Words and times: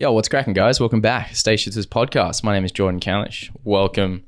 Yo, 0.00 0.10
what's 0.10 0.28
cracking, 0.28 0.54
guys? 0.54 0.80
Welcome 0.80 1.00
back. 1.00 1.28
Shifters 1.28 1.86
Podcast. 1.86 2.42
My 2.42 2.52
name 2.52 2.64
is 2.64 2.72
Jordan 2.72 2.98
Candlish. 2.98 3.48
Welcome 3.62 4.24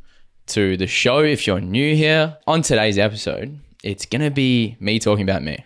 to 0.47 0.77
the 0.77 0.87
show. 0.87 1.25
If 1.25 1.45
you're 1.45 1.61
new 1.61 1.97
here, 1.97 2.39
on 2.47 2.63
today's 2.63 2.99
episode, 2.99 3.59
it's 3.83 4.07
going 4.07 4.23
to 4.23 4.31
be 4.31 4.77
me 4.79 5.01
talking 5.01 5.25
about 5.29 5.43
me. 5.43 5.65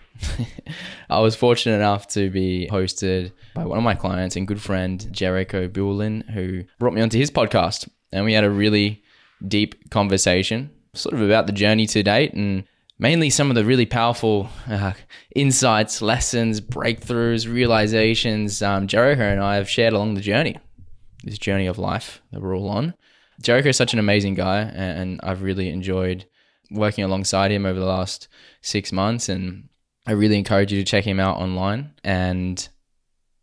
I 1.11 1.21
was 1.21 1.37
fortunate 1.37 1.77
enough 1.77 2.09
to 2.09 2.31
be 2.31 2.67
hosted 2.73 3.33
by 3.55 3.67
one 3.67 3.77
of 3.77 3.85
my 3.85 3.95
clients 3.95 4.37
and 4.37 4.49
good 4.49 4.63
friend, 4.63 5.07
Jericho 5.13 5.69
Buellin, 5.69 6.27
who 6.31 6.65
brought 6.79 6.95
me 6.95 7.03
onto 7.03 7.19
his 7.19 7.31
podcast. 7.31 7.87
And 8.11 8.25
we 8.25 8.33
had 8.33 8.45
a 8.45 8.51
really 8.51 9.03
deep 9.47 9.91
conversation, 9.91 10.71
sort 10.95 11.15
of 11.15 11.21
about 11.21 11.47
the 11.47 11.53
journey 11.53 11.87
to 11.89 12.03
date 12.03 12.33
and 12.33 12.65
mainly 13.01 13.31
some 13.31 13.51
of 13.51 13.55
the 13.57 13.65
really 13.65 13.87
powerful 13.87 14.49
uh, 14.69 14.93
insights, 15.35 16.03
lessons, 16.03 16.61
breakthroughs, 16.61 17.53
realizations 17.53 18.63
um, 18.63 18.87
Jericho 18.87 19.23
and 19.23 19.41
I 19.41 19.57
have 19.57 19.69
shared 19.69 19.95
along 19.95 20.15
the 20.15 20.21
journey, 20.21 20.59
this 21.25 21.39
journey 21.39 21.67
of 21.67 21.79
life 21.79 22.21
that 22.31 22.41
we're 22.41 22.57
all 22.57 22.69
on. 22.69 22.95
Jericho 23.41 23.71
is 23.71 23.77
such 23.77 23.95
an 23.95 23.99
amazing 23.99 24.35
guy, 24.35 24.61
and 24.61 25.19
I've 25.23 25.43
really 25.43 25.71
enjoyed 25.71 26.27
working 26.71 27.03
alongside 27.03 27.51
him 27.51 27.65
over 27.65 27.81
the 27.81 27.87
last 27.87 28.29
six 28.61 28.93
months. 28.93 29.31
And 29.31 29.71
I 30.07 30.13
really 30.13 30.37
encourage 30.37 30.71
you 30.71 30.79
to 30.79 30.85
check 30.85 31.05
him 31.05 31.19
out 31.19 31.39
online. 31.39 31.95
And 32.05 32.69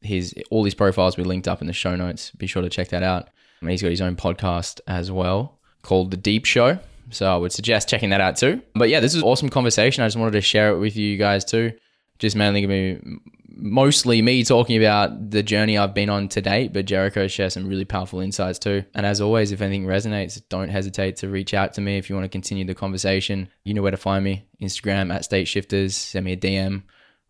his 0.02 0.36
all 0.52 0.64
his 0.64 0.76
profiles 0.76 1.18
will 1.18 1.24
be 1.24 1.30
linked 1.30 1.48
up 1.48 1.62
in 1.62 1.68
the 1.68 1.74
show 1.74 1.96
notes. 1.96 2.30
Be 2.32 2.46
sure 2.46 2.62
to 2.62 2.70
check 2.70 2.90
that 2.90 3.02
out. 3.02 3.30
And 3.60 3.72
he's 3.72 3.82
got 3.82 3.90
his 3.90 4.02
own 4.02 4.16
podcast 4.16 4.82
as 4.86 5.12
well 5.12 5.60
called 5.82 6.12
The 6.12 6.18
Deep 6.18 6.46
Show. 6.46 6.78
So 7.10 7.34
I 7.34 7.38
would 7.38 7.52
suggest 7.52 7.90
checking 7.90 8.10
that 8.10 8.22
out 8.22 8.38
too. 8.38 8.62
But 8.76 8.90
yeah, 8.90 9.00
this 9.00 9.16
is 9.16 9.24
awesome 9.24 9.50
conversation. 9.50 10.04
I 10.04 10.08
just 10.08 10.18
wanted 10.18 10.32
to 10.32 10.42
share 10.42 10.72
it 10.72 10.80
with 10.80 10.96
you 10.96 11.18
guys 11.18 11.46
too. 11.46 11.74
Just 12.20 12.36
mainly 12.36 12.62
gonna 12.62 12.74
be 12.74 13.20
mostly 13.60 14.22
me 14.22 14.44
talking 14.44 14.78
about 14.78 15.32
the 15.32 15.42
journey 15.42 15.78
I've 15.78 15.94
been 15.94 16.10
on 16.10 16.28
to 16.30 16.42
date, 16.42 16.74
but 16.74 16.86
Jericho 16.86 17.28
shares 17.28 17.54
some 17.54 17.68
really 17.68 17.86
powerful 17.86 18.20
insights 18.20 18.60
too. 18.60 18.84
And 18.94 19.06
as 19.06 19.20
always, 19.20 19.52
if 19.52 19.62
anything 19.62 19.86
resonates, 19.86 20.42
don't 20.50 20.70
hesitate 20.70 21.18
to 21.18 21.30
reach 21.30 21.54
out 21.54 21.74
to 21.74 21.82
me 21.82 21.98
if 21.98 22.10
you 22.10 22.16
want 22.16 22.26
to 22.26 22.30
continue 22.30 22.66
the 22.66 22.76
conversation. 22.76 23.50
You 23.64 23.74
know 23.74 23.82
where 23.82 23.92
to 23.92 23.98
find 23.98 24.24
me. 24.24 24.46
Instagram 24.62 25.14
at 25.14 25.26
State 25.26 25.48
Shifters. 25.48 25.96
Send 25.96 26.26
me 26.26 26.34
a 26.34 26.38
DM 26.38 26.84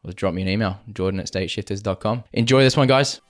or 0.03 0.11
drop 0.11 0.33
me 0.33 0.41
an 0.41 0.49
email. 0.49 0.79
Jordan 0.93 1.19
at 1.19 1.27
stateshifters.com. 1.27 2.23
Enjoy 2.33 2.61
this 2.61 2.77
one, 2.77 2.87
guys. 2.87 3.21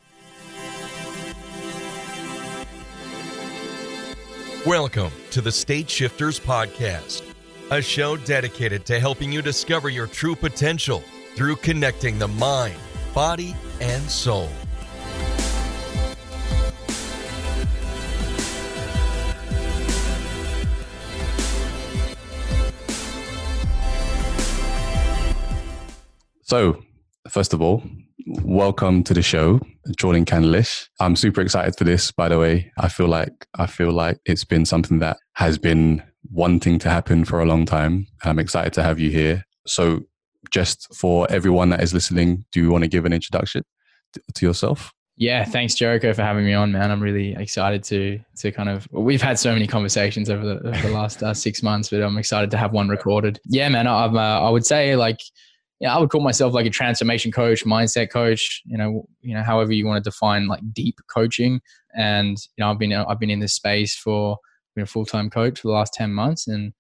Welcome 4.66 5.12
to 5.38 5.42
the 5.42 5.52
State 5.52 5.88
Shifters 5.88 6.40
Podcast, 6.40 7.22
a 7.70 7.80
show 7.80 8.18
dedicated 8.18 8.88
to 8.88 9.00
helping 9.00 9.32
you 9.32 9.44
discover 9.44 9.88
your 9.88 10.08
true 10.08 10.36
potential 10.36 11.04
through 11.36 11.58
connecting 11.58 12.18
the 12.18 12.28
mind, 12.28 12.74
body, 13.14 13.56
and 13.80 14.02
soul. 14.10 14.50
So, 26.42 26.82
first 27.30 27.54
of 27.54 27.62
all, 27.62 27.84
welcome 28.42 29.04
to 29.04 29.14
the 29.14 29.22
show, 29.22 29.60
Jordan 29.96 30.26
Candlish. 30.26 30.88
I'm 31.00 31.16
super 31.16 31.42
excited 31.42 31.76
for 31.78 31.84
this. 31.84 32.12
By 32.12 32.30
the 32.30 32.40
way, 32.40 32.72
I 32.78 32.90
feel 32.90 33.08
like 33.08 33.48
I 33.56 33.68
feel 33.68 33.92
like 33.92 34.20
it's 34.26 34.44
been 34.44 34.66
something 34.66 35.00
that 35.00 35.18
has 35.34 35.58
been 35.58 36.04
wanting 36.32 36.80
to 36.80 36.90
happen 36.90 37.26
for 37.26 37.40
a 37.40 37.46
long 37.46 37.66
time. 37.66 38.08
I'm 38.24 38.40
excited 38.40 38.74
to 38.74 38.84
have 38.84 39.00
you 39.00 39.10
here. 39.10 39.44
So, 39.66 40.02
just 40.52 40.94
for 40.96 41.28
everyone 41.30 41.70
that 41.70 41.84
is 41.84 41.94
listening, 41.94 42.46
do 42.52 42.62
you 42.62 42.72
want 42.72 42.84
to 42.84 42.90
give 42.90 43.06
an 43.06 43.14
introduction 43.14 43.64
to, 44.36 44.46
yourself? 44.46 44.94
Yeah, 45.18 45.44
thanks 45.46 45.74
Jericho 45.74 46.14
for 46.14 46.22
having 46.22 46.46
me 46.46 46.54
on, 46.54 46.72
man. 46.72 46.92
I'm 46.92 47.02
really 47.02 47.36
excited 47.36 47.84
to 47.86 48.20
to 48.38 48.52
kind 48.52 48.70
of. 48.70 48.88
We've 48.92 49.22
had 49.22 49.40
so 49.40 49.54
many 49.54 49.68
conversations 49.68 50.30
over 50.30 50.46
the, 50.46 50.68
over 50.70 50.88
the 50.88 50.94
last 50.94 51.24
uh, 51.24 51.34
six 51.34 51.64
months, 51.64 51.90
but 51.90 52.02
I'm 52.02 52.18
excited 52.18 52.52
to 52.52 52.58
have 52.58 52.72
one 52.72 52.88
recorded. 52.88 53.40
Yeah, 53.46 53.70
man. 53.70 53.88
I'm. 53.88 54.16
Uh, 54.16 54.40
I 54.40 54.50
would 54.50 54.66
say 54.66 54.96
like 54.96 55.20
yeah, 55.80 55.96
I 55.96 56.00
would 56.00 56.10
call 56.10 56.22
myself 56.22 56.54
like 56.54 56.66
a 56.66 56.72
transformation 56.72 57.32
coach, 57.32 57.64
mindset 57.64 58.10
coach. 58.10 58.62
You 58.66 58.78
know, 58.78 59.08
you 59.22 59.36
know, 59.36 59.44
however 59.44 59.74
you 59.74 59.86
want 59.86 60.04
to 60.04 60.10
define 60.10 60.48
like 60.48 60.62
deep 60.74 61.00
coaching. 61.14 61.62
And 61.96 62.38
you 62.58 62.64
know, 62.64 62.72
I've 62.72 62.80
been 62.80 62.94
I've 62.94 63.20
been 63.20 63.30
in 63.30 63.40
this 63.40 63.54
space 63.54 63.96
for 63.96 64.38
been 64.76 64.84
a 64.84 64.88
full 64.88 65.06
time 65.06 65.30
coach 65.30 65.60
for 65.60 65.68
the 65.68 65.74
last 65.74 65.94
ten 65.94 66.14
months, 66.14 66.48
and 66.48 66.74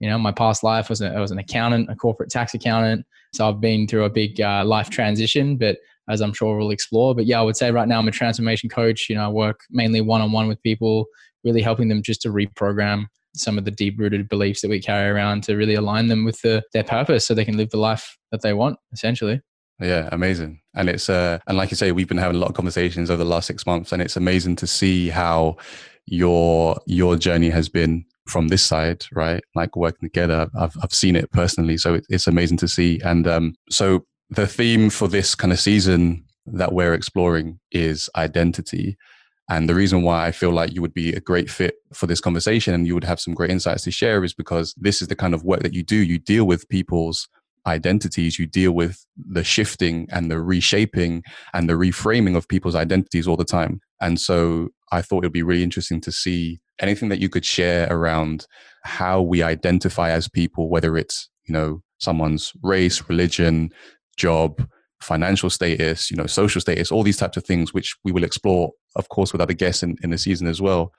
you 0.00 0.08
know, 0.08 0.18
my 0.18 0.32
past 0.32 0.62
life 0.62 0.90
was 0.90 1.00
a, 1.00 1.14
I 1.14 1.20
was 1.20 1.30
an 1.30 1.38
accountant, 1.38 1.90
a 1.90 1.96
corporate 1.96 2.30
tax 2.30 2.54
accountant. 2.54 3.06
So 3.34 3.48
I've 3.48 3.60
been 3.60 3.86
through 3.86 4.04
a 4.04 4.10
big 4.10 4.40
uh, 4.40 4.64
life 4.64 4.90
transition, 4.90 5.56
but 5.56 5.78
as 6.08 6.20
I'm 6.20 6.34
sure 6.34 6.58
we'll 6.58 6.70
explore. 6.70 7.14
But 7.14 7.26
yeah, 7.26 7.38
I 7.38 7.42
would 7.42 7.56
say 7.56 7.70
right 7.70 7.88
now 7.88 8.00
I'm 8.00 8.08
a 8.08 8.12
transformation 8.12 8.68
coach. 8.68 9.06
You 9.08 9.16
know, 9.16 9.24
I 9.24 9.28
work 9.28 9.60
mainly 9.70 10.00
one 10.00 10.20
on 10.20 10.32
one 10.32 10.48
with 10.48 10.62
people, 10.62 11.06
really 11.44 11.62
helping 11.62 11.88
them 11.88 12.02
just 12.02 12.20
to 12.22 12.28
reprogram 12.28 13.06
some 13.34 13.56
of 13.56 13.64
the 13.64 13.70
deep 13.70 13.98
rooted 13.98 14.28
beliefs 14.28 14.60
that 14.60 14.68
we 14.68 14.80
carry 14.80 15.08
around 15.08 15.42
to 15.44 15.54
really 15.54 15.74
align 15.74 16.08
them 16.08 16.24
with 16.24 16.40
the, 16.42 16.62
their 16.74 16.84
purpose 16.84 17.26
so 17.26 17.32
they 17.32 17.46
can 17.46 17.56
live 17.56 17.70
the 17.70 17.78
life 17.78 18.18
that 18.32 18.42
they 18.42 18.52
want 18.52 18.78
essentially. 18.92 19.40
Yeah 19.80 20.08
amazing. 20.10 20.60
And 20.74 20.88
it's 20.88 21.08
uh 21.08 21.38
and 21.46 21.56
like 21.56 21.70
you 21.70 21.76
say 21.76 21.92
we've 21.92 22.08
been 22.08 22.18
having 22.18 22.36
a 22.36 22.40
lot 22.40 22.48
of 22.48 22.56
conversations 22.56 23.10
over 23.10 23.22
the 23.22 23.30
last 23.30 23.46
six 23.46 23.64
months 23.64 23.92
and 23.92 24.02
it's 24.02 24.16
amazing 24.16 24.56
to 24.56 24.66
see 24.66 25.08
how 25.08 25.56
your 26.06 26.80
your 26.86 27.16
journey 27.16 27.50
has 27.50 27.68
been 27.68 28.04
from 28.26 28.48
this 28.48 28.64
side 28.64 29.04
right? 29.12 29.42
Like 29.54 29.76
working 29.76 30.08
together. 30.08 30.48
I've, 30.58 30.76
I've 30.82 30.94
seen 30.94 31.14
it 31.14 31.30
personally 31.30 31.76
so 31.76 31.94
it, 31.94 32.06
it's 32.08 32.26
amazing 32.26 32.56
to 32.58 32.68
see. 32.68 33.00
And 33.04 33.28
um 33.28 33.54
so 33.70 34.04
the 34.30 34.46
theme 34.46 34.90
for 34.90 35.08
this 35.08 35.34
kind 35.34 35.52
of 35.52 35.60
season 35.60 36.24
that 36.46 36.72
we're 36.72 36.94
exploring 36.94 37.60
is 37.70 38.08
identity. 38.16 38.96
And 39.48 39.68
the 39.68 39.74
reason 39.74 40.02
why 40.02 40.26
I 40.26 40.32
feel 40.32 40.50
like 40.50 40.72
you 40.72 40.80
would 40.80 40.94
be 40.94 41.12
a 41.12 41.20
great 41.20 41.50
fit 41.50 41.74
for 41.92 42.06
this 42.06 42.20
conversation 42.20 42.72
and 42.72 42.86
you 42.86 42.94
would 42.94 43.04
have 43.04 43.20
some 43.20 43.34
great 43.34 43.50
insights 43.50 43.84
to 43.84 43.90
share 43.90 44.24
is 44.24 44.32
because 44.32 44.74
this 44.78 45.02
is 45.02 45.08
the 45.08 45.16
kind 45.16 45.34
of 45.34 45.44
work 45.44 45.60
that 45.62 45.74
you 45.74 45.82
do. 45.82 45.96
You 45.96 46.18
deal 46.18 46.46
with 46.46 46.68
people's 46.68 47.28
identities, 47.66 48.38
you 48.38 48.46
deal 48.46 48.72
with 48.72 49.04
the 49.16 49.44
shifting 49.44 50.08
and 50.10 50.30
the 50.30 50.40
reshaping 50.40 51.22
and 51.54 51.68
the 51.68 51.74
reframing 51.74 52.36
of 52.36 52.48
people's 52.48 52.74
identities 52.74 53.26
all 53.28 53.36
the 53.36 53.44
time. 53.44 53.80
And 54.00 54.20
so 54.20 54.70
I 54.90 55.02
thought 55.02 55.24
it 55.24 55.26
would 55.26 55.32
be 55.32 55.42
really 55.42 55.62
interesting 55.62 56.00
to 56.02 56.12
see 56.12 56.60
anything 56.80 57.08
that 57.08 57.20
you 57.20 57.28
could 57.28 57.44
share 57.44 57.86
around 57.90 58.46
how 58.82 59.22
we 59.22 59.42
identify 59.42 60.10
as 60.10 60.28
people, 60.28 60.68
whether 60.68 60.96
it's, 60.96 61.28
you 61.46 61.52
know, 61.52 61.82
someone's 61.98 62.52
race, 62.62 63.08
religion, 63.08 63.70
job, 64.16 64.66
financial 65.00 65.50
status, 65.50 66.10
you 66.10 66.16
know, 66.16 66.26
social 66.26 66.60
status, 66.60 66.90
all 66.90 67.02
these 67.02 67.16
types 67.16 67.36
of 67.36 67.44
things, 67.44 67.72
which 67.72 67.96
we 68.04 68.12
will 68.12 68.24
explore, 68.24 68.72
of 68.96 69.08
course, 69.08 69.32
with 69.32 69.40
other 69.40 69.54
guests 69.54 69.82
in, 69.82 69.96
in 70.02 70.10
the 70.10 70.18
season 70.18 70.46
as 70.46 70.60
well. 70.60 70.92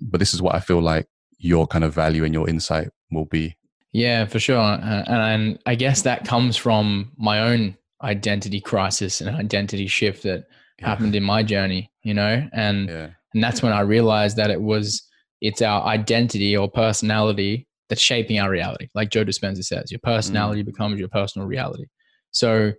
But 0.00 0.18
this 0.18 0.34
is 0.34 0.42
what 0.42 0.54
I 0.54 0.60
feel 0.60 0.80
like 0.80 1.06
your 1.38 1.66
kind 1.66 1.84
of 1.84 1.94
value 1.94 2.24
and 2.24 2.34
your 2.34 2.48
insight 2.48 2.88
will 3.10 3.26
be. 3.26 3.56
Yeah, 3.92 4.26
for 4.26 4.38
sure. 4.38 4.58
Uh, 4.58 5.04
and 5.06 5.58
I 5.66 5.74
guess 5.74 6.02
that 6.02 6.24
comes 6.24 6.56
from 6.56 7.12
my 7.16 7.40
own 7.40 7.76
identity 8.02 8.60
crisis 8.60 9.20
and 9.20 9.34
identity 9.34 9.86
shift 9.86 10.22
that 10.22 10.44
yeah. 10.78 10.88
happened 10.88 11.14
in 11.14 11.22
my 11.22 11.42
journey, 11.42 11.90
you 12.02 12.14
know, 12.14 12.48
and 12.52 12.88
yeah. 12.88 13.08
and 13.34 13.42
that's 13.42 13.62
when 13.62 13.72
I 13.72 13.80
realized 13.80 14.36
that 14.36 14.50
it 14.50 14.62
was 14.62 15.02
it's 15.40 15.62
our 15.62 15.82
identity 15.84 16.56
or 16.56 16.70
personality 16.70 17.66
that's 17.88 18.00
shaping 18.00 18.38
our 18.38 18.50
reality. 18.50 18.88
Like 18.94 19.10
Joe 19.10 19.24
Dispenza 19.24 19.64
says, 19.64 19.90
your 19.90 20.00
personality 20.00 20.62
mm. 20.62 20.66
becomes 20.66 21.00
your 21.00 21.08
personal 21.08 21.48
reality. 21.48 21.86
So 22.30 22.72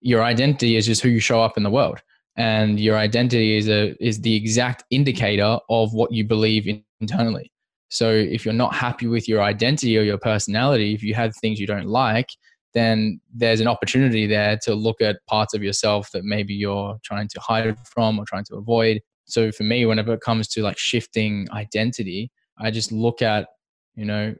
your 0.00 0.22
identity 0.22 0.76
is 0.76 0.86
just 0.86 1.02
who 1.02 1.08
you 1.08 1.20
show 1.20 1.42
up 1.42 1.56
in 1.56 1.64
the 1.64 1.70
world 1.70 2.00
and 2.36 2.80
your 2.80 2.96
identity 2.96 3.56
is 3.56 3.68
a 3.68 3.94
is 4.04 4.20
the 4.20 4.34
exact 4.34 4.84
indicator 4.90 5.58
of 5.68 5.92
what 5.92 6.12
you 6.12 6.24
believe 6.24 6.66
in 6.66 6.82
internally 7.00 7.51
so 7.92 8.10
if 8.10 8.44
you're 8.44 8.54
not 8.54 8.74
happy 8.74 9.06
with 9.06 9.28
your 9.28 9.42
identity 9.42 9.98
or 9.98 10.02
your 10.02 10.18
personality 10.18 10.94
if 10.94 11.02
you 11.02 11.14
have 11.14 11.34
things 11.36 11.60
you 11.60 11.66
don't 11.66 11.86
like 11.86 12.28
then 12.74 13.20
there's 13.34 13.60
an 13.60 13.68
opportunity 13.68 14.26
there 14.26 14.58
to 14.62 14.74
look 14.74 15.00
at 15.02 15.18
parts 15.26 15.52
of 15.52 15.62
yourself 15.62 16.10
that 16.12 16.24
maybe 16.24 16.54
you're 16.54 16.96
trying 17.04 17.28
to 17.28 17.38
hide 17.38 17.76
from 17.86 18.18
or 18.18 18.24
trying 18.24 18.44
to 18.44 18.54
avoid. 18.54 18.98
So 19.26 19.52
for 19.52 19.62
me 19.64 19.84
whenever 19.84 20.14
it 20.14 20.22
comes 20.22 20.48
to 20.48 20.62
like 20.62 20.78
shifting 20.78 21.46
identity 21.52 22.30
i 22.58 22.70
just 22.70 22.92
look 22.92 23.22
at 23.22 23.46
you 23.94 24.04
know 24.04 24.34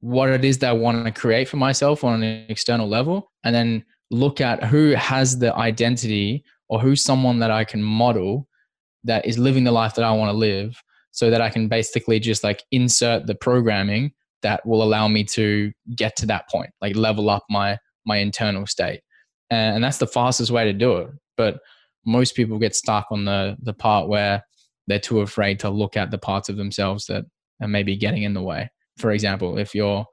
what 0.00 0.28
it 0.28 0.44
is 0.44 0.58
that 0.58 0.70
i 0.70 0.72
want 0.72 1.04
to 1.04 1.12
create 1.12 1.48
for 1.48 1.56
myself 1.56 2.04
on 2.04 2.22
an 2.22 2.46
external 2.48 2.88
level 2.88 3.30
and 3.44 3.54
then 3.54 3.84
look 4.10 4.40
at 4.40 4.62
who 4.64 4.90
has 4.90 5.38
the 5.38 5.54
identity 5.56 6.44
or 6.68 6.80
who's 6.80 7.02
someone 7.02 7.38
that 7.40 7.50
I 7.50 7.64
can 7.64 7.82
model 7.82 8.48
that 9.04 9.26
is 9.26 9.38
living 9.38 9.64
the 9.64 9.72
life 9.72 9.94
that 9.94 10.04
I 10.04 10.12
want 10.12 10.30
to 10.30 10.36
live 10.36 10.82
so 11.14 11.30
that 11.30 11.40
I 11.40 11.48
can 11.48 11.68
basically 11.68 12.18
just 12.18 12.42
like 12.42 12.64
insert 12.72 13.28
the 13.28 13.36
programming 13.36 14.12
that 14.42 14.66
will 14.66 14.82
allow 14.82 15.06
me 15.06 15.22
to 15.24 15.72
get 15.96 16.16
to 16.16 16.26
that 16.26 16.48
point, 16.50 16.70
like 16.82 16.96
level 16.96 17.30
up 17.30 17.44
my 17.48 17.78
my 18.04 18.18
internal 18.18 18.66
state. 18.66 19.00
And, 19.48 19.82
that's 19.82 19.98
the 19.98 20.08
fastest 20.08 20.50
way 20.50 20.64
to 20.64 20.72
do 20.72 20.96
it. 20.96 21.10
But 21.36 21.60
most 22.04 22.34
people 22.34 22.58
get 22.58 22.74
stuck 22.74 23.06
on 23.12 23.24
the 23.24 23.56
the 23.62 23.72
part 23.72 24.08
where 24.08 24.42
they're 24.88 24.98
too 24.98 25.20
afraid 25.20 25.60
to 25.60 25.70
look 25.70 25.96
at 25.96 26.10
the 26.10 26.18
parts 26.18 26.48
of 26.48 26.56
themselves 26.56 27.06
that 27.06 27.24
are 27.62 27.68
maybe 27.68 27.96
getting 27.96 28.24
in 28.24 28.34
the 28.34 28.42
way. 28.42 28.68
For 28.98 29.12
example, 29.12 29.56
if 29.56 29.72
you're 29.72 30.04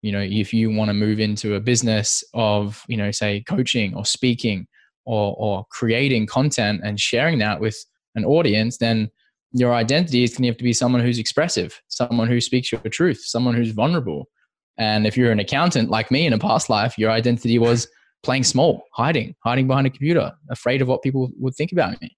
you 0.00 0.12
know 0.12 0.20
if 0.22 0.54
you 0.54 0.70
want 0.70 0.88
to 0.88 0.94
move 0.94 1.20
into 1.20 1.56
a 1.56 1.60
business 1.60 2.24
of 2.32 2.82
you 2.88 2.96
know 2.96 3.10
say 3.10 3.42
coaching 3.46 3.94
or 3.94 4.06
speaking 4.06 4.66
or 5.04 5.36
or 5.38 5.66
creating 5.70 6.26
content 6.26 6.80
and 6.82 6.98
sharing 6.98 7.38
that 7.40 7.60
with 7.60 7.76
an 8.14 8.24
audience, 8.24 8.78
then 8.78 9.10
your 9.52 9.74
identity 9.74 10.24
is 10.24 10.30
going 10.32 10.42
to 10.42 10.48
have 10.48 10.58
to 10.58 10.64
be 10.64 10.72
someone 10.72 11.00
who's 11.00 11.18
expressive, 11.18 11.80
someone 11.88 12.28
who 12.28 12.40
speaks 12.40 12.70
your 12.70 12.80
truth, 12.82 13.20
someone 13.24 13.54
who's 13.54 13.70
vulnerable. 13.70 14.28
And 14.76 15.06
if 15.06 15.16
you're 15.16 15.32
an 15.32 15.40
accountant 15.40 15.90
like 15.90 16.10
me 16.10 16.26
in 16.26 16.32
a 16.32 16.38
past 16.38 16.70
life, 16.70 16.98
your 16.98 17.10
identity 17.10 17.58
was 17.58 17.88
playing 18.22 18.44
small, 18.44 18.84
hiding, 18.92 19.34
hiding 19.44 19.66
behind 19.66 19.86
a 19.86 19.90
computer, 19.90 20.32
afraid 20.50 20.82
of 20.82 20.88
what 20.88 21.02
people 21.02 21.30
would 21.38 21.54
think 21.54 21.72
about 21.72 22.00
me. 22.00 22.16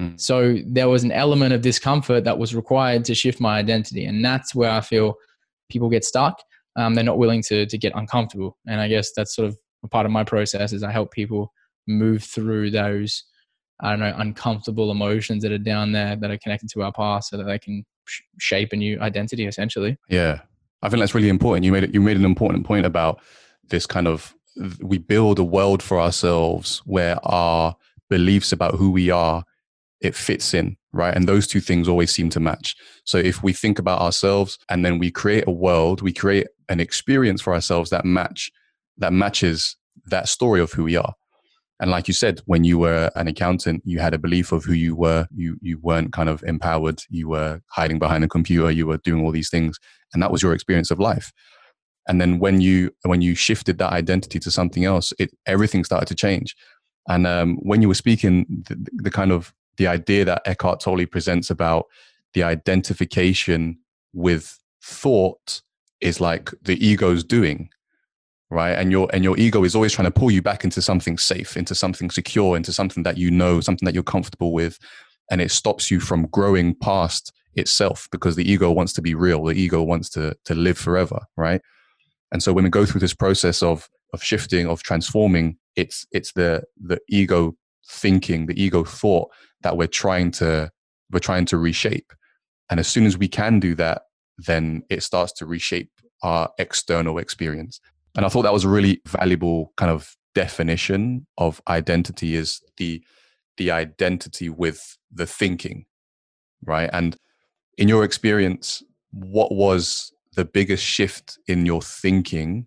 Mm. 0.00 0.20
So 0.20 0.58
there 0.66 0.88
was 0.88 1.04
an 1.04 1.12
element 1.12 1.52
of 1.52 1.62
discomfort 1.62 2.24
that 2.24 2.38
was 2.38 2.54
required 2.54 3.04
to 3.06 3.14
shift 3.14 3.40
my 3.40 3.58
identity. 3.58 4.04
And 4.04 4.24
that's 4.24 4.54
where 4.54 4.70
I 4.70 4.80
feel 4.80 5.14
people 5.70 5.88
get 5.88 6.04
stuck. 6.04 6.38
Um, 6.76 6.94
they're 6.94 7.04
not 7.04 7.18
willing 7.18 7.42
to, 7.44 7.66
to 7.66 7.78
get 7.78 7.92
uncomfortable. 7.94 8.56
And 8.66 8.80
I 8.80 8.88
guess 8.88 9.12
that's 9.14 9.34
sort 9.34 9.48
of 9.48 9.56
a 9.84 9.88
part 9.88 10.06
of 10.06 10.12
my 10.12 10.24
process 10.24 10.72
is 10.72 10.82
I 10.82 10.90
help 10.90 11.12
people 11.12 11.52
move 11.86 12.22
through 12.22 12.70
those, 12.70 13.24
I 13.82 13.90
don't 13.90 14.00
know, 14.00 14.14
uncomfortable 14.16 14.90
emotions 14.90 15.42
that 15.42 15.52
are 15.52 15.58
down 15.58 15.92
there 15.92 16.16
that 16.16 16.30
are 16.30 16.38
connected 16.38 16.70
to 16.70 16.82
our 16.82 16.92
past 16.92 17.30
so 17.30 17.36
that 17.36 17.44
they 17.44 17.58
can 17.58 17.84
sh- 18.06 18.20
shape 18.38 18.72
a 18.72 18.76
new 18.76 19.00
identity 19.00 19.46
essentially. 19.46 19.98
Yeah. 20.08 20.40
I 20.82 20.88
think 20.88 21.00
that's 21.00 21.14
really 21.14 21.28
important. 21.28 21.64
You 21.64 21.72
made 21.72 21.84
it, 21.84 21.94
you 21.94 22.00
made 22.00 22.16
an 22.16 22.24
important 22.24 22.64
point 22.64 22.86
about 22.86 23.20
this 23.68 23.86
kind 23.86 24.06
of 24.06 24.34
we 24.80 24.98
build 24.98 25.38
a 25.38 25.44
world 25.44 25.82
for 25.82 26.00
ourselves 26.00 26.82
where 26.84 27.18
our 27.26 27.74
beliefs 28.10 28.52
about 28.52 28.74
who 28.74 28.90
we 28.90 29.10
are 29.10 29.44
it 30.00 30.14
fits 30.14 30.52
in 30.52 30.76
right 30.92 31.14
and 31.14 31.26
those 31.26 31.46
two 31.46 31.60
things 31.60 31.88
always 31.88 32.10
seem 32.10 32.28
to 32.28 32.40
match 32.40 32.76
so 33.04 33.16
if 33.16 33.42
we 33.42 33.52
think 33.52 33.78
about 33.78 34.00
ourselves 34.00 34.58
and 34.68 34.84
then 34.84 34.98
we 34.98 35.10
create 35.10 35.44
a 35.46 35.50
world 35.50 36.02
we 36.02 36.12
create 36.12 36.46
an 36.68 36.80
experience 36.80 37.40
for 37.40 37.54
ourselves 37.54 37.88
that 37.88 38.04
match 38.04 38.50
that 38.98 39.12
matches 39.12 39.76
that 40.04 40.28
story 40.28 40.60
of 40.60 40.72
who 40.72 40.84
we 40.84 40.96
are 40.96 41.14
and 41.82 41.90
like 41.90 42.06
you 42.06 42.14
said 42.14 42.40
when 42.46 42.62
you 42.62 42.78
were 42.78 43.10
an 43.16 43.26
accountant 43.26 43.82
you 43.84 43.98
had 43.98 44.14
a 44.14 44.18
belief 44.18 44.52
of 44.52 44.64
who 44.64 44.72
you 44.72 44.94
were. 44.94 45.26
You 45.34 45.58
you 45.60 45.80
weren't 45.82 46.12
kind 46.12 46.28
of 46.28 46.42
empowered. 46.44 47.02
You 47.10 47.28
were 47.28 47.60
hiding 47.70 47.98
behind 47.98 48.22
a 48.22 48.28
computer. 48.28 48.70
You 48.70 48.86
were 48.86 48.98
doing 48.98 49.24
all 49.24 49.32
these 49.32 49.50
things. 49.50 49.80
And 50.14 50.22
that 50.22 50.30
was 50.30 50.42
your 50.42 50.52
experience 50.54 50.92
of 50.92 51.00
life. 51.00 51.32
And 52.06 52.20
then 52.20 52.38
when 52.38 52.60
you 52.60 52.92
when 53.02 53.20
you 53.20 53.34
shifted 53.34 53.78
that 53.78 53.92
identity 53.92 54.38
to 54.38 54.50
something 54.50 54.84
else 54.84 55.12
it 55.18 55.32
everything 55.44 55.82
started 55.82 56.06
to 56.06 56.14
change. 56.14 56.54
And 57.08 57.26
um, 57.26 57.56
when 57.56 57.82
you 57.82 57.88
were 57.88 57.94
speaking 57.94 58.46
the, 58.68 58.76
the, 58.92 59.10
kind 59.10 59.32
of 59.32 59.52
the 59.76 59.88
idea 59.88 60.24
that 60.24 60.42
eckhart 60.46 60.78
tolle 60.78 61.04
presents 61.06 61.50
about 61.50 61.86
the 62.32 62.44
identification 62.44 63.76
with 64.12 64.56
thought 64.84 65.62
is 66.00 66.20
like 66.20 66.52
the 66.62 66.76
ego's 66.86 67.24
doing 67.24 67.70
right 68.52 68.72
and 68.72 68.90
your 68.90 69.08
and 69.12 69.24
your 69.24 69.38
ego 69.38 69.64
is 69.64 69.74
always 69.74 69.92
trying 69.92 70.10
to 70.10 70.18
pull 70.18 70.30
you 70.30 70.42
back 70.42 70.64
into 70.64 70.82
something 70.82 71.18
safe 71.18 71.56
into 71.56 71.74
something 71.74 72.10
secure 72.10 72.56
into 72.56 72.72
something 72.72 73.02
that 73.02 73.16
you 73.16 73.30
know 73.30 73.60
something 73.60 73.86
that 73.86 73.94
you're 73.94 74.02
comfortable 74.02 74.52
with 74.52 74.78
and 75.30 75.40
it 75.40 75.50
stops 75.50 75.90
you 75.90 75.98
from 75.98 76.26
growing 76.26 76.74
past 76.74 77.32
itself 77.54 78.08
because 78.12 78.36
the 78.36 78.50
ego 78.50 78.70
wants 78.70 78.92
to 78.92 79.02
be 79.02 79.14
real 79.14 79.44
the 79.44 79.54
ego 79.54 79.82
wants 79.82 80.08
to 80.08 80.34
to 80.44 80.54
live 80.54 80.78
forever 80.78 81.20
right 81.36 81.60
and 82.32 82.42
so 82.42 82.52
when 82.52 82.64
we 82.64 82.70
go 82.70 82.84
through 82.86 83.00
this 83.00 83.14
process 83.14 83.62
of 83.62 83.88
of 84.12 84.22
shifting, 84.22 84.66
of 84.66 84.82
transforming, 84.82 85.56
it's 85.76 86.06
it's 86.12 86.32
the 86.32 86.64
the 86.82 86.98
ego 87.08 87.54
thinking, 87.88 88.46
the 88.46 88.60
ego 88.60 88.84
thought 88.84 89.30
that 89.62 89.76
we're 89.76 89.86
trying 89.86 90.30
to 90.32 90.70
we're 91.10 91.18
trying 91.18 91.46
to 91.46 91.58
reshape. 91.58 92.12
And 92.70 92.80
as 92.80 92.88
soon 92.88 93.06
as 93.06 93.18
we 93.18 93.28
can 93.28 93.60
do 93.60 93.74
that, 93.76 94.02
then 94.38 94.82
it 94.88 95.02
starts 95.02 95.32
to 95.34 95.46
reshape 95.46 95.90
our 96.22 96.50
external 96.58 97.18
experience. 97.18 97.80
And 98.16 98.26
I 98.26 98.28
thought 98.28 98.42
that 98.42 98.52
was 98.52 98.64
a 98.64 98.68
really 98.68 99.00
valuable 99.06 99.72
kind 99.76 99.90
of 99.90 100.16
definition 100.34 101.26
of 101.38 101.60
identity 101.68 102.34
is 102.34 102.60
the 102.76 103.02
the 103.58 103.70
identity 103.70 104.48
with 104.48 104.96
the 105.12 105.26
thinking, 105.26 105.84
right? 106.64 106.88
And 106.92 107.16
in 107.76 107.88
your 107.88 108.02
experience, 108.02 108.82
what 109.10 109.54
was 109.54 110.12
the 110.34 110.44
biggest 110.44 110.84
shift 110.84 111.38
in 111.46 111.66
your 111.66 111.82
thinking 111.82 112.66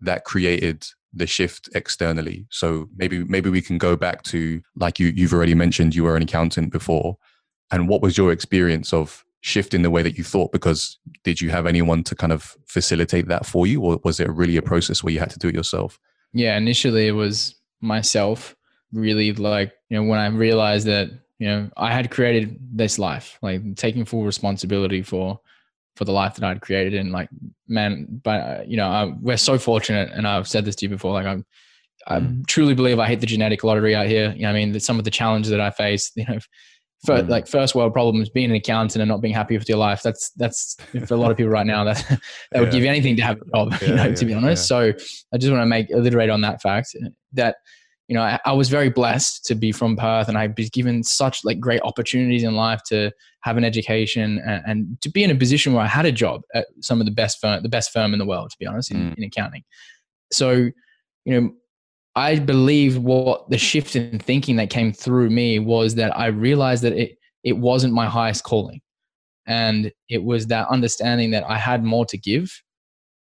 that 0.00 0.24
created 0.24 0.86
the 1.12 1.26
shift 1.26 1.68
externally 1.76 2.44
so 2.50 2.88
maybe 2.96 3.22
maybe 3.24 3.48
we 3.48 3.62
can 3.62 3.78
go 3.78 3.96
back 3.96 4.22
to 4.24 4.60
like 4.74 4.98
you 4.98 5.12
you've 5.14 5.32
already 5.32 5.54
mentioned 5.54 5.94
you 5.94 6.02
were 6.02 6.16
an 6.16 6.22
accountant 6.24 6.72
before 6.72 7.16
and 7.70 7.88
what 7.88 8.02
was 8.02 8.18
your 8.18 8.32
experience 8.32 8.92
of 8.92 9.24
shifting 9.44 9.82
the 9.82 9.90
way 9.90 10.02
that 10.02 10.16
you 10.16 10.24
thought 10.24 10.50
because 10.52 10.98
did 11.22 11.38
you 11.40 11.50
have 11.50 11.66
anyone 11.66 12.02
to 12.02 12.14
kind 12.14 12.32
of 12.32 12.56
facilitate 12.66 13.28
that 13.28 13.44
for 13.44 13.66
you 13.66 13.80
or 13.82 14.00
was 14.02 14.18
it 14.18 14.30
really 14.30 14.56
a 14.56 14.62
process 14.62 15.04
where 15.04 15.12
you 15.12 15.20
had 15.20 15.28
to 15.28 15.38
do 15.38 15.48
it 15.48 15.54
yourself 15.54 16.00
yeah 16.32 16.56
initially 16.56 17.06
it 17.06 17.12
was 17.12 17.54
myself 17.82 18.56
really 18.92 19.32
like 19.34 19.74
you 19.90 19.98
know 19.98 20.08
when 20.08 20.18
i 20.18 20.26
realized 20.26 20.86
that 20.86 21.10
you 21.38 21.46
know 21.46 21.68
i 21.76 21.92
had 21.92 22.10
created 22.10 22.58
this 22.72 22.98
life 22.98 23.38
like 23.42 23.60
taking 23.76 24.06
full 24.06 24.24
responsibility 24.24 25.02
for 25.02 25.38
for 25.96 26.04
the 26.04 26.12
life 26.12 26.34
that 26.34 26.44
I'd 26.44 26.60
created. 26.60 26.94
And 26.94 27.12
like, 27.12 27.28
man, 27.68 28.06
but 28.22 28.40
uh, 28.40 28.62
you 28.66 28.76
know, 28.76 28.88
I, 28.88 29.04
we're 29.20 29.36
so 29.36 29.58
fortunate. 29.58 30.10
And 30.12 30.26
I've 30.26 30.48
said 30.48 30.64
this 30.64 30.76
to 30.76 30.86
you 30.86 30.88
before. 30.88 31.12
Like, 31.12 31.26
I'm, 31.26 31.44
I 32.06 32.20
mm. 32.20 32.46
truly 32.46 32.74
believe 32.74 32.98
I 32.98 33.06
hit 33.06 33.20
the 33.20 33.26
genetic 33.26 33.64
lottery 33.64 33.94
out 33.94 34.06
here. 34.06 34.32
You 34.32 34.42
know, 34.42 34.50
I 34.50 34.52
mean, 34.52 34.78
some 34.80 34.98
of 34.98 35.04
the 35.04 35.10
challenges 35.10 35.50
that 35.50 35.60
I 35.60 35.70
face, 35.70 36.10
you 36.16 36.24
know, 36.28 36.38
for, 37.04 37.16
mm. 37.16 37.28
like 37.28 37.46
first 37.46 37.74
world 37.74 37.92
problems, 37.92 38.28
being 38.28 38.50
an 38.50 38.56
accountant 38.56 39.02
and 39.02 39.08
not 39.08 39.20
being 39.20 39.34
happy 39.34 39.56
with 39.56 39.68
your 39.68 39.78
life. 39.78 40.02
That's 40.02 40.30
that's 40.30 40.76
for 41.06 41.14
a 41.14 41.16
lot 41.16 41.30
of 41.30 41.36
people 41.36 41.52
right 41.52 41.66
now 41.66 41.84
that 41.84 42.04
that 42.52 42.60
would 42.60 42.72
give 42.72 42.82
you 42.82 42.88
anything 42.88 43.16
to 43.16 43.22
have 43.22 43.40
a 43.40 43.44
job. 43.54 43.72
Yeah, 43.72 43.88
you 43.88 43.94
know, 43.94 44.04
yeah, 44.04 44.14
to 44.14 44.24
be 44.24 44.34
honest. 44.34 44.66
So 44.66 44.92
I 45.32 45.38
just 45.38 45.52
want 45.52 45.62
to 45.62 45.66
make 45.66 45.90
alliterate 45.92 46.30
on 46.30 46.40
that 46.42 46.62
fact 46.62 46.96
that 47.32 47.56
you 48.08 48.14
know, 48.14 48.22
I, 48.22 48.38
I, 48.44 48.52
was 48.52 48.68
very 48.68 48.90
blessed 48.90 49.46
to 49.46 49.54
be 49.54 49.72
from 49.72 49.96
Perth 49.96 50.28
and 50.28 50.36
I've 50.36 50.54
been 50.54 50.68
given 50.72 51.02
such 51.02 51.42
like 51.42 51.58
great 51.58 51.80
opportunities 51.82 52.42
in 52.42 52.54
life 52.54 52.82
to 52.88 53.10
have 53.40 53.56
an 53.56 53.64
education 53.64 54.42
and, 54.46 54.62
and, 54.66 55.00
to 55.00 55.10
be 55.10 55.24
in 55.24 55.30
a 55.30 55.34
position 55.34 55.72
where 55.72 55.82
I 55.82 55.86
had 55.86 56.04
a 56.04 56.12
job 56.12 56.42
at 56.54 56.66
some 56.80 57.00
of 57.00 57.06
the 57.06 57.12
best 57.12 57.40
firm, 57.40 57.62
the 57.62 57.68
best 57.68 57.92
firm 57.92 58.12
in 58.12 58.18
the 58.18 58.26
world, 58.26 58.50
to 58.50 58.56
be 58.58 58.66
honest, 58.66 58.90
in, 58.90 59.10
mm. 59.10 59.14
in 59.16 59.24
accounting. 59.24 59.64
So, 60.32 60.68
you 61.24 61.40
know, 61.40 61.50
I 62.16 62.38
believe 62.38 62.98
what 62.98 63.48
the 63.50 63.58
shift 63.58 63.96
in 63.96 64.18
thinking 64.18 64.56
that 64.56 64.70
came 64.70 64.92
through 64.92 65.30
me 65.30 65.58
was 65.58 65.96
that 65.96 66.16
I 66.16 66.26
realized 66.26 66.84
that 66.84 66.92
it, 66.92 67.18
it 67.42 67.56
wasn't 67.58 67.92
my 67.92 68.06
highest 68.06 68.44
calling. 68.44 68.80
And 69.46 69.92
it 70.08 70.22
was 70.22 70.46
that 70.46 70.68
understanding 70.68 71.32
that 71.32 71.44
I 71.44 71.58
had 71.58 71.84
more 71.84 72.06
to 72.06 72.16
give 72.16 72.62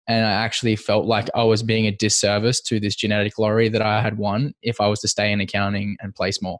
and 0.07 0.27
I 0.27 0.33
actually 0.33 0.77
felt 0.77 1.07
like 1.07 1.29
I 1.35 1.45
was 1.45 1.63
being 1.63 1.87
a 1.87 1.91
disservice 1.91 2.61
to 2.63 2.79
this 2.79 2.95
genetic 2.95 3.39
lottery 3.39 3.69
that 3.71 3.83
I 3.83 4.03
had 4.03 4.19
won 4.19 4.53
if 4.63 4.81
I 4.81 4.87
was 4.87 5.01
to 5.01 5.09
stay 5.09 5.33
in 5.33 5.41
accounting 5.41 5.97
and 6.01 6.15
place 6.15 6.43
more. 6.43 6.59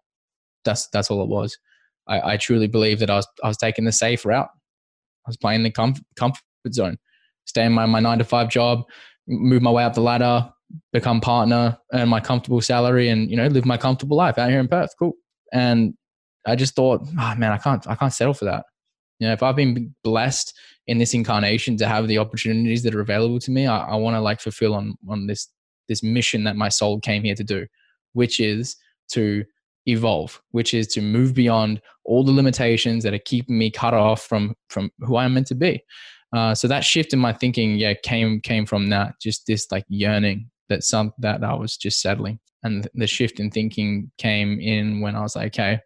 That's 0.65 0.89
that's 0.89 1.11
all 1.11 1.23
it 1.23 1.29
was. 1.29 1.57
I, 2.09 2.33
I 2.33 2.37
truly 2.39 2.69
believe 2.69 3.01
that 3.01 3.11
I 3.11 3.17
was 3.17 3.29
I 3.43 3.49
was 3.49 3.59
taking 3.59 3.85
the 3.85 3.93
safe 3.93 4.25
route. 4.25 4.49
I 5.27 5.29
was 5.29 5.37
playing 5.37 5.63
the 5.63 5.71
comfort, 5.71 6.05
comfort 6.17 6.43
zone, 6.73 6.99
stay 7.45 7.65
in 7.65 7.73
my, 7.73 7.87
my 7.87 8.01
nine 8.01 8.19
to 8.19 8.25
five 8.25 8.49
job, 8.49 8.85
move 9.27 9.63
my 9.63 9.71
way 9.71 9.85
up 9.85 9.95
the 9.95 10.01
ladder, 10.01 10.51
become 10.93 11.21
partner, 11.21 11.79
earn 11.93 12.09
my 12.09 12.21
comfortable 12.21 12.61
salary, 12.61 13.09
and 13.09 13.31
you 13.31 13.37
know 13.37 13.47
live 13.47 13.65
my 13.65 13.77
comfortable 13.77 14.17
life 14.17 14.39
out 14.39 14.51
here 14.51 14.61
in 14.61 14.69
Perth. 14.69 14.91
Cool. 14.99 15.15
And 15.53 15.95
I 16.47 16.57
just 16.57 16.75
thought, 16.75 17.03
oh 17.03 17.35
man, 17.37 17.53
I 17.53 17.59
can't 17.59 17.87
I 17.89 17.95
can't 17.95 18.13
settle 18.13 18.35
for 18.35 18.45
that. 18.47 18.65
You 19.19 19.29
know, 19.29 19.33
if 19.33 19.43
I've 19.43 19.57
been 19.57 19.95
blessed 20.03 20.55
in 20.87 20.99
this 20.99 21.15
incarnation 21.15 21.77
to 21.79 21.87
have 21.87 22.09
the 22.09 22.19
opportunities 22.19 22.83
that 22.83 22.95
are 22.95 23.01
available 23.01 23.39
to 23.41 23.51
me, 23.51 23.67
I, 23.67 23.79
I 23.79 23.95
want 23.97 24.17
to 24.17 24.21
like 24.21 24.41
fulfill 24.41 24.75
on 24.75 24.97
on 25.09 25.27
this 25.27 25.49
this 25.89 26.03
mission 26.03 26.45
that 26.45 26.57
my 26.57 26.69
soul 26.69 27.01
came 27.01 27.23
here 27.23 27.35
to 27.35 27.45
do, 27.45 27.67
which 28.13 28.41
is 28.41 28.77
to 29.13 29.45
evolve, 29.87 30.41
which 30.53 30.73
is 30.73 30.87
to 30.89 31.03
move 31.03 31.35
beyond 31.35 31.81
all 32.05 32.25
the 32.25 32.33
limitations 32.33 33.05
that 33.05 33.15
are 33.15 33.19
keeping 33.19 33.59
me 33.59 33.71
cut 33.71 33.95
off 33.95 34.23
from 34.23 34.55
from 34.69 34.91
who 35.01 35.17
I 35.17 35.25
am 35.25 35.35
meant 35.35 35.47
to 35.49 35.55
be. 35.55 35.83
Uh, 36.35 36.55
so 36.55 36.67
that 36.67 36.85
shift 36.85 37.13
in 37.13 37.21
my 37.21 37.33
thinking, 37.33 37.77
yeah, 37.77 37.95
came 38.03 38.41
came 38.41 38.67
from 38.67 38.89
that, 38.89 39.15
just 39.21 39.47
this 39.47 39.71
like 39.71 39.85
yearning 39.89 40.51
that 40.69 40.85
some 40.85 41.13
that 41.19 41.43
I 41.45 41.55
was 41.55 41.77
just 41.77 42.01
settling, 42.01 42.39
and 42.63 42.89
the 42.95 43.07
shift 43.07 43.41
in 43.41 43.51
thinking 43.51 44.11
came 44.19 44.61
in 44.61 45.01
when 45.01 45.17
I 45.17 45.23
was 45.23 45.37
like, 45.37 45.49
okay, 45.49 45.81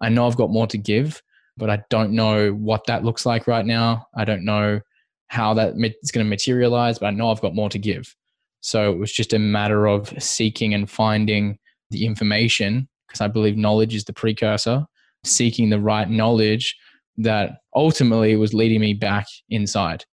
I 0.00 0.08
know 0.08 0.26
I've 0.26 0.36
got 0.36 0.50
more 0.50 0.66
to 0.68 0.78
give, 0.78 1.22
but 1.56 1.70
I 1.70 1.82
don't 1.90 2.12
know 2.12 2.52
what 2.52 2.86
that 2.86 3.04
looks 3.04 3.26
like 3.26 3.46
right 3.46 3.66
now. 3.66 4.06
I 4.16 4.24
don't 4.24 4.44
know 4.44 4.80
how 5.28 5.54
that 5.54 5.74
is 6.02 6.10
going 6.10 6.24
to 6.24 6.28
materialize, 6.30 6.98
but 6.98 7.06
I 7.06 7.10
know 7.10 7.30
I've 7.30 7.40
got 7.40 7.54
more 7.54 7.70
to 7.70 7.78
give. 7.78 8.14
So 8.60 8.92
it 8.92 8.98
was 8.98 9.12
just 9.12 9.32
a 9.32 9.38
matter 9.38 9.86
of 9.86 10.12
seeking 10.22 10.74
and 10.74 10.90
finding 10.90 11.58
the 11.90 12.04
information 12.04 12.88
because 13.06 13.20
I 13.20 13.28
believe 13.28 13.56
knowledge 13.56 13.94
is 13.94 14.04
the 14.04 14.12
precursor, 14.12 14.84
seeking 15.24 15.70
the 15.70 15.80
right 15.80 16.08
knowledge 16.08 16.76
that 17.18 17.58
ultimately 17.74 18.36
was 18.36 18.54
leading 18.54 18.80
me 18.80 18.94
back 18.94 19.26
inside. 19.48 20.04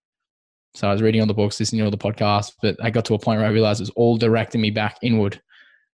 So 0.76 0.88
I 0.88 0.92
was 0.92 1.00
reading 1.00 1.22
all 1.22 1.26
the 1.26 1.32
books, 1.32 1.58
listening 1.58 1.80
to 1.80 1.84
all 1.86 1.90
the 1.90 1.96
podcasts, 1.96 2.52
but 2.60 2.76
I 2.82 2.90
got 2.90 3.06
to 3.06 3.14
a 3.14 3.18
point 3.18 3.38
where 3.38 3.48
I 3.48 3.50
realized 3.50 3.80
it 3.80 3.84
was 3.84 3.90
all 3.90 4.18
directing 4.18 4.60
me 4.60 4.70
back 4.70 4.98
inward. 5.02 5.40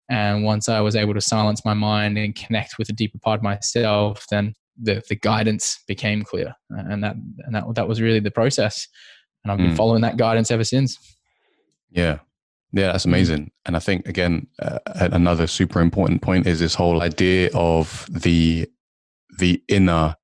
And 0.08 0.44
once 0.44 0.68
I 0.68 0.80
was 0.80 0.94
able 0.94 1.14
to 1.14 1.20
silence 1.20 1.64
my 1.64 1.74
mind 1.74 2.16
and 2.16 2.34
connect 2.34 2.78
with 2.78 2.88
a 2.88 2.92
deeper 2.92 3.18
part 3.18 3.40
of 3.40 3.42
myself, 3.42 4.24
then 4.30 4.54
the 4.80 5.02
the 5.08 5.16
guidance 5.16 5.80
became 5.88 6.22
clear, 6.22 6.54
and 6.70 7.02
that 7.02 7.16
and 7.40 7.54
that 7.54 7.64
that 7.74 7.88
was 7.88 8.00
really 8.00 8.20
the 8.20 8.30
process. 8.30 8.86
And 9.42 9.50
I've 9.50 9.58
been 9.58 9.72
mm. 9.72 9.76
following 9.76 10.02
that 10.02 10.16
guidance 10.16 10.50
ever 10.52 10.64
since. 10.64 10.96
Yeah, 11.90 12.20
yeah, 12.72 12.92
that's 12.92 13.04
amazing. 13.04 13.50
And 13.66 13.74
I 13.74 13.80
think 13.80 14.06
again, 14.06 14.46
uh, 14.62 14.78
another 14.86 15.48
super 15.48 15.80
important 15.80 16.22
point 16.22 16.46
is 16.46 16.60
this 16.60 16.76
whole 16.76 17.02
idea 17.02 17.50
of 17.52 18.08
the 18.08 18.70
the 19.38 19.60
inner 19.68 20.14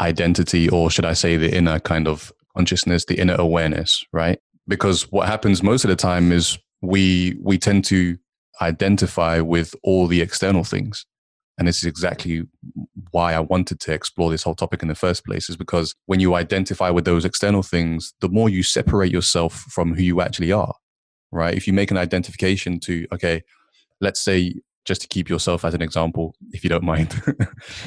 identity, 0.00 0.68
or 0.68 0.90
should 0.90 1.06
I 1.06 1.14
say, 1.14 1.38
the 1.38 1.52
inner 1.52 1.80
kind 1.80 2.06
of 2.06 2.30
consciousness, 2.56 3.04
the 3.04 3.18
inner 3.18 3.36
awareness, 3.36 4.04
right? 4.12 4.38
Because 4.66 5.10
what 5.12 5.28
happens 5.28 5.62
most 5.62 5.84
of 5.84 5.88
the 5.88 5.96
time 5.96 6.32
is 6.32 6.58
we 6.80 7.36
we 7.40 7.58
tend 7.58 7.84
to 7.86 8.16
identify 8.60 9.40
with 9.40 9.74
all 9.82 10.06
the 10.06 10.20
external 10.20 10.64
things. 10.64 11.06
And 11.58 11.68
this 11.68 11.78
is 11.78 11.84
exactly 11.84 12.42
why 13.12 13.34
I 13.34 13.40
wanted 13.40 13.78
to 13.80 13.92
explore 13.92 14.30
this 14.30 14.42
whole 14.42 14.56
topic 14.56 14.82
in 14.82 14.88
the 14.88 14.94
first 14.94 15.24
place, 15.24 15.48
is 15.48 15.56
because 15.56 15.94
when 16.06 16.18
you 16.18 16.34
identify 16.34 16.90
with 16.90 17.04
those 17.04 17.24
external 17.24 17.62
things, 17.62 18.12
the 18.20 18.28
more 18.28 18.48
you 18.48 18.62
separate 18.62 19.12
yourself 19.12 19.54
from 19.70 19.94
who 19.94 20.02
you 20.02 20.20
actually 20.20 20.50
are, 20.50 20.74
right? 21.30 21.54
If 21.54 21.66
you 21.68 21.72
make 21.72 21.92
an 21.92 21.96
identification 21.96 22.80
to, 22.80 23.06
okay, 23.12 23.42
let's 24.00 24.20
say, 24.20 24.54
just 24.84 25.00
to 25.02 25.08
keep 25.08 25.28
yourself 25.28 25.64
as 25.64 25.74
an 25.74 25.80
example, 25.80 26.34
if 26.50 26.64
you 26.64 26.70
don't 26.70 26.84
mind, 26.84 27.22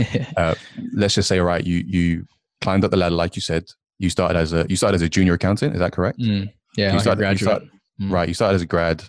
uh, 0.38 0.56
let's 0.94 1.16
just 1.16 1.28
say, 1.28 1.40
all 1.40 1.46
right, 1.46 1.66
you, 1.66 1.84
you 1.86 2.26
climbed 2.62 2.86
up 2.86 2.92
the 2.92 2.98
ladder, 2.98 3.16
like 3.16 3.36
you 3.36 3.42
said, 3.42 3.66
you 4.00 4.10
started 4.10 4.38
as 4.38 4.54
a, 4.54 4.66
you 4.70 4.76
started 4.76 4.96
as 4.96 5.02
a 5.02 5.10
junior 5.10 5.34
accountant. 5.34 5.74
Is 5.74 5.80
that 5.80 5.92
correct? 5.92 6.20
Mm, 6.20 6.52
yeah. 6.76 6.88
You 6.88 6.92
like 6.94 7.02
started, 7.02 7.20
graduate. 7.20 7.42
You 7.42 7.46
started, 7.46 7.70
mm. 8.02 8.12
Right. 8.12 8.28
You 8.28 8.34
started 8.34 8.56
as 8.56 8.62
a 8.62 8.66
grad 8.66 9.04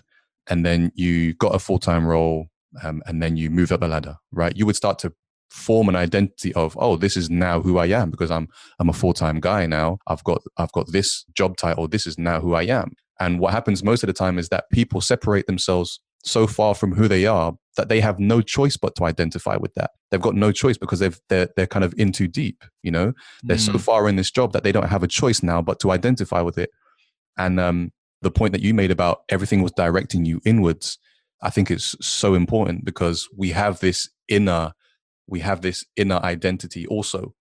and 0.49 0.65
then 0.65 0.91
you 0.95 1.33
got 1.35 1.55
a 1.55 1.59
full-time 1.59 2.05
role 2.05 2.47
um, 2.83 3.01
and 3.05 3.21
then 3.21 3.37
you 3.37 3.49
move 3.49 3.71
up 3.71 3.79
the 3.79 3.87
ladder, 3.87 4.15
right? 4.31 4.55
You 4.55 4.65
would 4.65 4.75
start 4.75 4.99
to 4.99 5.13
form 5.49 5.89
an 5.89 5.95
identity 5.95 6.53
of, 6.53 6.77
oh, 6.79 6.95
this 6.95 7.17
is 7.17 7.29
now 7.29 7.61
who 7.61 7.77
I 7.77 7.87
am 7.87 8.11
because 8.11 8.31
I'm 8.31 8.47
I'm 8.79 8.89
a 8.89 8.93
full 8.93 9.13
time 9.13 9.39
guy 9.39 9.65
now. 9.65 9.99
I've 10.07 10.23
got 10.23 10.41
I've 10.57 10.71
got 10.71 10.91
this 10.91 11.25
job 11.33 11.57
title. 11.57 11.87
This 11.87 12.05
is 12.05 12.17
now 12.17 12.39
who 12.39 12.53
I 12.53 12.63
am. 12.63 12.93
And 13.19 13.39
what 13.39 13.51
happens 13.53 13.83
most 13.83 14.03
of 14.03 14.07
the 14.07 14.13
time 14.13 14.37
is 14.37 14.49
that 14.49 14.65
people 14.71 15.01
separate 15.01 15.47
themselves 15.47 15.99
so 16.23 16.47
far 16.47 16.75
from 16.75 16.93
who 16.93 17.07
they 17.07 17.25
are 17.25 17.53
that 17.79 17.89
they 17.89 17.99
have 17.99 18.19
no 18.19 18.41
choice 18.41 18.77
but 18.77 18.95
to 18.95 19.05
identify 19.05 19.55
with 19.55 19.73
that. 19.73 19.91
They've 20.11 20.21
got 20.21 20.35
no 20.35 20.51
choice 20.51 20.77
because 20.77 20.99
they've 20.99 21.19
they're 21.29 21.49
they're 21.55 21.67
kind 21.67 21.83
of 21.83 21.93
in 21.97 22.11
too 22.11 22.27
deep. 22.27 22.63
You 22.83 22.91
know, 22.91 23.13
they're 23.43 23.57
mm. 23.57 23.71
so 23.71 23.77
far 23.77 24.07
in 24.07 24.15
this 24.15 24.31
job 24.31 24.53
that 24.53 24.63
they 24.63 24.71
don't 24.71 24.89
have 24.89 25.03
a 25.03 25.07
choice 25.07 25.41
now 25.41 25.61
but 25.61 25.79
to 25.81 25.91
identify 25.91 26.41
with 26.41 26.57
it. 26.57 26.69
And 27.37 27.59
um, 27.59 27.91
the 28.21 28.31
point 28.31 28.53
that 28.53 28.61
you 28.61 28.73
made 28.73 28.91
about 28.91 29.21
everything 29.29 29.61
was 29.61 29.71
directing 29.71 30.25
you 30.25 30.41
inwards 30.45 30.99
I 31.41 31.49
think 31.49 31.71
it's 31.71 31.95
so 32.01 32.33
important 32.33 32.83
because 32.83 33.29
we 33.35 33.51
have 33.51 33.79
this 33.79 34.09
inner, 34.27 34.73
we 35.27 35.39
have 35.39 35.61
this 35.61 35.85
inner 35.95 36.17
identity 36.17 36.85
also, 36.87 37.33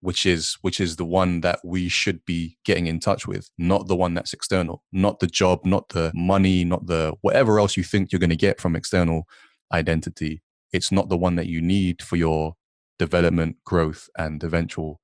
which 0.00 0.24
is 0.24 0.56
which 0.62 0.80
is 0.80 0.96
the 0.96 1.04
one 1.04 1.40
that 1.40 1.60
we 1.64 1.88
should 1.88 2.24
be 2.24 2.58
getting 2.64 2.86
in 2.86 3.00
touch 3.00 3.26
with, 3.26 3.50
not 3.58 3.88
the 3.88 3.96
one 3.96 4.14
that's 4.14 4.32
external, 4.32 4.84
not 4.92 5.18
the 5.18 5.26
job, 5.26 5.64
not 5.64 5.88
the 5.88 6.12
money, 6.14 6.64
not 6.64 6.86
the 6.86 7.14
whatever 7.22 7.58
else 7.58 7.76
you 7.76 7.82
think 7.82 8.12
you're 8.12 8.20
going 8.20 8.30
to 8.30 8.36
get 8.36 8.60
from 8.60 8.76
external 8.76 9.26
identity. 9.72 10.42
It's 10.72 10.92
not 10.92 11.08
the 11.08 11.16
one 11.16 11.36
that 11.36 11.46
you 11.46 11.60
need 11.60 12.02
for 12.02 12.16
your 12.16 12.54
development, 12.98 13.56
growth, 13.64 14.08
and 14.16 14.42
eventual 14.42 15.00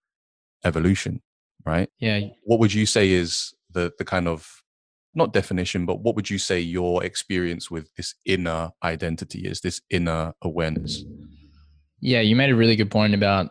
evolution, 0.64 1.22
right? 1.64 1.88
Yeah. 1.98 2.20
What 2.44 2.60
would 2.60 2.74
you 2.74 2.86
say 2.86 3.10
is 3.10 3.54
the 3.70 3.92
the 3.98 4.04
kind 4.04 4.28
of 4.28 4.62
not 5.14 5.32
definition, 5.32 5.86
but 5.86 6.00
what 6.00 6.14
would 6.14 6.28
you 6.28 6.38
say 6.38 6.60
your 6.60 7.02
experience 7.02 7.70
with 7.70 7.92
this 7.96 8.14
inner 8.26 8.70
identity 8.84 9.40
is, 9.40 9.62
this 9.62 9.80
inner 9.90 10.34
awareness? 10.42 11.04
Yeah, 12.00 12.20
you 12.20 12.36
made 12.36 12.50
a 12.50 12.56
really 12.56 12.76
good 12.76 12.90
point 12.90 13.14
about 13.14 13.50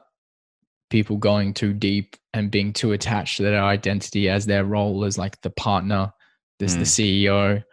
people 0.92 1.18
going 1.18 1.54
too 1.54 1.74
deep 1.74 2.16
and 2.34 2.52
being 2.52 2.72
too 2.72 2.92
attached 2.92 3.38
to 3.38 3.44
their 3.44 3.64
identity 3.64 4.30
as 4.30 4.46
their 4.46 4.64
role 4.64 5.04
as 5.06 5.18
like 5.18 5.42
the 5.42 5.50
partner, 5.50 6.14
this 6.60 6.76
mm. 6.76 6.80
the 6.80 6.86
CEO. 6.86 7.64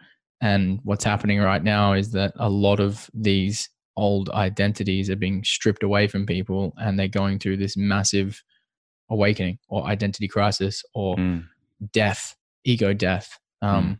And 0.43 0.79
what's 0.83 1.03
happening 1.03 1.39
right 1.39 1.63
now 1.63 1.93
is 1.93 2.11
that 2.11 2.33
a 2.35 2.49
lot 2.49 2.79
of 2.79 3.09
these 3.13 3.69
old 3.95 4.29
identities 4.29 5.09
are 5.09 5.15
being 5.15 5.43
stripped 5.43 5.83
away 5.83 6.07
from 6.07 6.25
people 6.25 6.73
and 6.77 6.99
they're 6.99 7.07
going 7.07 7.39
through 7.39 7.57
this 7.57 7.77
massive 7.77 8.43
awakening 9.09 9.59
or 9.69 9.85
identity 9.85 10.27
crisis 10.27 10.83
or 10.93 11.15
mm. 11.15 11.45
death, 11.91 12.35
ego 12.65 12.93
death 12.93 13.39
um, 13.61 13.85
mm. 13.85 13.99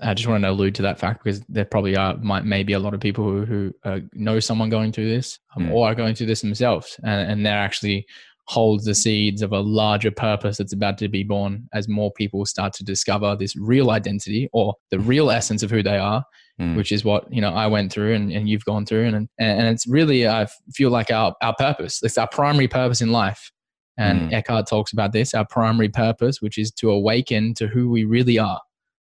I 0.00 0.14
just 0.14 0.28
wanted 0.28 0.46
to 0.46 0.50
allude 0.50 0.74
to 0.76 0.82
that 0.82 0.98
fact 0.98 1.22
because 1.22 1.40
there 1.48 1.64
probably 1.64 1.96
are 1.96 2.16
might 2.16 2.44
maybe 2.44 2.72
a 2.72 2.78
lot 2.78 2.94
of 2.94 3.00
people 3.00 3.24
who, 3.24 3.44
who 3.44 3.74
uh, 3.84 4.00
know 4.14 4.40
someone 4.40 4.68
going 4.68 4.90
through 4.90 5.08
this 5.08 5.38
um, 5.56 5.66
mm. 5.66 5.72
or 5.72 5.86
are 5.86 5.94
going 5.94 6.14
through 6.14 6.26
this 6.26 6.40
themselves, 6.40 6.98
and, 7.04 7.30
and 7.30 7.46
they're 7.46 7.56
actually 7.56 8.06
holds 8.46 8.84
the 8.84 8.94
seeds 8.94 9.40
of 9.40 9.52
a 9.52 9.60
larger 9.60 10.10
purpose 10.10 10.56
that's 10.56 10.72
about 10.72 10.98
to 10.98 11.08
be 11.08 11.22
born 11.22 11.68
as 11.72 11.88
more 11.88 12.12
people 12.12 12.44
start 12.44 12.72
to 12.72 12.84
discover 12.84 13.36
this 13.36 13.56
real 13.56 13.90
identity 13.90 14.48
or 14.52 14.74
the 14.90 14.98
real 14.98 15.30
essence 15.30 15.62
of 15.62 15.70
who 15.70 15.82
they 15.82 15.96
are 15.96 16.24
mm. 16.60 16.76
which 16.76 16.90
is 16.90 17.04
what 17.04 17.32
you 17.32 17.40
know 17.40 17.50
i 17.50 17.66
went 17.66 17.92
through 17.92 18.14
and, 18.14 18.32
and 18.32 18.48
you've 18.48 18.64
gone 18.64 18.84
through 18.84 19.06
and, 19.06 19.14
and 19.16 19.28
and 19.38 19.66
it's 19.68 19.86
really 19.86 20.26
i 20.26 20.46
feel 20.74 20.90
like 20.90 21.10
our 21.10 21.34
our 21.40 21.54
purpose 21.56 22.02
it's 22.02 22.18
our 22.18 22.28
primary 22.28 22.68
purpose 22.68 23.00
in 23.00 23.12
life 23.12 23.52
and 23.96 24.30
mm. 24.30 24.32
eckhart 24.32 24.66
talks 24.66 24.92
about 24.92 25.12
this 25.12 25.34
our 25.34 25.46
primary 25.46 25.88
purpose 25.88 26.42
which 26.42 26.58
is 26.58 26.72
to 26.72 26.90
awaken 26.90 27.54
to 27.54 27.68
who 27.68 27.90
we 27.90 28.04
really 28.04 28.38
are 28.38 28.60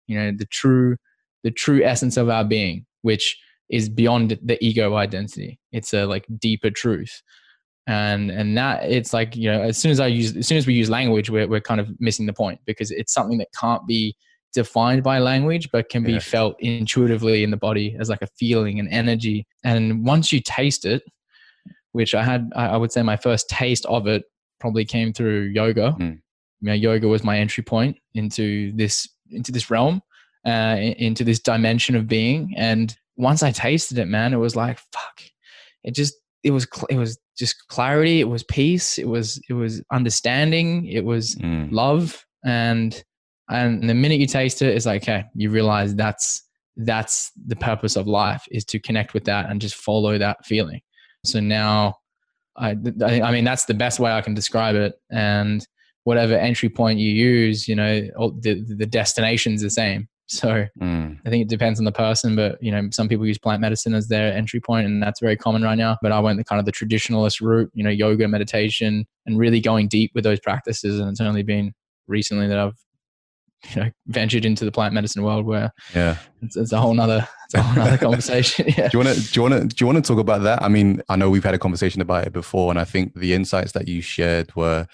you 0.09 0.19
know 0.19 0.33
the 0.37 0.47
true 0.47 0.97
the 1.45 1.51
true 1.51 1.83
essence 1.85 2.17
of 2.17 2.29
our 2.29 2.45
being 2.45 2.85
which 3.03 3.39
is 3.71 3.89
beyond 3.89 4.39
the 4.43 4.63
ego 4.65 4.97
identity 4.97 5.61
it's 5.71 5.95
a 5.95 6.07
like 6.07 6.27
deeper 6.39 6.71
truth 6.71 7.23
and 7.87 8.31
and 8.31 8.57
that 8.57 8.85
it's 8.85 9.13
like 9.13 9.35
you 9.35 9.51
know 9.51 9.61
as 9.61 9.77
soon 9.77 9.91
as 9.91 9.99
i 9.99 10.07
use 10.07 10.37
as 10.37 10.47
soon 10.47 10.57
as 10.57 10.67
we 10.67 10.75
use 10.75 10.89
language 10.89 11.31
we're, 11.31 11.49
we're 11.49 11.61
kind 11.61 11.81
of 11.81 11.89
missing 11.99 12.27
the 12.27 12.33
point 12.33 12.61
because 12.65 12.93
it's 12.93 13.13
something 13.13 13.39
that 13.39 13.49
can't 13.59 13.85
be 13.89 14.15
defined 14.55 15.03
by 15.03 15.19
language 15.19 15.69
but 15.73 15.89
can 15.89 16.05
be 16.05 16.13
yeah. 16.13 16.19
felt 16.19 16.55
intuitively 16.61 17.43
in 17.43 17.51
the 17.51 17.57
body 17.57 17.97
as 17.99 18.09
like 18.09 18.23
a 18.23 18.29
feeling 18.39 18.79
and 18.79 18.89
energy 18.91 19.47
and 19.65 20.07
once 20.07 20.31
you 20.31 20.41
taste 20.41 20.85
it 20.85 21.03
which 21.91 22.15
i 22.15 22.23
had 22.23 22.51
i 22.55 22.77
would 22.77 22.93
say 22.93 23.03
my 23.03 23.17
first 23.17 23.49
taste 23.49 23.85
of 23.87 24.07
it 24.07 24.23
probably 24.61 24.85
came 24.85 25.13
through 25.13 25.51
yoga 25.53 25.97
mm. 25.99 26.13
you 26.13 26.67
know 26.69 26.73
yoga 26.73 27.09
was 27.09 27.25
my 27.25 27.37
entry 27.39 27.65
point 27.65 27.97
into 28.15 28.71
this 28.77 29.09
into 29.33 29.53
this 29.53 29.71
realm, 29.71 30.03
uh, 30.47 30.77
into 30.79 31.25
this 31.25 31.41
dimension 31.41 31.97
of 31.97 32.07
being. 32.07 32.55
And 32.57 32.95
once 33.17 33.43
I 33.43 33.51
tasted 33.51 33.99
it, 33.99 34.07
man, 34.07 34.33
it 34.33 34.39
was 34.39 34.57
like 34.57 34.79
fuck. 34.93 35.23
It 35.85 35.95
just 35.95 36.15
it 36.45 36.51
was 36.51 36.67
it 36.91 36.97
was 36.97 37.19
just 37.37 37.69
clarity. 37.69 38.21
It 38.21 38.29
was 38.29 38.43
peace. 38.43 38.99
It 38.99 39.09
was 39.09 39.41
it 39.49 39.55
was 39.55 39.83
understanding. 39.93 40.87
It 40.87 41.05
was 41.05 41.37
mm. 41.37 41.71
love. 41.71 42.25
And 42.45 43.03
and 43.49 43.89
the 43.89 43.95
minute 43.95 44.19
you 44.19 44.27
taste 44.27 44.63
it, 44.63 44.75
it's 44.75 44.87
like 44.87 45.03
okay, 45.03 45.25
you 45.35 45.51
realize 45.51 45.95
that's 45.95 46.43
that's 46.77 47.31
the 47.47 47.57
purpose 47.57 47.97
of 47.97 48.07
life 48.07 48.45
is 48.51 48.65
to 48.65 48.79
connect 48.79 49.15
with 49.15 49.25
that 49.25 49.51
and 49.51 49.61
just 49.61 49.75
follow 49.75 50.19
that 50.19 50.45
feeling. 50.45 50.81
So 51.25 51.39
now 51.39 51.97
I, 52.57 52.71
I 52.71 53.33
mean, 53.33 53.45
that's 53.45 53.65
the 53.65 53.75
best 53.75 53.99
way 53.99 54.11
I 54.11 54.21
can 54.21 54.35
describe 54.35 54.75
it. 54.75 54.95
And 55.11 55.67
whatever 56.05 56.35
entry 56.35 56.69
point 56.69 56.99
you 56.99 57.11
use, 57.11 57.69
you 57.69 57.77
know, 57.77 58.01
the 58.41 58.65
the 58.77 58.87
destination's 58.87 59.63
the 59.63 59.71
same. 59.71 60.09
So 60.33 60.67
mm. 60.81 61.19
I 61.27 61.31
think 61.31 61.43
it 61.43 61.49
depends 61.49 61.79
on 61.79 61.85
the 61.85 61.93
person, 61.93 62.35
but 62.35 62.63
you 62.63 62.73
know, 62.73 62.89
some 62.91 63.07
people 63.07 63.27
use 63.27 63.39
plant 63.39 63.61
medicine 63.61 63.93
as 63.93 64.09
their 64.09 64.33
entry 64.33 64.61
point, 64.61 64.87
and 64.87 65.03
that's 65.03 65.21
very 65.21 65.37
common 65.37 65.63
right 65.63 65.77
now. 65.77 65.99
But 66.01 66.11
I 66.11 66.21
went 66.21 66.39
the 66.39 66.45
kind 66.45 66.59
of 66.59 66.65
the 66.65 66.73
traditionalist 66.73 67.43
route, 67.43 67.71
you 67.75 67.85
know, 67.85 67.91
yoga, 67.91 68.27
meditation, 68.27 69.07
and 69.27 69.39
really 69.39 69.61
going 69.61 69.89
deep 69.89 70.13
with 70.15 70.25
those 70.25 70.41
practices. 70.41 70.99
And 70.99 71.11
it's 71.11 71.21
only 71.21 71.43
been 71.43 71.75
recently 72.09 72.49
that 72.49 72.59
I've 72.59 72.79
you 73.75 73.83
know 73.83 73.91
ventured 74.07 74.45
into 74.45 74.65
the 74.65 74.73
plant 74.73 74.95
medicine 74.95 75.23
world 75.23 75.47
where 75.47 75.71
yeah 75.95 76.17
it's, 76.41 76.57
it's 76.57 76.73
a 76.73 76.81
whole 76.81 76.95
nother 76.95 77.29
it's 77.45 77.55
a 77.55 77.63
whole 77.63 77.85
nother 77.85 77.97
conversation 78.07 78.67
yeah. 78.77 78.89
do 78.89 78.99
you 78.99 79.05
want 79.05 79.17
to 79.17 79.33
do 79.33 79.39
you 79.39 79.43
want 79.43 79.55
to 79.55 79.69
do 79.69 79.77
you 79.79 79.87
want 79.87 80.05
to 80.05 80.13
talk 80.13 80.19
about 80.19 80.43
that 80.43 80.61
i 80.63 80.69
mean 80.69 81.01
i 81.09 81.15
know 81.15 81.31
we've 81.31 81.45
had 81.45 81.55
a 81.55 81.59
conversation 81.59 82.03
about 82.03 82.27
it 82.27 82.33
before 82.33 82.71
and 82.71 82.79
i 82.81 82.85
think 82.85 83.15
the 83.15 83.33
insights 83.33 83.71
that 83.71 83.87
you 83.87 84.03
shared 84.03 84.53
were 84.57 84.85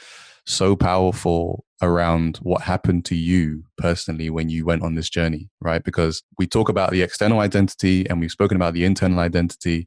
so 0.48 0.74
powerful 0.74 1.64
around 1.82 2.38
what 2.38 2.62
happened 2.62 3.04
to 3.04 3.14
you 3.14 3.64
personally 3.76 4.30
when 4.30 4.48
you 4.48 4.64
went 4.64 4.82
on 4.82 4.94
this 4.94 5.08
journey, 5.08 5.48
right? 5.60 5.84
Because 5.84 6.22
we 6.38 6.46
talk 6.46 6.68
about 6.68 6.90
the 6.90 7.02
external 7.02 7.40
identity 7.40 8.08
and 8.08 8.18
we've 8.18 8.30
spoken 8.30 8.56
about 8.56 8.74
the 8.74 8.84
internal 8.84 9.20
identity. 9.20 9.86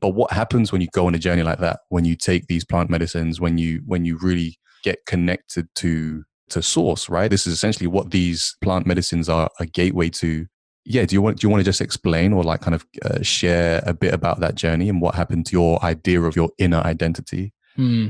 But 0.00 0.10
what 0.10 0.32
happens 0.32 0.72
when 0.72 0.80
you 0.80 0.88
go 0.92 1.06
on 1.06 1.14
a 1.14 1.18
journey 1.18 1.42
like 1.42 1.58
that? 1.58 1.80
When 1.88 2.04
you 2.04 2.16
take 2.16 2.46
these 2.46 2.64
plant 2.64 2.88
medicines, 2.88 3.40
when 3.40 3.58
you 3.58 3.82
when 3.86 4.04
you 4.04 4.18
really 4.18 4.58
get 4.82 5.04
connected 5.06 5.68
to 5.76 6.24
to 6.50 6.62
source, 6.62 7.08
right? 7.08 7.30
This 7.30 7.46
is 7.46 7.52
essentially 7.52 7.88
what 7.88 8.10
these 8.10 8.56
plant 8.62 8.86
medicines 8.86 9.28
are 9.28 9.50
a 9.58 9.66
gateway 9.66 10.10
to. 10.10 10.46
Yeah, 10.84 11.04
do 11.04 11.16
you 11.16 11.22
want 11.22 11.40
do 11.40 11.46
you 11.46 11.50
want 11.50 11.60
to 11.60 11.64
just 11.64 11.80
explain 11.80 12.32
or 12.32 12.44
like 12.44 12.60
kind 12.60 12.74
of 12.74 12.86
uh, 13.04 13.22
share 13.22 13.82
a 13.84 13.92
bit 13.92 14.14
about 14.14 14.38
that 14.40 14.54
journey 14.54 14.88
and 14.88 15.00
what 15.00 15.16
happened 15.16 15.46
to 15.46 15.52
your 15.52 15.82
idea 15.84 16.22
of 16.22 16.36
your 16.36 16.50
inner 16.58 16.78
identity? 16.78 17.52
Hmm. 17.74 18.08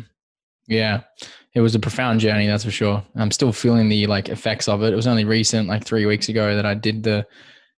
Yeah, 0.69 1.03
it 1.57 1.61
was 1.61 1.75
a 1.75 1.81
profound 1.81 2.21
journey, 2.21 2.47
that's 2.47 2.65
for 2.65 2.71
sure. 2.71 3.03
I'm 3.15 3.31
still 3.31 3.51
feeling 3.51 3.89
the 3.89 4.07
like 4.07 4.29
effects 4.29 4.69
of 4.69 4.83
it. 4.83 4.93
It 4.93 4.97
was 4.97 5.07
only 5.07 5.25
recent, 5.25 5.69
like 5.69 5.87
three 5.87 6.05
weeks 6.05 6.29
ago, 6.29 6.55
that 6.55 6.67
I 6.67 6.75
did 6.75 7.03
the 7.03 7.27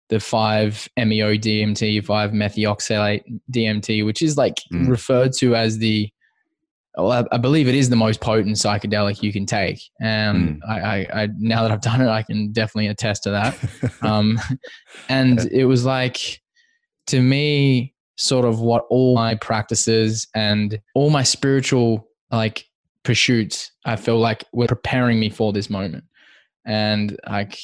the 0.09 0.19
five 0.19 0.89
MEO 0.97 1.35
DMT, 1.35 2.03
five 2.03 2.31
methoxylate 2.31 3.21
DMT, 3.51 4.03
which 4.03 4.23
is 4.23 4.35
like 4.35 4.55
mm. 4.73 4.89
referred 4.89 5.31
to 5.33 5.55
as 5.55 5.77
the 5.77 6.09
well, 6.95 7.11
I, 7.11 7.35
I, 7.35 7.37
believe 7.37 7.67
it 7.67 7.75
is 7.75 7.91
the 7.91 7.95
most 7.95 8.19
potent 8.19 8.55
psychedelic 8.55 9.21
you 9.21 9.31
can 9.31 9.45
take. 9.45 9.79
And 10.01 10.59
mm. 10.59 10.67
I, 10.67 10.79
I, 10.79 11.23
I, 11.23 11.29
now 11.37 11.61
that 11.61 11.71
I've 11.71 11.81
done 11.81 12.01
it, 12.01 12.07
I 12.07 12.23
can 12.23 12.51
definitely 12.53 12.87
attest 12.87 13.21
to 13.23 13.31
that. 13.31 13.55
um, 14.01 14.39
and 15.07 15.39
it 15.51 15.65
was 15.65 15.85
like, 15.85 16.41
to 17.07 17.21
me, 17.21 17.93
sort 18.15 18.45
of 18.45 18.59
what 18.59 18.85
all 18.89 19.13
my 19.13 19.35
practices 19.35 20.27
and 20.33 20.79
all 20.95 21.11
my 21.11 21.21
spiritual 21.21 22.07
like 22.31 22.65
pursuits 23.07 23.71
I 23.85 23.95
feel 23.95 24.19
like 24.19 24.43
were 24.51 24.67
preparing 24.67 25.17
me 25.17 25.29
for 25.29 25.53
this 25.53 25.69
moment. 25.69 26.03
And 26.65 27.17
like 27.25 27.57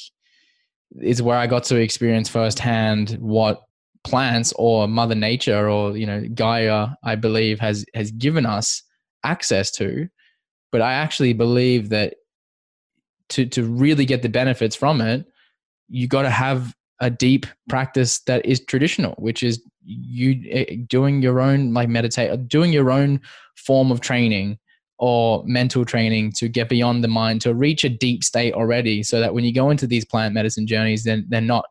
is 1.02 1.20
where 1.20 1.36
I 1.36 1.46
got 1.46 1.64
to 1.64 1.76
experience 1.76 2.30
firsthand 2.30 3.18
what 3.20 3.60
plants 4.04 4.54
or 4.56 4.88
mother 4.88 5.14
nature 5.14 5.68
or 5.68 5.98
you 5.98 6.06
know 6.06 6.24
Gaia 6.34 6.88
I 7.04 7.16
believe 7.16 7.60
has 7.60 7.84
has 7.94 8.10
given 8.12 8.46
us 8.46 8.82
access 9.22 9.70
to 9.72 10.08
but 10.72 10.80
I 10.80 10.94
actually 10.94 11.34
believe 11.34 11.90
that 11.90 12.14
to 13.30 13.44
to 13.44 13.64
really 13.64 14.06
get 14.06 14.22
the 14.22 14.28
benefits 14.30 14.74
from 14.74 15.02
it 15.02 15.26
you 15.88 16.08
got 16.08 16.22
to 16.22 16.30
have 16.30 16.74
a 17.00 17.10
deep 17.10 17.44
practice 17.68 18.20
that 18.20 18.46
is 18.46 18.64
traditional 18.64 19.12
which 19.18 19.42
is 19.42 19.62
you 19.84 20.40
eh, 20.50 20.76
doing 20.86 21.20
your 21.20 21.40
own 21.40 21.74
like 21.74 21.88
meditate 21.90 22.48
doing 22.48 22.72
your 22.72 22.90
own 22.90 23.20
form 23.56 23.90
of 23.90 24.00
training 24.00 24.58
or 24.98 25.42
mental 25.46 25.84
training 25.84 26.32
to 26.32 26.48
get 26.48 26.68
beyond 26.68 27.02
the 27.02 27.08
mind 27.08 27.40
to 27.40 27.54
reach 27.54 27.84
a 27.84 27.88
deep 27.88 28.22
state 28.22 28.54
already 28.54 29.02
so 29.02 29.20
that 29.20 29.34
when 29.34 29.44
you 29.44 29.52
go 29.52 29.70
into 29.70 29.86
these 29.86 30.04
plant 30.04 30.32
medicine 30.32 30.66
journeys 30.66 31.04
then 31.04 31.26
they're 31.28 31.40
not 31.40 31.64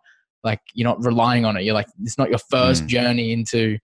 like 0.43 0.59
you're 0.73 0.87
not 0.87 1.03
relying 1.03 1.45
on 1.45 1.57
it. 1.57 1.63
You're 1.63 1.73
like 1.73 1.87
it's 2.01 2.17
not 2.17 2.29
your 2.29 2.39
first 2.39 2.83
mm. 2.83 2.87
journey 2.87 3.31
into 3.31 3.77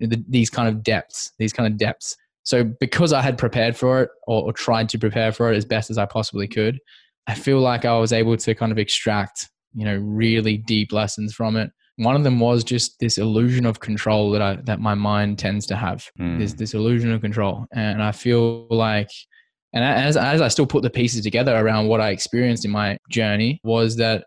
the, 0.00 0.22
these 0.28 0.50
kind 0.50 0.68
of 0.68 0.82
depths 0.82 1.32
these 1.38 1.52
kind 1.52 1.66
of 1.66 1.78
depths. 1.78 2.16
So 2.42 2.64
because 2.64 3.12
i 3.12 3.20
had 3.20 3.38
prepared 3.38 3.76
for 3.76 4.02
it 4.02 4.10
or, 4.26 4.44
or 4.44 4.52
tried 4.52 4.88
to 4.90 4.98
prepare 4.98 5.32
for 5.32 5.52
it 5.52 5.56
as 5.56 5.64
best 5.64 5.90
as 5.90 5.98
i 5.98 6.06
possibly 6.06 6.46
could 6.46 6.78
i 7.26 7.34
feel 7.34 7.58
like 7.58 7.84
i 7.84 7.98
was 7.98 8.12
able 8.12 8.36
to 8.36 8.54
kind 8.54 8.70
of 8.70 8.78
extract 8.78 9.48
you 9.74 9.84
know 9.84 9.96
really 9.96 10.56
deep 10.56 10.92
lessons 10.92 11.34
from 11.34 11.56
it 11.56 11.70
one 11.96 12.14
of 12.14 12.24
them 12.24 12.40
was 12.40 12.62
just 12.62 12.98
this 13.00 13.18
illusion 13.18 13.64
of 13.64 13.80
control 13.80 14.30
that 14.32 14.42
I 14.42 14.56
that 14.64 14.80
my 14.80 14.94
mind 14.94 15.38
tends 15.38 15.66
to 15.66 15.76
have. 15.76 16.06
Mm. 16.18 16.38
This 16.38 16.52
this 16.52 16.74
illusion 16.74 17.10
of 17.12 17.20
control, 17.20 17.66
and 17.72 18.02
I 18.02 18.12
feel 18.12 18.66
like, 18.68 19.08
and 19.72 19.82
as 19.82 20.16
as 20.16 20.40
I 20.40 20.48
still 20.48 20.66
put 20.66 20.82
the 20.82 20.90
pieces 20.90 21.22
together 21.22 21.56
around 21.56 21.88
what 21.88 22.00
I 22.00 22.10
experienced 22.10 22.64
in 22.64 22.70
my 22.70 22.98
journey, 23.10 23.60
was 23.64 23.96
that 23.96 24.24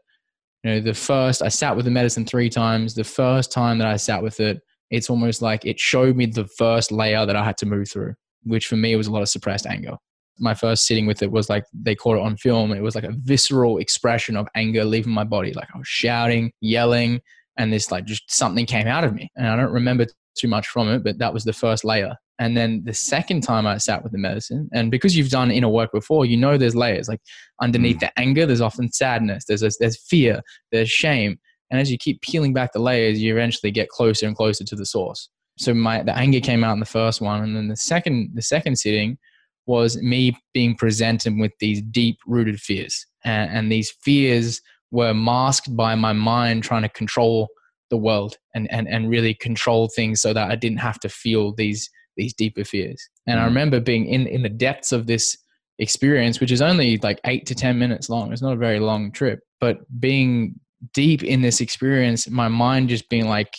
you 0.64 0.72
know 0.72 0.80
the 0.80 0.96
first 0.96 1.44
I 1.44 1.50
sat 1.50 1.76
with 1.76 1.86
the 1.86 1.92
medicine 1.92 2.26
three 2.26 2.50
times. 2.50 2.96
The 2.96 3.04
first 3.04 3.52
time 3.52 3.78
that 3.78 3.88
I 3.88 3.98
sat 3.98 4.24
with 4.24 4.40
it, 4.40 4.60
it's 4.90 5.10
almost 5.10 5.42
like 5.42 5.64
it 5.66 5.80
showed 5.80 6.16
me 6.16 6.26
the 6.26 6.48
first 6.58 6.92
layer 6.92 7.26
that 7.26 7.36
I 7.36 7.44
had 7.44 7.58
to 7.58 7.68
move 7.68 7.90
through, 7.90 8.16
which 8.44 8.66
for 8.68 8.78
me 8.78 8.96
was 8.96 9.08
a 9.08 9.12
lot 9.12 9.22
of 9.22 9.30
suppressed 9.30 9.68
anger 9.68 9.96
my 10.42 10.54
first 10.54 10.86
sitting 10.86 11.06
with 11.06 11.22
it 11.22 11.30
was 11.30 11.50
like 11.50 11.66
they 11.74 11.94
caught 11.94 12.16
it 12.16 12.22
on 12.22 12.38
film. 12.38 12.72
It 12.72 12.82
was 12.82 12.96
like 12.96 13.04
a 13.04 13.12
visceral 13.12 13.78
expression 13.78 14.38
of 14.38 14.48
anger 14.56 14.86
leaving 14.86 15.12
my 15.12 15.26
body. 15.26 15.52
Like 15.52 15.68
I 15.76 15.78
was 15.78 15.88
shouting, 15.88 16.54
yelling, 16.62 17.20
and 17.60 17.72
this 17.72 17.92
like 17.92 18.06
just 18.06 18.24
something 18.32 18.66
came 18.66 18.88
out 18.88 19.04
of 19.04 19.14
me 19.14 19.30
and 19.36 19.48
i 19.48 19.56
don't 19.56 19.72
remember 19.72 20.08
too 20.36 20.48
much 20.48 20.68
from 20.68 20.90
it 20.90 21.04
but 21.04 21.20
that 21.20 21.34
was 21.34 21.44
the 21.44 21.54
first 21.54 21.84
layer. 21.84 22.16
And 22.42 22.56
then 22.56 22.84
the 22.86 22.94
second 22.94 23.42
time 23.42 23.68
i 23.68 23.78
sat 23.78 24.02
with 24.02 24.14
the 24.14 24.18
medicine 24.18 24.70
and 24.74 24.90
because 24.90 25.16
you've 25.16 25.30
done 25.30 25.52
inner 25.52 25.68
work 25.68 25.92
before 25.92 26.26
you 26.26 26.38
know 26.38 26.58
there's 26.58 26.76
layers 26.76 27.10
like 27.10 27.20
underneath 27.62 27.98
mm. 27.98 28.02
the 28.02 28.20
anger 28.20 28.46
there's 28.46 28.62
often 28.62 28.90
sadness 28.90 29.44
there's 29.46 29.62
a, 29.62 29.70
there's 29.80 30.02
fear 30.02 30.42
there's 30.72 30.90
shame. 30.90 31.38
And 31.70 31.80
as 31.80 31.92
you 31.92 31.98
keep 31.98 32.22
peeling 32.22 32.54
back 32.54 32.72
the 32.72 32.80
layers 32.80 33.22
you 33.22 33.34
eventually 33.34 33.72
get 33.72 33.90
closer 33.90 34.26
and 34.26 34.36
closer 34.36 34.64
to 34.64 34.76
the 34.76 34.86
source. 34.86 35.30
So 35.58 35.74
my 35.74 36.02
the 36.02 36.18
anger 36.18 36.40
came 36.40 36.64
out 36.64 36.74
in 36.74 36.80
the 36.80 36.86
first 36.86 37.20
one 37.20 37.44
and 37.44 37.58
then 37.58 37.68
the 37.68 37.76
second 37.76 38.32
the 38.34 38.42
second 38.42 38.78
sitting 38.78 39.18
was 39.66 39.98
me 40.02 40.36
being 40.54 40.76
presented 40.76 41.38
with 41.38 41.52
these 41.60 41.82
deep 41.82 42.18
rooted 42.26 42.60
fears 42.62 43.06
and, 43.26 43.52
and 43.52 43.72
these 43.72 43.92
fears 44.02 44.62
were 44.92 45.14
masked 45.14 45.76
by 45.76 45.96
my 45.96 46.14
mind 46.14 46.64
trying 46.64 46.82
to 46.82 46.90
control 46.90 47.48
the 47.90 47.98
world 47.98 48.38
and, 48.54 48.72
and, 48.72 48.88
and 48.88 49.10
really 49.10 49.34
control 49.34 49.90
things 49.96 50.22
so 50.22 50.34
that 50.34 50.50
I 50.50 50.56
didn't 50.56 50.80
have 50.80 51.00
to 51.02 51.10
feel 51.10 51.54
these 51.54 51.90
these 52.18 52.34
deeper 52.34 52.64
fears. 52.66 53.10
And 53.28 53.40
mm. 53.40 53.42
I 53.42 53.46
remember 53.46 53.80
being 53.80 54.06
in, 54.06 54.28
in 54.28 54.44
the 54.44 54.50
depths 54.50 54.92
of 54.92 55.08
this 55.08 55.38
experience, 55.80 56.40
which 56.40 56.52
is 56.52 56.62
only 56.62 56.98
like 56.98 57.20
eight 57.26 57.46
to 57.48 57.56
10 57.56 57.80
minutes 57.80 58.10
long. 58.10 58.32
It's 58.34 58.42
not 58.42 58.54
a 58.54 58.58
very 58.58 58.80
long 58.80 59.12
trip, 59.12 59.40
but 59.60 59.78
being 60.00 60.60
deep 60.94 61.24
in 61.24 61.42
this 61.42 61.62
experience, 61.62 62.30
my 62.30 62.48
mind 62.48 62.90
just 62.90 63.10
being 63.10 63.28
like 63.28 63.56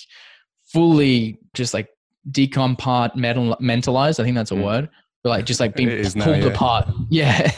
fully 0.72 1.38
just 1.54 1.74
like 1.74 1.88
decompartmentalized. 2.30 4.20
I 4.20 4.24
think 4.24 4.36
that's 4.36 4.50
a 4.52 4.54
mm. 4.54 4.64
word, 4.64 4.90
but 5.22 5.30
like 5.30 5.46
just 5.46 5.60
like 5.60 5.74
being 5.74 5.88
pulled 6.02 6.16
now, 6.16 6.32
yeah. 6.32 6.44
apart. 6.44 6.88
Yeah. 7.10 7.50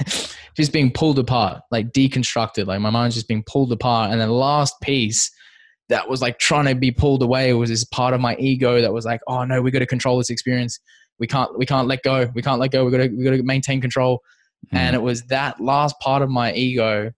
Just 0.57 0.73
being 0.73 0.91
pulled 0.91 1.19
apart, 1.19 1.63
like 1.71 1.93
deconstructed. 1.93 2.67
Like 2.67 2.81
my 2.81 2.91
mind's 2.91 3.15
just 3.15 3.29
being 3.29 3.45
pulled 3.47 3.73
apart. 3.73 4.11
And 4.11 4.21
the 4.21 4.27
last 4.27 4.75
piece 4.81 5.31
that 5.89 6.09
was 6.09 6.23
like 6.23 6.39
trying 6.39 6.67
to 6.67 6.75
be 6.75 6.91
pulled 6.91 7.23
away 7.23 7.53
was 7.55 7.71
this 7.71 7.85
part 7.85 8.15
of 8.15 8.21
my 8.21 8.37
ego 8.37 8.81
that 8.81 8.93
was 8.93 9.05
like, 9.05 9.21
oh 9.29 9.45
no, 9.45 9.61
we 9.63 9.71
got 9.71 9.81
to 9.81 9.87
control 9.87 10.19
this 10.19 10.31
experience. 10.31 10.79
We 11.19 11.27
can't, 11.27 11.57
we 11.59 11.67
can't 11.67 11.89
let 11.89 12.03
go. 12.03 12.31
We 12.35 12.43
can't 12.43 12.61
let 12.61 12.71
go. 12.71 12.85
We 12.85 12.91
got 12.91 12.99
to, 12.99 13.09
we 13.09 13.25
got 13.25 13.31
to 13.33 13.43
maintain 13.43 13.81
control. 13.81 14.21
Mm. 14.73 14.79
And 14.79 14.97
it 14.97 15.03
was 15.03 15.23
that 15.25 15.61
last 15.61 15.99
part 16.01 16.23
of 16.23 16.31
my 16.31 16.53
ego 16.53 17.13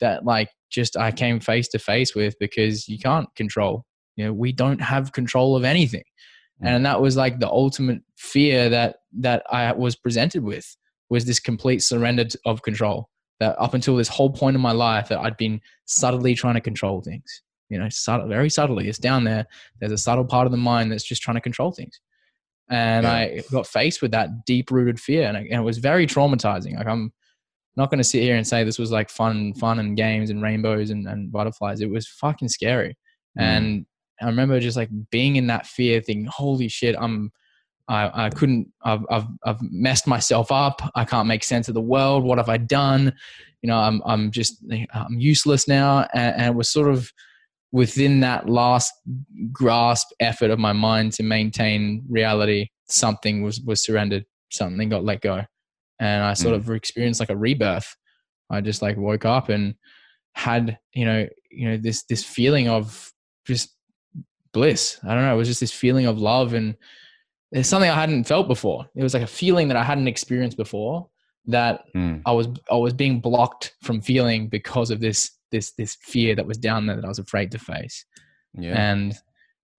that 0.00 0.24
like 0.24 0.48
just 0.70 0.96
I 0.96 1.10
came 1.12 1.40
face 1.40 1.68
to 1.68 1.78
face 1.78 2.14
with 2.14 2.38
because 2.38 2.88
you 2.88 2.98
can't 2.98 3.28
control. 3.34 3.84
You 4.16 4.26
know, 4.26 4.32
we 4.32 4.52
don't 4.52 4.80
have 4.80 5.12
control 5.12 5.56
of 5.56 5.64
anything. 5.64 6.04
Mm. 6.62 6.68
And 6.68 6.86
that 6.86 7.00
was 7.00 7.16
like 7.16 7.40
the 7.40 7.48
ultimate 7.48 8.02
fear 8.16 8.68
that 8.68 8.96
that 9.18 9.42
I 9.50 9.72
was 9.72 9.96
presented 9.96 10.42
with 10.44 10.76
was 11.10 11.24
this 11.24 11.40
complete 11.40 11.82
surrender 11.82 12.24
of 12.46 12.62
control. 12.62 13.08
That 13.40 13.56
up 13.58 13.74
until 13.74 13.96
this 13.96 14.08
whole 14.08 14.30
point 14.30 14.54
in 14.54 14.60
my 14.60 14.72
life, 14.72 15.08
that 15.08 15.18
I'd 15.18 15.36
been 15.36 15.60
subtly 15.86 16.34
trying 16.34 16.54
to 16.54 16.60
control 16.60 17.00
things. 17.02 17.42
You 17.68 17.78
know, 17.78 17.88
subtle, 17.88 18.28
very 18.28 18.50
subtly. 18.50 18.88
It's 18.88 18.98
down 18.98 19.24
there. 19.24 19.46
There's 19.78 19.92
a 19.92 19.98
subtle 19.98 20.24
part 20.24 20.46
of 20.46 20.50
the 20.50 20.58
mind 20.58 20.90
that's 20.90 21.04
just 21.04 21.22
trying 21.22 21.36
to 21.36 21.40
control 21.40 21.72
things. 21.72 22.00
And 22.68 23.04
yeah. 23.04 23.12
I 23.12 23.42
got 23.50 23.66
faced 23.66 24.02
with 24.02 24.12
that 24.12 24.44
deep 24.44 24.70
rooted 24.70 25.00
fear, 25.00 25.26
and, 25.26 25.36
and 25.36 25.52
it 25.52 25.64
was 25.64 25.78
very 25.78 26.06
traumatizing. 26.06 26.76
Like 26.76 26.86
I'm 26.86 27.12
not 27.76 27.90
going 27.90 27.98
to 27.98 28.04
sit 28.04 28.22
here 28.22 28.36
and 28.36 28.46
say 28.46 28.62
this 28.62 28.78
was 28.78 28.92
like 28.92 29.08
fun, 29.08 29.54
fun 29.54 29.78
and 29.78 29.96
games 29.96 30.30
and 30.30 30.42
rainbows 30.42 30.90
and, 30.90 31.06
and 31.08 31.32
butterflies. 31.32 31.80
It 31.80 31.90
was 31.90 32.06
fucking 32.06 32.48
scary. 32.48 32.96
Mm. 33.38 33.42
And 33.42 33.86
I 34.20 34.26
remember 34.26 34.60
just 34.60 34.76
like 34.76 34.90
being 35.10 35.36
in 35.36 35.46
that 35.46 35.66
fear, 35.66 36.00
thinking, 36.00 36.26
"Holy 36.26 36.68
shit, 36.68 36.94
I'm 36.98 37.32
I, 37.90 38.26
I 38.26 38.30
couldn't, 38.30 38.72
I've, 38.82 39.04
I've, 39.10 39.26
I've 39.44 39.60
messed 39.62 40.06
myself 40.06 40.52
up. 40.52 40.80
I 40.94 41.04
can't 41.04 41.26
make 41.26 41.42
sense 41.42 41.66
of 41.66 41.74
the 41.74 41.80
world. 41.80 42.22
What 42.22 42.38
have 42.38 42.48
I 42.48 42.56
done? 42.56 43.12
You 43.62 43.66
know, 43.66 43.76
I'm, 43.76 44.00
I'm 44.06 44.30
just, 44.30 44.64
I'm 44.94 45.18
useless 45.18 45.66
now. 45.66 46.06
And, 46.14 46.36
and 46.36 46.46
it 46.46 46.54
was 46.54 46.70
sort 46.70 46.88
of 46.88 47.12
within 47.72 48.20
that 48.20 48.48
last 48.48 48.92
grasp 49.50 50.06
effort 50.20 50.52
of 50.52 50.60
my 50.60 50.72
mind 50.72 51.14
to 51.14 51.24
maintain 51.24 52.04
reality, 52.08 52.68
something 52.86 53.42
was, 53.42 53.60
was 53.60 53.84
surrendered. 53.84 54.24
Something 54.52 54.88
got 54.88 55.04
let 55.04 55.20
go. 55.20 55.44
And 55.98 56.22
I 56.22 56.34
sort 56.34 56.54
mm. 56.54 56.58
of 56.58 56.70
experienced 56.70 57.18
like 57.18 57.30
a 57.30 57.36
rebirth. 57.36 57.96
I 58.50 58.60
just 58.60 58.82
like 58.82 58.96
woke 58.96 59.24
up 59.24 59.48
and 59.48 59.74
had, 60.34 60.78
you 60.92 61.04
know, 61.04 61.26
you 61.50 61.68
know, 61.68 61.76
this, 61.76 62.04
this 62.04 62.22
feeling 62.22 62.68
of 62.68 63.12
just 63.46 63.74
bliss. 64.52 64.98
I 65.02 65.08
don't 65.08 65.24
know. 65.24 65.34
It 65.34 65.38
was 65.38 65.48
just 65.48 65.60
this 65.60 65.72
feeling 65.72 66.06
of 66.06 66.20
love 66.20 66.54
and, 66.54 66.76
it's 67.52 67.68
something 67.68 67.90
I 67.90 67.94
hadn't 67.94 68.24
felt 68.24 68.48
before. 68.48 68.86
It 68.94 69.02
was 69.02 69.14
like 69.14 69.22
a 69.22 69.28
feeling 69.28 69.68
that 69.68 69.76
I 69.76 69.84
hadn't 69.84 70.08
experienced 70.08 70.56
before 70.56 71.08
that 71.46 71.84
mm. 71.94 72.22
I 72.26 72.32
was 72.32 72.48
I 72.70 72.76
was 72.76 72.92
being 72.92 73.20
blocked 73.20 73.74
from 73.82 74.00
feeling 74.00 74.48
because 74.48 74.90
of 74.90 75.00
this 75.00 75.30
this 75.50 75.72
this 75.72 75.96
fear 76.02 76.34
that 76.36 76.46
was 76.46 76.58
down 76.58 76.86
there 76.86 76.96
that 76.96 77.04
I 77.04 77.08
was 77.08 77.18
afraid 77.18 77.50
to 77.52 77.58
face. 77.58 78.04
Yeah. 78.54 78.74
And 78.74 79.14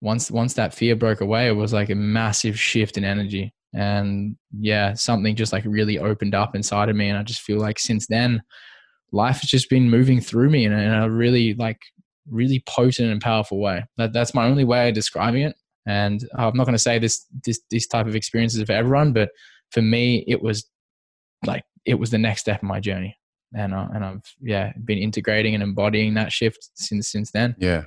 once 0.02 0.32
once 0.32 0.54
that 0.56 0.74
fear 0.74 0.96
broke 0.96 1.22
away, 1.22 1.48
it 1.48 1.56
was 1.56 1.74
like 1.74 1.90
a 1.90 1.96
massive 1.96 2.60
shift 2.60 2.98
in 2.98 3.04
energy. 3.04 3.54
And 3.74 4.36
yeah, 4.60 4.94
something 4.94 5.36
just 5.36 5.54
like 5.54 5.64
really 5.66 5.98
opened 5.98 6.36
up 6.36 6.56
inside 6.56 6.90
of 6.90 6.96
me. 6.96 7.08
And 7.08 7.18
I 7.18 7.24
just 7.24 7.42
feel 7.42 7.60
like 7.60 7.80
since 7.80 8.08
then, 8.08 8.42
life 9.12 9.40
has 9.42 9.50
just 9.50 9.70
been 9.70 9.90
moving 9.90 10.20
through 10.20 10.50
me 10.50 10.66
in 10.66 10.74
a, 10.74 10.78
in 10.78 10.94
a 10.94 11.10
really 11.10 11.54
like 11.54 11.80
really 12.30 12.64
potent 12.68 13.12
and 13.12 13.22
powerful 13.22 13.60
way. 13.60 13.86
That 13.98 14.14
that's 14.14 14.34
my 14.34 14.46
only 14.46 14.66
way 14.66 14.90
of 14.90 14.96
describing 14.96 15.44
it. 15.44 15.56
And 15.88 16.24
I'm 16.38 16.56
not 16.56 16.65
going 16.65 16.76
to 16.76 16.80
say 16.80 17.00
this 17.00 17.26
this 17.44 17.60
this 17.72 17.88
type 17.88 18.08
of 18.08 18.15
experiences 18.15 18.63
for 18.63 18.74
everyone, 18.74 19.13
but 19.13 19.30
for 19.72 19.82
me, 19.82 20.24
it 20.28 20.41
was 20.41 20.70
like 21.46 21.63
it 21.86 21.96
was 21.96 22.12
the 22.12 22.17
next 22.17 22.41
step 22.41 22.62
in 22.62 22.67
my 22.67 22.80
journey, 22.80 23.17
and 23.56 23.74
uh, 23.74 23.88
and 23.94 24.06
I've 24.06 24.36
yeah 24.41 24.74
been 24.86 25.00
integrating 25.00 25.56
and 25.56 25.63
embodying 25.63 26.13
that 26.15 26.32
shift 26.32 26.70
since 26.76 27.10
since 27.10 27.32
then. 27.32 27.56
Yeah, 27.58 27.86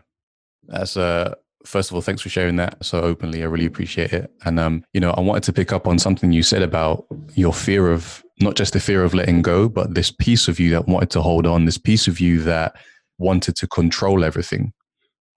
that's 0.67 0.97
uh 0.97 1.35
first 1.65 1.91
of 1.91 1.95
all, 1.95 2.03
thanks 2.03 2.23
for 2.23 2.29
sharing 2.29 2.57
that 2.57 2.85
so 2.85 3.01
openly. 3.01 3.43
I 3.43 3.47
really 3.47 3.67
appreciate 3.67 4.13
it. 4.13 4.31
And 4.45 4.61
um, 4.61 4.85
you 4.93 5.01
know, 5.01 5.13
I 5.13 5.21
wanted 5.21 5.45
to 5.45 5.53
pick 5.53 5.73
up 5.73 5.87
on 5.87 5.99
something 5.99 6.33
you 6.33 6.43
said 6.43 6.63
about 6.63 7.07
your 7.35 7.53
fear 7.53 7.91
of 7.91 8.23
not 8.41 8.57
just 8.57 8.73
the 8.73 8.81
fear 8.81 9.05
of 9.05 9.15
letting 9.15 9.43
go, 9.43 9.69
but 9.69 9.95
this 9.95 10.11
piece 10.11 10.49
of 10.49 10.59
you 10.61 10.71
that 10.71 10.87
wanted 10.89 11.11
to 11.11 11.23
hold 11.23 11.47
on, 11.47 11.65
this 11.65 11.79
piece 11.79 12.09
of 12.09 12.21
you 12.21 12.43
that 12.43 12.77
wanted 13.19 13.57
to 13.57 13.67
control 13.69 14.25
everything 14.25 14.73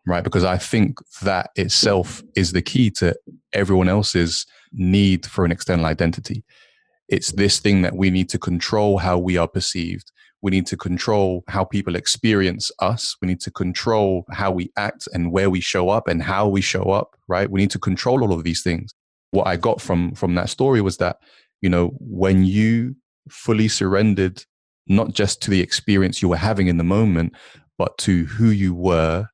right? 0.07 0.23
Because 0.23 0.45
I 0.45 0.57
think 0.57 0.99
that 1.21 1.51
itself 1.55 2.23
is 2.35 2.53
the 2.53 2.61
key 2.61 2.89
to 2.91 3.13
everyone 3.53 3.89
else's 3.89 4.45
need 4.71 5.25
for 5.25 5.43
an 5.43 5.51
external 5.51 5.85
identity. 5.85 6.43
It's 7.09 7.33
this 7.33 7.59
thing 7.59 7.81
that 7.81 7.95
we 7.95 8.09
need 8.09 8.29
to 8.29 8.39
control 8.39 8.97
how 8.97 9.17
we 9.17 9.37
are 9.37 9.47
perceived. 9.47 10.11
We 10.41 10.51
need 10.51 10.65
to 10.67 10.77
control 10.77 11.43
how 11.47 11.65
people 11.65 11.95
experience 11.95 12.71
us. 12.79 13.17
We 13.21 13.27
need 13.27 13.41
to 13.41 13.51
control 13.51 14.25
how 14.31 14.51
we 14.51 14.71
act 14.77 15.07
and 15.13 15.31
where 15.31 15.49
we 15.49 15.59
show 15.59 15.89
up 15.89 16.07
and 16.07 16.23
how 16.23 16.47
we 16.47 16.61
show 16.61 16.83
up, 16.83 17.15
right? 17.27 17.49
We 17.49 17.59
need 17.59 17.71
to 17.71 17.79
control 17.79 18.23
all 18.23 18.33
of 18.33 18.43
these 18.43 18.63
things. 18.63 18.93
What 19.31 19.47
I 19.47 19.57
got 19.57 19.81
from 19.81 20.13
from 20.15 20.35
that 20.35 20.49
story 20.49 20.81
was 20.81 20.97
that, 20.97 21.17
you 21.61 21.69
know, 21.69 21.91
when 21.99 22.45
you 22.45 22.95
fully 23.29 23.67
surrendered 23.67 24.43
not 24.87 25.11
just 25.11 25.41
to 25.41 25.51
the 25.51 25.59
experience 25.59 26.21
you 26.21 26.29
were 26.29 26.37
having 26.37 26.67
in 26.67 26.77
the 26.77 26.83
moment, 26.83 27.33
but 27.77 27.97
to 27.97 28.23
who 28.25 28.51
you 28.51 28.73
were 28.73 29.27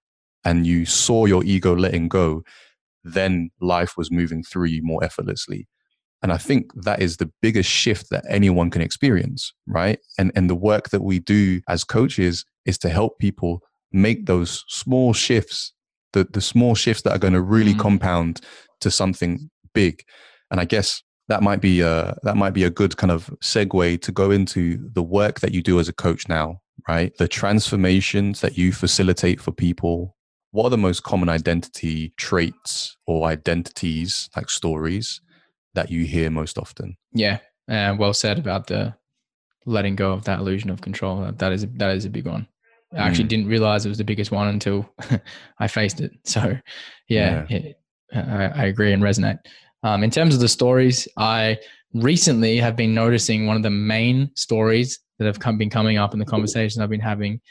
and 0.46 0.68
you 0.68 0.86
saw 0.86 1.26
your 1.26 1.44
ego 1.44 1.76
letting 1.76 2.08
go, 2.08 2.44
then 3.04 3.50
life 3.62 3.94
was 3.98 4.12
moving 4.12 4.44
through 4.44 4.66
you 4.66 4.82
more 4.84 5.04
effortlessly. 5.04 5.68
And 6.22 6.32
I 6.32 6.38
think 6.38 6.72
that 6.84 7.02
is 7.02 7.18
the 7.18 7.30
biggest 7.42 7.70
shift 7.70 8.10
that 8.10 8.24
anyone 8.30 8.70
can 8.70 8.82
experience, 8.82 9.54
right? 9.68 10.00
And 10.18 10.32
and 10.36 10.50
the 10.50 10.56
work 10.56 10.90
that 10.90 11.04
we 11.04 11.20
do 11.20 11.62
as 11.68 11.84
coaches 11.84 12.46
is 12.66 12.78
to 12.80 12.90
help 12.90 13.20
people 13.20 13.62
make 13.92 14.26
those 14.26 14.64
small 14.70 15.14
shifts, 15.14 15.74
the 16.14 16.24
the 16.24 16.42
small 16.42 16.76
shifts 16.76 17.04
that 17.04 17.12
are 17.12 17.20
going 17.20 17.34
to 17.34 17.42
really 17.42 17.72
mm-hmm. 17.72 17.82
compound 17.82 18.40
to 18.80 18.90
something 18.90 19.50
big. 19.74 20.04
And 20.50 20.62
I 20.62 20.66
guess 20.66 21.04
that 21.28 21.44
might 21.44 21.62
be 21.62 21.82
a 21.82 22.16
that 22.24 22.38
might 22.38 22.54
be 22.54 22.64
a 22.64 22.70
good 22.70 22.96
kind 22.96 23.12
of 23.12 23.30
segue 23.44 24.02
to 24.02 24.12
go 24.12 24.32
into 24.32 24.90
the 24.94 25.04
work 25.04 25.40
that 25.42 25.54
you 25.54 25.62
do 25.62 25.80
as 25.80 25.90
a 25.90 25.94
coach 25.94 26.28
now, 26.28 26.62
right? 26.88 27.12
The 27.18 27.28
transformations 27.28 28.42
that 28.42 28.58
you 28.58 28.72
facilitate 28.72 29.42
for 29.42 29.52
people. 29.52 30.16
What 30.54 30.66
are 30.66 30.70
the 30.70 30.78
most 30.78 31.02
common 31.02 31.30
identity 31.30 32.14
traits 32.16 32.96
or 33.08 33.28
identities, 33.28 34.30
like 34.36 34.52
stories, 34.52 35.20
that 35.74 35.90
you 35.90 36.06
hear 36.06 36.30
most 36.30 36.60
often? 36.60 36.96
Yeah, 37.12 37.40
uh, 37.68 37.96
well 37.98 38.14
said 38.14 38.38
about 38.38 38.68
the 38.68 38.94
letting 39.66 39.96
go 39.96 40.14
of 40.14 40.26
that 40.26 40.38
illusion 40.38 40.70
of 40.70 40.80
control. 40.80 41.28
That 41.36 41.52
is 41.52 41.66
that 41.78 41.96
is 41.96 42.06
a 42.06 42.10
big 42.12 42.28
one. 42.28 42.48
I 42.94 43.00
actually 43.00 43.26
mm. 43.26 43.30
didn't 43.30 43.48
realize 43.48 43.84
it 43.84 43.90
was 43.90 43.98
the 43.98 44.04
biggest 44.04 44.32
one 44.32 44.48
until 44.48 44.88
I 45.60 45.68
faced 45.68 46.02
it. 46.02 46.12
So, 46.24 46.56
yeah, 47.10 47.48
yeah. 47.50 47.58
It, 47.58 47.80
I, 48.14 48.46
I, 48.46 48.66
agree 48.66 48.94
and 48.94 49.02
resonate. 49.02 49.40
Um, 49.82 50.04
in 50.04 50.12
terms 50.12 50.36
of 50.36 50.40
the 50.40 50.48
stories, 50.48 51.08
I 51.18 51.58
recently 51.96 52.58
have 52.58 52.76
been 52.76 52.94
noticing 52.94 53.48
one 53.48 53.58
of 53.58 53.64
the 53.64 53.72
main 53.72 54.30
stories 54.36 55.00
that 55.18 55.26
have 55.26 55.40
come, 55.40 55.58
been 55.58 55.72
coming 55.72 55.98
up 55.98 56.14
in 56.14 56.20
the 56.20 56.26
conversations 56.26 56.78
I've 56.78 56.92
been 56.92 57.00
having 57.00 57.42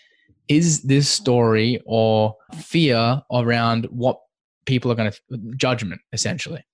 is 0.48 0.82
this 0.82 1.08
story 1.08 1.80
or 1.86 2.36
fear 2.58 3.20
around 3.32 3.84
what 3.86 4.18
people 4.66 4.90
are 4.90 4.94
going 4.94 5.10
to 5.10 5.38
judgment 5.56 6.00
essentially 6.12 6.64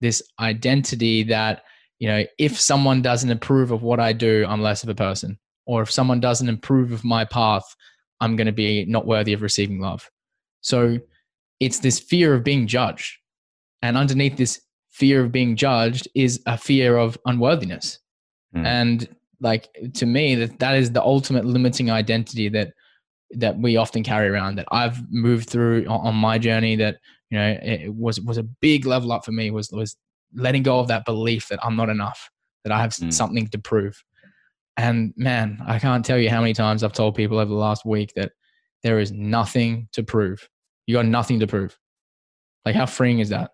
this 0.00 0.22
identity 0.40 1.22
that 1.22 1.62
you 1.98 2.08
know 2.08 2.24
if 2.38 2.58
someone 2.58 3.02
doesn't 3.02 3.30
approve 3.30 3.70
of 3.70 3.82
what 3.82 4.00
i 4.00 4.12
do 4.12 4.44
i'm 4.48 4.62
less 4.62 4.82
of 4.82 4.88
a 4.88 4.94
person 4.94 5.38
or 5.66 5.82
if 5.82 5.90
someone 5.90 6.20
doesn't 6.20 6.48
approve 6.48 6.92
of 6.92 7.04
my 7.04 7.24
path 7.24 7.74
i'm 8.20 8.36
going 8.36 8.46
to 8.46 8.52
be 8.52 8.84
not 8.86 9.06
worthy 9.06 9.32
of 9.32 9.42
receiving 9.42 9.80
love 9.80 10.10
so 10.60 10.98
it's 11.60 11.80
this 11.80 11.98
fear 11.98 12.34
of 12.34 12.44
being 12.44 12.66
judged 12.66 13.18
and 13.82 13.98
underneath 13.98 14.36
this 14.36 14.60
fear 14.94 15.24
of 15.24 15.32
being 15.32 15.56
judged 15.56 16.06
is 16.14 16.40
a 16.46 16.56
fear 16.56 16.96
of 16.96 17.18
unworthiness. 17.26 17.98
Mm. 18.54 18.64
And 18.64 19.16
like 19.40 19.68
to 19.94 20.06
me, 20.06 20.36
that 20.36 20.60
that 20.60 20.76
is 20.76 20.92
the 20.92 21.02
ultimate 21.02 21.44
limiting 21.44 21.90
identity 21.90 22.48
that 22.50 22.72
that 23.40 23.58
we 23.58 23.76
often 23.76 24.02
carry 24.02 24.28
around. 24.28 24.56
That 24.56 24.66
I've 24.70 25.10
moved 25.10 25.48
through 25.48 25.86
on, 25.86 26.14
my 26.14 26.38
journey. 26.38 26.76
That 26.76 26.98
you 27.30 27.38
know 27.38 27.58
it 27.62 27.94
was 27.94 28.20
was 28.20 28.38
a 28.38 28.42
big 28.42 28.86
level 28.86 29.12
up 29.12 29.24
for 29.24 29.32
me. 29.32 29.50
Was 29.50 29.70
was 29.70 29.96
letting 30.34 30.62
go 30.62 30.80
of 30.80 30.88
that 30.88 31.04
belief 31.04 31.48
that 31.48 31.64
I'm 31.64 31.76
not 31.76 31.88
enough. 31.88 32.30
That 32.64 32.72
I 32.72 32.80
have 32.80 32.90
mm. 32.90 33.12
something 33.12 33.46
to 33.48 33.58
prove. 33.58 34.02
And 34.76 35.12
man, 35.16 35.62
I 35.66 35.78
can't 35.78 36.04
tell 36.04 36.18
you 36.18 36.30
how 36.30 36.40
many 36.40 36.52
times 36.52 36.82
I've 36.82 36.92
told 36.92 37.14
people 37.14 37.38
over 37.38 37.48
the 37.48 37.54
last 37.54 37.84
week 37.84 38.12
that 38.16 38.32
there 38.82 38.98
is 38.98 39.12
nothing 39.12 39.88
to 39.92 40.02
prove. 40.02 40.48
You 40.86 40.96
got 40.96 41.06
nothing 41.06 41.40
to 41.40 41.46
prove. 41.46 41.78
Like 42.64 42.74
how 42.74 42.86
freeing 42.86 43.20
is 43.20 43.28
that? 43.28 43.52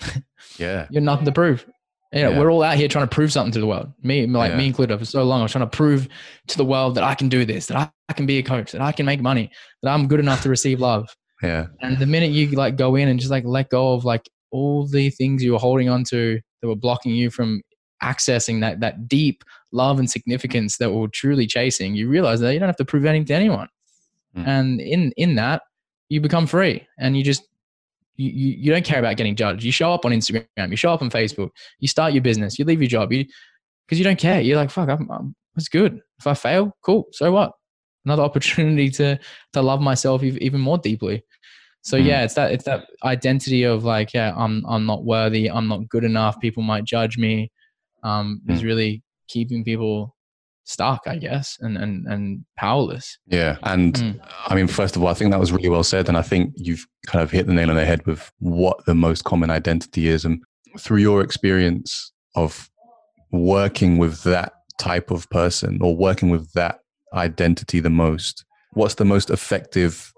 yeah. 0.58 0.86
You're 0.90 1.02
nothing 1.02 1.24
to 1.24 1.32
prove. 1.32 1.66
You 2.12 2.22
know, 2.22 2.30
yeah. 2.30 2.38
we're 2.38 2.50
all 2.50 2.62
out 2.62 2.76
here 2.76 2.88
trying 2.88 3.06
to 3.06 3.14
prove 3.14 3.30
something 3.32 3.52
to 3.52 3.60
the 3.60 3.66
world. 3.66 3.92
Me, 4.02 4.26
like 4.26 4.52
yeah. 4.52 4.56
me 4.56 4.66
included, 4.66 4.98
for 4.98 5.04
so 5.04 5.24
long, 5.24 5.40
I 5.40 5.42
was 5.42 5.52
trying 5.52 5.68
to 5.68 5.76
prove 5.76 6.08
to 6.46 6.56
the 6.56 6.64
world 6.64 6.94
that 6.94 7.04
I 7.04 7.14
can 7.14 7.28
do 7.28 7.44
this, 7.44 7.66
that 7.66 7.76
I, 7.76 7.90
I 8.08 8.14
can 8.14 8.24
be 8.24 8.38
a 8.38 8.42
coach, 8.42 8.72
that 8.72 8.80
I 8.80 8.92
can 8.92 9.04
make 9.04 9.20
money, 9.20 9.50
that 9.82 9.92
I'm 9.92 10.08
good 10.08 10.20
enough 10.20 10.42
to 10.44 10.48
receive 10.48 10.80
love. 10.80 11.14
Yeah. 11.42 11.66
And 11.82 11.98
the 11.98 12.06
minute 12.06 12.30
you 12.30 12.48
like 12.52 12.76
go 12.76 12.96
in 12.96 13.08
and 13.08 13.20
just 13.20 13.30
like 13.30 13.44
let 13.44 13.68
go 13.68 13.92
of 13.92 14.04
like 14.04 14.28
all 14.50 14.86
the 14.86 15.10
things 15.10 15.44
you 15.44 15.52
were 15.52 15.58
holding 15.58 15.90
on 15.90 16.02
to 16.04 16.40
that 16.60 16.68
were 16.68 16.74
blocking 16.74 17.12
you 17.12 17.30
from 17.30 17.62
accessing 18.02 18.60
that 18.60 18.80
that 18.80 19.08
deep 19.08 19.44
love 19.72 19.98
and 19.98 20.10
significance 20.10 20.78
that 20.78 20.92
we're 20.92 21.08
truly 21.08 21.46
chasing, 21.46 21.94
you 21.94 22.08
realize 22.08 22.40
that 22.40 22.52
you 22.52 22.58
don't 22.58 22.68
have 22.68 22.76
to 22.76 22.84
prove 22.84 23.04
anything 23.04 23.26
to 23.26 23.34
anyone. 23.34 23.68
Mm. 24.36 24.46
And 24.46 24.80
in 24.80 25.12
in 25.16 25.34
that, 25.34 25.62
you 26.08 26.20
become 26.20 26.46
free 26.46 26.86
and 26.98 27.16
you 27.16 27.22
just 27.22 27.42
you, 28.18 28.30
you, 28.30 28.56
you 28.58 28.72
don't 28.72 28.84
care 28.84 28.98
about 28.98 29.16
getting 29.16 29.36
judged. 29.36 29.64
You 29.64 29.72
show 29.72 29.92
up 29.92 30.04
on 30.04 30.12
Instagram, 30.12 30.46
you 30.70 30.76
show 30.76 30.92
up 30.92 31.00
on 31.00 31.08
Facebook, 31.08 31.50
you 31.78 31.88
start 31.88 32.12
your 32.12 32.22
business, 32.22 32.58
you 32.58 32.64
leave 32.64 32.82
your 32.82 32.88
job, 32.88 33.12
you 33.12 33.24
because 33.86 33.98
you 33.98 34.04
don't 34.04 34.18
care. 34.18 34.40
You're 34.40 34.56
like, 34.58 34.70
fuck, 34.70 34.90
I'm, 34.90 35.10
I'm, 35.10 35.34
it's 35.56 35.68
good. 35.68 36.00
If 36.18 36.26
I 36.26 36.34
fail, 36.34 36.76
cool. 36.82 37.06
So 37.12 37.32
what? 37.32 37.52
Another 38.04 38.22
opportunity 38.28 38.90
to 38.90 39.18
to 39.54 39.62
love 39.62 39.80
myself 39.80 40.22
even 40.22 40.60
more 40.60 40.78
deeply. 40.78 41.24
So 41.82 41.98
mm. 41.98 42.04
yeah, 42.04 42.24
it's 42.24 42.34
that 42.34 42.52
it's 42.52 42.64
that 42.64 42.86
identity 43.04 43.62
of 43.62 43.84
like, 43.84 44.12
yeah, 44.12 44.34
I'm 44.36 44.64
I'm 44.66 44.84
not 44.84 45.04
worthy, 45.04 45.50
I'm 45.50 45.68
not 45.68 45.88
good 45.88 46.04
enough. 46.04 46.38
People 46.40 46.62
might 46.62 46.84
judge 46.84 47.16
me. 47.16 47.50
Um, 48.04 48.40
is 48.48 48.62
really 48.62 49.02
keeping 49.26 49.64
people 49.64 50.14
stuck, 50.68 51.00
I 51.06 51.16
guess, 51.16 51.56
and 51.60 51.76
and 51.76 52.06
and 52.06 52.44
powerless. 52.56 53.18
Yeah, 53.26 53.56
and 53.62 53.94
mm. 53.94 54.20
I 54.46 54.54
mean, 54.54 54.68
first 54.68 54.94
of 54.94 55.02
all, 55.02 55.08
I 55.08 55.14
think 55.14 55.30
that 55.30 55.40
was 55.40 55.50
really 55.50 55.68
well 55.68 55.82
said, 55.82 56.08
and 56.08 56.16
I 56.16 56.22
think 56.22 56.52
you've 56.56 56.86
kind 57.06 57.22
of 57.22 57.30
hit 57.30 57.46
the 57.46 57.54
nail 57.54 57.70
on 57.70 57.76
the 57.76 57.84
head 57.84 58.06
with 58.06 58.30
what 58.38 58.84
the 58.84 58.94
most 58.94 59.24
common 59.24 59.50
identity 59.50 60.08
is, 60.08 60.24
and 60.24 60.40
through 60.78 60.98
your 60.98 61.22
experience 61.22 62.12
of 62.36 62.70
working 63.32 63.98
with 63.98 64.22
that 64.22 64.52
type 64.78 65.10
of 65.10 65.28
person 65.30 65.78
or 65.82 65.96
working 65.96 66.30
with 66.30 66.52
that 66.52 66.80
identity 67.14 67.80
the 67.80 67.90
most, 67.90 68.44
what's 68.74 68.94
the 68.94 69.04
most 69.04 69.30
effective 69.30 70.12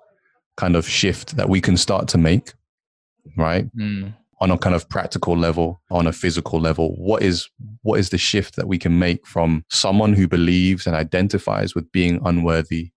kind 0.56 0.76
of 0.76 0.86
shift 0.86 1.36
that 1.36 1.48
we 1.48 1.60
can 1.60 1.76
start 1.76 2.08
to 2.08 2.18
make, 2.18 2.52
right? 3.36 3.74
Mm 3.76 4.14
on 4.40 4.50
a 4.50 4.58
kind 4.58 4.74
of 4.74 4.88
practical 4.88 5.36
level, 5.36 5.82
on 5.90 6.06
a 6.06 6.12
physical 6.12 6.60
level, 6.60 6.94
what 6.96 7.22
is 7.22 7.48
what 7.82 8.00
is 8.00 8.10
the 8.10 8.18
shift 8.18 8.56
that 8.56 8.68
we 8.68 8.78
can 8.78 8.98
make 8.98 9.26
from 9.26 9.64
someone 9.68 10.14
who 10.14 10.26
believes 10.26 10.86
and 10.86 10.96
identifies 10.96 11.74
with 11.74 11.90
being 11.92 12.20
unworthy? 12.24 12.90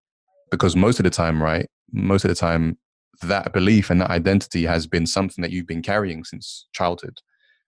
Because 0.52 0.76
most 0.76 1.00
of 1.00 1.04
the 1.04 1.10
time, 1.10 1.44
right, 1.44 1.68
most 1.92 2.24
of 2.24 2.30
the 2.30 2.36
time, 2.36 2.78
that 3.22 3.54
belief 3.54 3.90
and 3.90 4.02
that 4.02 4.10
identity 4.10 4.66
has 4.66 4.88
been 4.88 5.06
something 5.06 5.42
that 5.42 5.52
you've 5.52 5.68
been 5.68 5.82
carrying 5.82 6.24
since 6.24 6.68
childhood. 6.74 7.20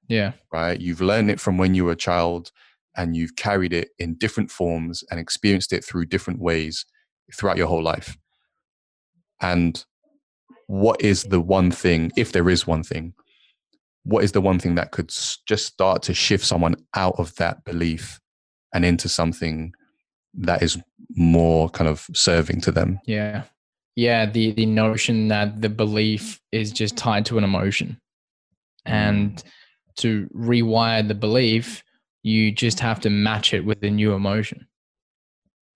Yeah. 0.08 0.34
Right. 0.52 0.80
You've 0.80 1.02
learned 1.02 1.32
it 1.32 1.40
from 1.40 1.58
when 1.58 1.74
you 1.74 1.86
were 1.86 1.94
a 1.94 1.98
child 1.98 2.52
and 2.96 3.16
you've 3.16 3.36
carried 3.36 3.74
it 3.74 3.90
in 4.00 4.16
different 4.16 4.52
forms 4.52 5.04
and 5.10 5.20
experienced 5.20 5.74
it 5.74 5.84
through 5.84 6.06
different 6.06 6.40
ways 6.40 6.86
throughout 7.34 7.58
your 7.58 7.68
whole 7.68 7.84
life. 7.84 8.18
And 9.42 9.84
what 10.68 11.02
is 11.02 11.24
the 11.24 11.42
one 11.42 11.72
thing, 11.72 12.12
if 12.16 12.32
there 12.32 12.50
is 12.50 12.66
one 12.66 12.84
thing, 12.84 13.14
what 14.06 14.24
is 14.24 14.32
the 14.32 14.42
one 14.42 14.60
thing 14.60 14.76
that 14.76 14.92
could 14.92 15.10
just 15.10 15.66
start 15.66 16.04
to 16.04 16.14
shift 16.14 16.46
someone 16.46 16.76
out 16.96 17.16
of 17.18 17.36
that 17.36 17.64
belief 17.66 18.20
and 18.74 18.86
into 18.86 19.10
something 19.10 19.74
that 20.36 20.62
is 20.62 20.78
more 21.16 21.70
kind 21.70 21.90
of 21.90 22.08
serving 22.14 22.62
to 22.62 22.72
them? 22.72 23.00
Yeah. 23.06 23.44
Yeah 23.96 24.26
the 24.28 24.52
the 24.52 24.66
notion 24.66 25.28
that 25.30 25.62
the 25.62 25.70
belief 25.70 26.40
is 26.52 26.72
just 26.72 26.96
tied 26.96 27.26
to 27.28 27.38
an 27.38 27.44
emotion. 27.44 28.00
And 28.88 29.44
to 29.98 30.30
rewire 30.36 31.08
the 31.08 31.16
belief 31.16 31.84
you 32.22 32.52
just 32.52 32.80
have 32.80 33.00
to 33.00 33.10
match 33.10 33.54
it 33.54 33.66
with 33.66 33.84
a 33.84 33.90
new 33.90 34.14
emotion. 34.14 34.68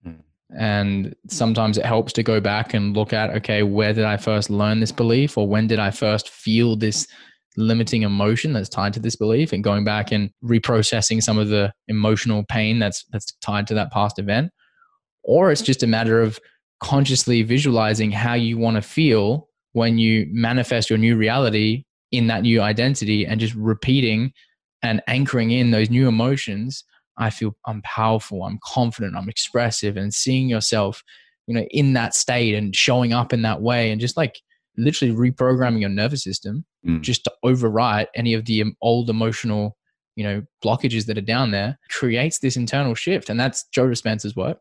Mm. 0.06 0.20
and 0.56 1.14
sometimes 1.28 1.78
it 1.78 1.84
helps 1.84 2.12
to 2.12 2.22
go 2.22 2.40
back 2.40 2.74
and 2.74 2.96
look 2.96 3.12
at 3.12 3.30
okay 3.30 3.62
where 3.62 3.92
did 3.92 4.04
i 4.04 4.16
first 4.16 4.50
learn 4.50 4.78
this 4.78 4.92
belief? 4.92 5.36
Or 5.36 5.48
when 5.48 5.66
did 5.66 5.80
i 5.80 5.90
first 5.90 6.28
feel 6.28 6.76
this 6.76 7.08
limiting 7.56 8.02
emotion 8.02 8.52
that's 8.52 8.68
tied 8.68 8.92
to 8.94 9.00
this 9.00 9.16
belief 9.16 9.52
and 9.52 9.64
going 9.64 9.84
back 9.84 10.12
and 10.12 10.30
reprocessing 10.44 11.22
some 11.22 11.38
of 11.38 11.48
the 11.48 11.72
emotional 11.88 12.44
pain 12.48 12.78
that's 12.78 13.04
that's 13.12 13.32
tied 13.40 13.66
to 13.66 13.74
that 13.74 13.92
past 13.92 14.18
event. 14.18 14.50
Or 15.24 15.50
it's 15.50 15.62
just 15.62 15.82
a 15.82 15.86
matter 15.86 16.20
of 16.20 16.38
consciously 16.82 17.42
visualizing 17.42 18.10
how 18.10 18.34
you 18.34 18.56
want 18.56 18.76
to 18.76 18.82
feel 18.82 19.48
when 19.72 19.98
you 19.98 20.26
manifest 20.30 20.90
your 20.90 20.98
new 20.98 21.16
reality 21.16 21.84
in 22.10 22.26
that 22.28 22.42
new 22.42 22.60
identity 22.60 23.26
and 23.26 23.40
just 23.40 23.54
repeating 23.54 24.32
and 24.82 25.02
anchoring 25.06 25.50
in 25.50 25.70
those 25.70 25.90
new 25.90 26.08
emotions. 26.08 26.84
I 27.18 27.28
feel 27.28 27.54
i'm 27.66 27.82
powerful 27.82 28.44
i'm 28.44 28.58
confident 28.64 29.14
i'm 29.14 29.28
expressive 29.28 29.98
and 29.98 30.14
seeing 30.14 30.48
yourself 30.48 31.02
you 31.46 31.54
know 31.54 31.66
in 31.70 31.92
that 31.92 32.14
state 32.14 32.54
and 32.54 32.74
showing 32.74 33.12
up 33.12 33.32
in 33.32 33.42
that 33.42 33.60
way 33.60 33.90
and 33.90 34.00
just 34.00 34.16
like 34.16 34.40
literally 34.76 35.14
reprogramming 35.14 35.80
your 35.80 35.90
nervous 35.90 36.22
system 36.22 36.64
mm. 36.86 37.00
just 37.00 37.24
to 37.24 37.32
overwrite 37.44 38.06
any 38.14 38.34
of 38.34 38.44
the 38.44 38.64
old 38.80 39.10
emotional 39.10 39.76
you 40.16 40.24
know 40.24 40.42
blockages 40.64 41.06
that 41.06 41.18
are 41.18 41.22
down 41.22 41.50
there 41.50 41.78
creates 41.90 42.38
this 42.38 42.56
internal 42.56 42.94
shift 42.94 43.30
and 43.30 43.38
that's 43.38 43.64
joe 43.72 43.86
dispenza's 43.86 44.36
work 44.36 44.58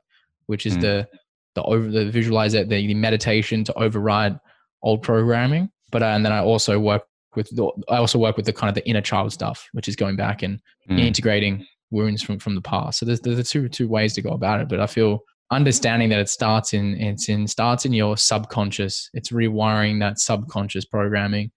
which 0.48 0.66
is 0.66 0.78
mm. 0.78 0.82
the 0.82 1.08
the 1.56 1.64
over 1.64 1.90
the 1.90 2.10
visualize 2.10 2.54
the, 2.54 2.64
the 2.64 2.94
meditation 2.94 3.64
to 3.64 3.74
override 3.78 4.40
old 4.82 5.02
programming. 5.02 5.70
But 5.92 6.04
uh, 6.04 6.08
and 6.08 6.26
then 6.26 6.32
I 6.32 6.40
also 6.40 6.80
work 6.80 7.04
with 7.36 7.50
the, 7.56 7.70
I 7.90 7.98
also 7.98 8.20
work 8.20 8.38
with 8.38 8.46
the 8.46 8.54
kind 8.54 8.70
of 8.70 8.76
the 8.76 8.88
inner 8.88 9.02
child 9.02 9.34
stuff, 9.34 9.68
which 9.74 9.88
is 9.88 9.96
going 9.96 10.16
back 10.16 10.44
and 10.44 10.62
mm. 10.90 11.00
integrating 11.00 11.66
wounds 11.92 12.22
from 12.22 12.40
from 12.40 12.56
the 12.56 12.62
past. 12.62 13.00
So 13.00 13.06
there's 13.06 13.22
there's 13.22 13.50
two 13.50 13.68
two 13.70 13.88
ways 13.88 14.14
to 14.14 14.22
go 14.22 14.32
about 14.32 14.62
it. 14.62 14.70
But 14.70 14.80
I 14.80 14.88
feel 14.88 15.20
understanding 15.52 16.10
that 16.10 16.20
it 16.20 16.30
starts 16.30 16.74
in 16.74 16.96
it's 17.00 17.30
in 17.30 17.48
starts 17.48 17.86
in 17.86 17.94
your 17.94 18.18
subconscious. 18.18 19.10
It's 19.14 19.32
rewiring 19.32 20.00
that 20.00 20.20
subconscious 20.20 20.86
programming. 20.86 21.52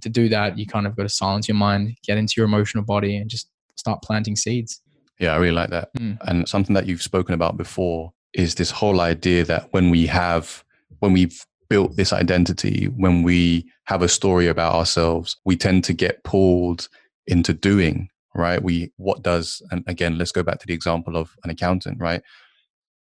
to 0.00 0.08
do 0.08 0.28
that, 0.30 0.58
you 0.58 0.66
kind 0.66 0.86
of 0.86 0.96
got 0.96 1.02
to 1.02 1.08
silence 1.08 1.48
your 1.48 1.56
mind, 1.56 1.96
get 2.02 2.16
into 2.16 2.34
your 2.36 2.46
emotional 2.46 2.84
body, 2.84 3.16
and 3.16 3.28
just 3.28 3.48
start 3.76 4.02
planting 4.02 4.36
seeds. 4.36 4.80
Yeah, 5.18 5.34
I 5.34 5.36
really 5.36 5.52
like 5.52 5.70
that. 5.70 5.92
Mm. 5.94 6.18
And 6.22 6.48
something 6.48 6.74
that 6.74 6.86
you've 6.86 7.02
spoken 7.02 7.34
about 7.34 7.56
before 7.56 8.12
is 8.32 8.54
this 8.54 8.70
whole 8.70 9.00
idea 9.00 9.44
that 9.44 9.68
when 9.72 9.90
we 9.90 10.06
have 10.06 10.64
when 11.00 11.12
we've 11.12 11.44
built 11.68 11.96
this 11.96 12.12
identity, 12.12 12.84
when 12.96 13.22
we 13.22 13.66
have 13.84 14.02
a 14.02 14.08
story 14.08 14.46
about 14.46 14.74
ourselves, 14.74 15.36
we 15.44 15.56
tend 15.56 15.82
to 15.84 15.94
get 15.94 16.22
pulled 16.22 16.88
into 17.26 17.54
doing, 17.54 18.08
right? 18.34 18.62
We, 18.62 18.92
what 18.98 19.22
does, 19.22 19.62
and 19.70 19.82
again, 19.86 20.18
let's 20.18 20.32
go 20.32 20.42
back 20.42 20.58
to 20.60 20.66
the 20.66 20.74
example 20.74 21.16
of 21.16 21.34
an 21.44 21.50
accountant, 21.50 21.98
right? 21.98 22.22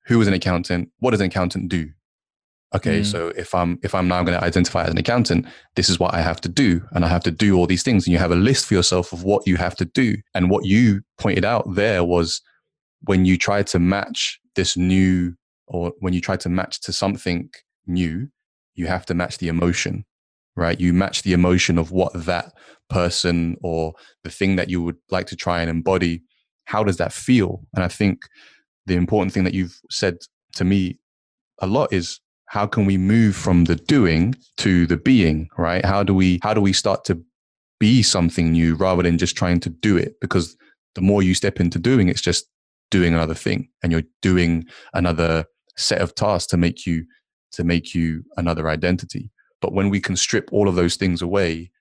Who 0.07 0.21
is 0.21 0.27
an 0.27 0.33
accountant? 0.33 0.89
What 0.99 1.11
does 1.11 1.21
an 1.21 1.27
accountant 1.27 1.69
do? 1.69 1.91
Okay, 2.75 2.99
mm. 2.99 3.05
so 3.05 3.29
if 3.29 3.55
I'm 3.55 3.79
if 3.81 3.95
I'm 3.95 4.07
now 4.07 4.23
going 4.23 4.37
to 4.37 4.43
identify 4.43 4.83
as 4.83 4.91
an 4.91 4.97
accountant, 4.97 5.45
this 5.75 5.89
is 5.89 5.99
what 5.99 6.13
I 6.13 6.21
have 6.21 6.41
to 6.41 6.49
do, 6.49 6.81
and 6.91 7.05
I 7.05 7.07
have 7.07 7.23
to 7.23 7.31
do 7.31 7.55
all 7.55 7.65
these 7.65 7.83
things. 7.83 8.05
And 8.05 8.11
you 8.11 8.19
have 8.19 8.31
a 8.31 8.35
list 8.35 8.65
for 8.65 8.73
yourself 8.73 9.13
of 9.13 9.23
what 9.23 9.47
you 9.47 9.55
have 9.55 9.75
to 9.77 9.85
do. 9.85 10.17
And 10.33 10.49
what 10.49 10.65
you 10.65 11.01
pointed 11.17 11.45
out 11.45 11.75
there 11.75 12.03
was 12.03 12.41
when 13.01 13.25
you 13.25 13.37
try 13.37 13.63
to 13.63 13.79
match 13.79 14.39
this 14.55 14.75
new, 14.75 15.35
or 15.67 15.93
when 15.99 16.13
you 16.13 16.19
try 16.19 16.35
to 16.37 16.49
match 16.49 16.81
to 16.81 16.91
something 16.91 17.49
new, 17.85 18.27
you 18.75 18.87
have 18.87 19.05
to 19.05 19.13
match 19.13 19.37
the 19.37 19.47
emotion, 19.47 20.05
right? 20.55 20.79
You 20.79 20.91
match 20.93 21.23
the 21.23 21.33
emotion 21.33 21.77
of 21.77 21.91
what 21.91 22.11
that 22.13 22.53
person 22.89 23.55
or 23.61 23.93
the 24.23 24.29
thing 24.29 24.57
that 24.57 24.69
you 24.69 24.81
would 24.81 24.97
like 25.09 25.27
to 25.27 25.37
try 25.37 25.61
and 25.61 25.69
embody. 25.69 26.21
How 26.65 26.83
does 26.83 26.97
that 26.97 27.13
feel? 27.13 27.65
And 27.75 27.83
I 27.83 27.87
think 27.87 28.19
the 28.87 28.95
important 28.95 29.33
thing 29.33 29.43
that 29.43 29.53
you've 29.53 29.79
said 29.89 30.17
to 30.55 30.65
me 30.65 30.97
a 31.59 31.67
lot 31.67 31.93
is 31.93 32.19
how 32.47 32.65
can 32.65 32.85
we 32.85 32.97
move 32.97 33.35
from 33.35 33.65
the 33.65 33.75
doing 33.75 34.33
to 34.57 34.87
the 34.87 34.97
being, 34.97 35.49
right? 35.57 35.85
How 35.85 36.03
do 36.03 36.13
we 36.13 36.39
how 36.41 36.53
do 36.53 36.61
we 36.61 36.73
start 36.73 37.03
to 37.05 37.21
be 37.79 38.01
something 38.01 38.51
new 38.51 38.75
rather 38.75 39.03
than 39.03 39.17
just 39.17 39.35
trying 39.35 39.59
to 39.61 39.69
do 39.69 39.97
it? 39.97 40.15
Because 40.21 40.57
the 40.95 41.01
more 41.01 41.21
you 41.21 41.35
step 41.35 41.59
into 41.59 41.77
doing, 41.77 42.09
it's 42.09 42.21
just 42.21 42.47
doing 42.89 43.13
another 43.13 43.35
thing 43.35 43.69
and 43.83 43.91
you're 43.91 44.03
doing 44.21 44.65
another 44.93 45.45
set 45.77 46.01
of 46.01 46.15
tasks 46.15 46.47
to 46.51 46.57
make 46.57 46.85
you 46.85 47.05
to 47.51 47.63
make 47.63 47.93
you 47.93 48.23
another 48.37 48.69
identity. 48.69 49.29
But 49.61 49.73
when 49.73 49.89
we 49.89 49.99
can 49.99 50.15
strip 50.15 50.49
all 50.51 50.69
of 50.69 50.75
those 50.75 50.95
things 50.95 51.21
away 51.21 51.71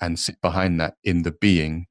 and 0.00 0.18
sit 0.18 0.40
behind 0.40 0.80
that 0.80 0.94
in 1.04 1.22
the 1.22 1.32
being, 1.32 1.86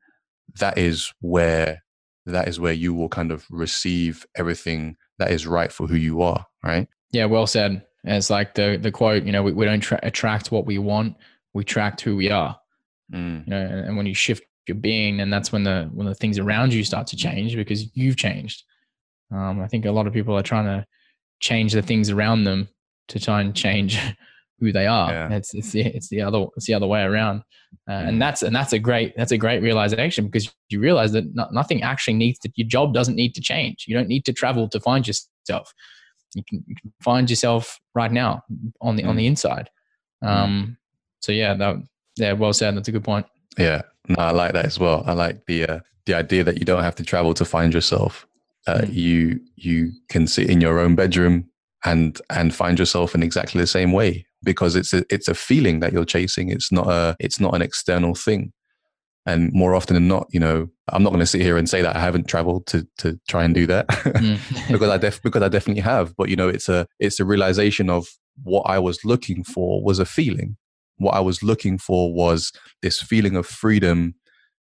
that 0.59 0.77
is 0.77 1.13
where 1.21 1.83
that 2.31 2.47
is 2.47 2.59
where 2.59 2.73
you 2.73 2.93
will 2.93 3.09
kind 3.09 3.31
of 3.31 3.45
receive 3.49 4.25
everything 4.35 4.97
that 5.17 5.31
is 5.31 5.45
right 5.45 5.71
for 5.71 5.87
who 5.87 5.95
you 5.95 6.21
are, 6.21 6.45
right? 6.63 6.87
Yeah, 7.11 7.25
well 7.25 7.47
said. 7.47 7.85
It's 8.03 8.29
like 8.29 8.55
the 8.55 8.77
the 8.81 8.91
quote, 8.91 9.23
you 9.23 9.31
know, 9.31 9.43
we, 9.43 9.51
we 9.51 9.65
don't 9.65 9.81
tra- 9.81 9.99
attract 10.03 10.51
what 10.51 10.65
we 10.65 10.77
want, 10.77 11.17
we 11.53 11.61
attract 11.61 12.01
who 12.01 12.15
we 12.15 12.31
are. 12.31 12.57
Mm. 13.13 13.45
You 13.45 13.49
know, 13.51 13.59
and, 13.59 13.79
and 13.87 13.97
when 13.97 14.05
you 14.05 14.13
shift 14.13 14.43
your 14.67 14.75
being, 14.75 15.19
and 15.19 15.31
that's 15.33 15.51
when 15.51 15.63
the 15.63 15.89
when 15.93 16.07
the 16.07 16.15
things 16.15 16.39
around 16.39 16.73
you 16.73 16.83
start 16.83 17.07
to 17.07 17.17
change 17.17 17.55
because 17.55 17.95
you've 17.95 18.17
changed. 18.17 18.63
Um, 19.31 19.61
I 19.61 19.67
think 19.67 19.85
a 19.85 19.91
lot 19.91 20.07
of 20.07 20.13
people 20.13 20.37
are 20.37 20.43
trying 20.43 20.65
to 20.65 20.85
change 21.39 21.73
the 21.73 21.81
things 21.81 22.09
around 22.09 22.45
them 22.45 22.69
to 23.09 23.19
try 23.19 23.41
and 23.41 23.55
change 23.55 23.99
who 24.59 24.71
they 24.71 24.87
are. 24.87 25.11
Yeah. 25.11 25.33
It's 25.33 25.53
it's 25.53 25.71
the 25.71 25.81
it's 25.81 26.09
the 26.09 26.21
other 26.21 26.45
it's 26.55 26.65
the 26.65 26.73
other 26.73 26.87
way 26.87 27.01
around, 27.01 27.43
uh, 27.87 27.93
mm. 27.93 28.09
and 28.09 28.21
that's 28.21 28.41
and 28.41 28.55
that's 28.55 28.73
a 28.73 28.79
great 28.79 29.15
that's 29.15 29.31
a 29.31 29.37
great 29.37 29.61
realization 29.61 30.25
because 30.25 30.53
you 30.69 30.79
realize 30.79 31.11
that 31.13 31.33
no, 31.33 31.47
nothing 31.51 31.81
actually 31.81 32.15
needs 32.15 32.39
to 32.39 32.51
your 32.55 32.67
job 32.67 32.93
doesn't 32.93 33.15
need 33.15 33.33
to 33.35 33.41
change. 33.41 33.85
You 33.87 33.95
don't 33.95 34.07
need 34.07 34.25
to 34.25 34.33
travel 34.33 34.67
to 34.69 34.79
find 34.79 35.07
yourself. 35.07 35.73
You 36.35 36.43
can, 36.47 36.63
you 36.67 36.75
can 36.75 36.93
find 37.01 37.29
yourself 37.29 37.79
right 37.95 38.11
now 38.11 38.43
on 38.81 38.95
the 38.95 39.03
mm. 39.03 39.07
on 39.07 39.15
the 39.15 39.27
inside. 39.27 39.69
Mm. 40.23 40.27
Um, 40.27 40.67
mm. 40.67 40.77
So 41.21 41.31
yeah, 41.31 41.53
that 41.55 41.77
yeah, 42.17 42.33
well 42.33 42.53
said. 42.53 42.75
That's 42.75 42.87
a 42.87 42.91
good 42.91 43.03
point. 43.03 43.25
Yeah, 43.57 43.81
no, 44.07 44.15
I 44.19 44.31
like 44.31 44.53
that 44.53 44.65
as 44.65 44.79
well. 44.79 45.03
I 45.05 45.13
like 45.13 45.45
the 45.45 45.65
uh, 45.65 45.79
the 46.05 46.15
idea 46.15 46.43
that 46.43 46.57
you 46.57 46.65
don't 46.65 46.83
have 46.83 46.95
to 46.95 47.03
travel 47.03 47.33
to 47.35 47.45
find 47.45 47.73
yourself. 47.73 48.27
Uh, 48.67 48.79
mm. 48.79 48.93
You 48.93 49.39
you 49.55 49.91
can 50.09 50.27
sit 50.27 50.49
in 50.49 50.59
your 50.59 50.79
own 50.79 50.95
bedroom 50.95 51.49
and 51.85 52.19
and 52.29 52.53
find 52.53 52.77
yourself 52.77 53.15
in 53.15 53.23
exactly 53.23 53.61
the 53.61 53.67
same 53.67 53.93
way 53.93 54.25
because 54.43 54.75
it's 54.75 54.93
a 54.93 55.03
it's 55.09 55.27
a 55.27 55.33
feeling 55.33 55.79
that 55.79 55.93
you're 55.93 56.05
chasing. 56.05 56.49
It's 56.49 56.71
not 56.71 56.87
a 56.87 57.15
it's 57.19 57.39
not 57.39 57.55
an 57.55 57.61
external 57.61 58.15
thing. 58.15 58.53
And 59.25 59.51
more 59.53 59.75
often 59.75 59.93
than 59.93 60.07
not 60.07 60.27
you 60.31 60.39
know 60.39 60.67
i'm 60.91 61.03
not 61.03 61.09
going 61.09 61.19
to 61.19 61.25
sit 61.25 61.41
here 61.41 61.57
and 61.57 61.69
say 61.69 61.83
that 61.83 61.95
i 61.95 61.99
haven't 61.99 62.27
traveled 62.27 62.65
to 62.67 62.87
to 62.97 63.19
try 63.27 63.43
and 63.43 63.53
do 63.53 63.67
that 63.67 63.87
mm. 63.87 64.39
because 64.71 64.89
i 64.89 64.97
def 64.97 65.21
because 65.21 65.43
i 65.43 65.49
definitely 65.49 65.81
have. 65.81 66.15
But 66.15 66.29
you 66.29 66.35
know 66.35 66.47
it's 66.47 66.69
a 66.69 66.87
it's 66.99 67.19
a 67.19 67.25
realization 67.25 67.89
of 67.89 68.07
what 68.43 68.63
i 68.63 68.79
was 68.79 69.03
looking 69.03 69.43
for 69.43 69.83
was 69.83 69.99
a 69.99 70.05
feeling. 70.05 70.57
What 70.97 71.15
i 71.15 71.19
was 71.19 71.43
looking 71.43 71.77
for 71.77 72.13
was 72.13 72.51
this 72.81 73.01
feeling 73.01 73.35
of 73.35 73.45
freedom 73.45 74.15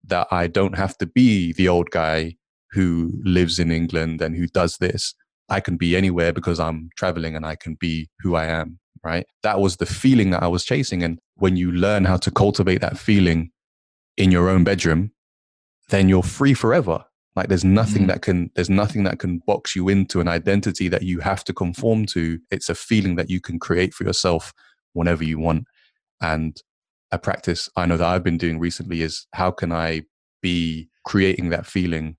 that 0.05 0.27
i 0.31 0.47
don't 0.47 0.77
have 0.77 0.97
to 0.99 1.07
be 1.07 1.53
the 1.53 1.67
old 1.67 1.89
guy 1.89 2.35
who 2.71 3.11
lives 3.23 3.59
in 3.59 3.71
england 3.71 4.21
and 4.21 4.35
who 4.35 4.47
does 4.47 4.77
this. 4.77 5.13
I 5.49 5.59
can 5.59 5.77
be 5.77 5.95
anywhere 5.95 6.31
because 6.31 6.59
I'm 6.59 6.89
traveling 6.97 7.35
and 7.35 7.45
I 7.45 7.55
can 7.55 7.75
be 7.75 8.09
who 8.19 8.35
I 8.35 8.45
am, 8.45 8.79
right? 9.03 9.25
That 9.43 9.59
was 9.59 9.77
the 9.77 9.85
feeling 9.85 10.31
that 10.31 10.43
I 10.43 10.47
was 10.47 10.63
chasing. 10.63 11.03
And 11.03 11.19
when 11.35 11.55
you 11.55 11.71
learn 11.71 12.05
how 12.05 12.17
to 12.17 12.31
cultivate 12.31 12.81
that 12.81 12.97
feeling 12.97 13.51
in 14.17 14.31
your 14.31 14.49
own 14.49 14.63
bedroom, 14.63 15.11
then 15.89 16.09
you're 16.09 16.23
free 16.23 16.53
forever. 16.53 17.03
Like 17.35 17.49
there's 17.49 17.65
nothing 17.65 18.03
mm. 18.03 18.07
that 18.07 18.21
can 18.21 18.51
there's 18.55 18.69
nothing 18.69 19.03
that 19.05 19.19
can 19.19 19.39
box 19.39 19.75
you 19.75 19.89
into 19.89 20.21
an 20.21 20.27
identity 20.27 20.87
that 20.87 21.01
you 21.01 21.19
have 21.19 21.43
to 21.45 21.53
conform 21.53 22.05
to. 22.07 22.39
It's 22.51 22.69
a 22.69 22.75
feeling 22.75 23.15
that 23.15 23.29
you 23.29 23.41
can 23.41 23.59
create 23.59 23.93
for 23.93 24.03
yourself 24.03 24.53
whenever 24.93 25.23
you 25.23 25.39
want. 25.39 25.65
And 26.21 26.55
a 27.11 27.17
practice 27.17 27.69
I 27.75 27.85
know 27.85 27.97
that 27.97 28.07
I've 28.07 28.23
been 28.23 28.37
doing 28.37 28.59
recently 28.59 29.01
is 29.01 29.27
how 29.33 29.51
can 29.51 29.71
I 29.71 30.03
be 30.41 30.89
creating 31.05 31.49
that 31.49 31.65
feeling 31.65 32.17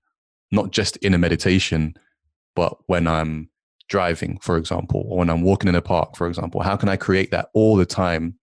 not 0.51 0.71
just 0.71 0.95
in 0.97 1.13
a 1.13 1.17
meditation 1.17 1.95
but 2.55 2.77
when 2.87 3.07
I'm 3.07 3.49
driving, 3.87 4.39
for 4.41 4.57
example, 4.57 5.05
or 5.07 5.19
when 5.19 5.29
I'm 5.29 5.41
walking 5.41 5.69
in 5.69 5.75
a 5.75 5.81
park, 5.81 6.15
for 6.15 6.27
example, 6.27 6.61
how 6.61 6.75
can 6.75 6.89
I 6.89 6.97
create 6.97 7.31
that 7.31 7.49
all 7.53 7.75
the 7.75 7.85
time 7.85 8.39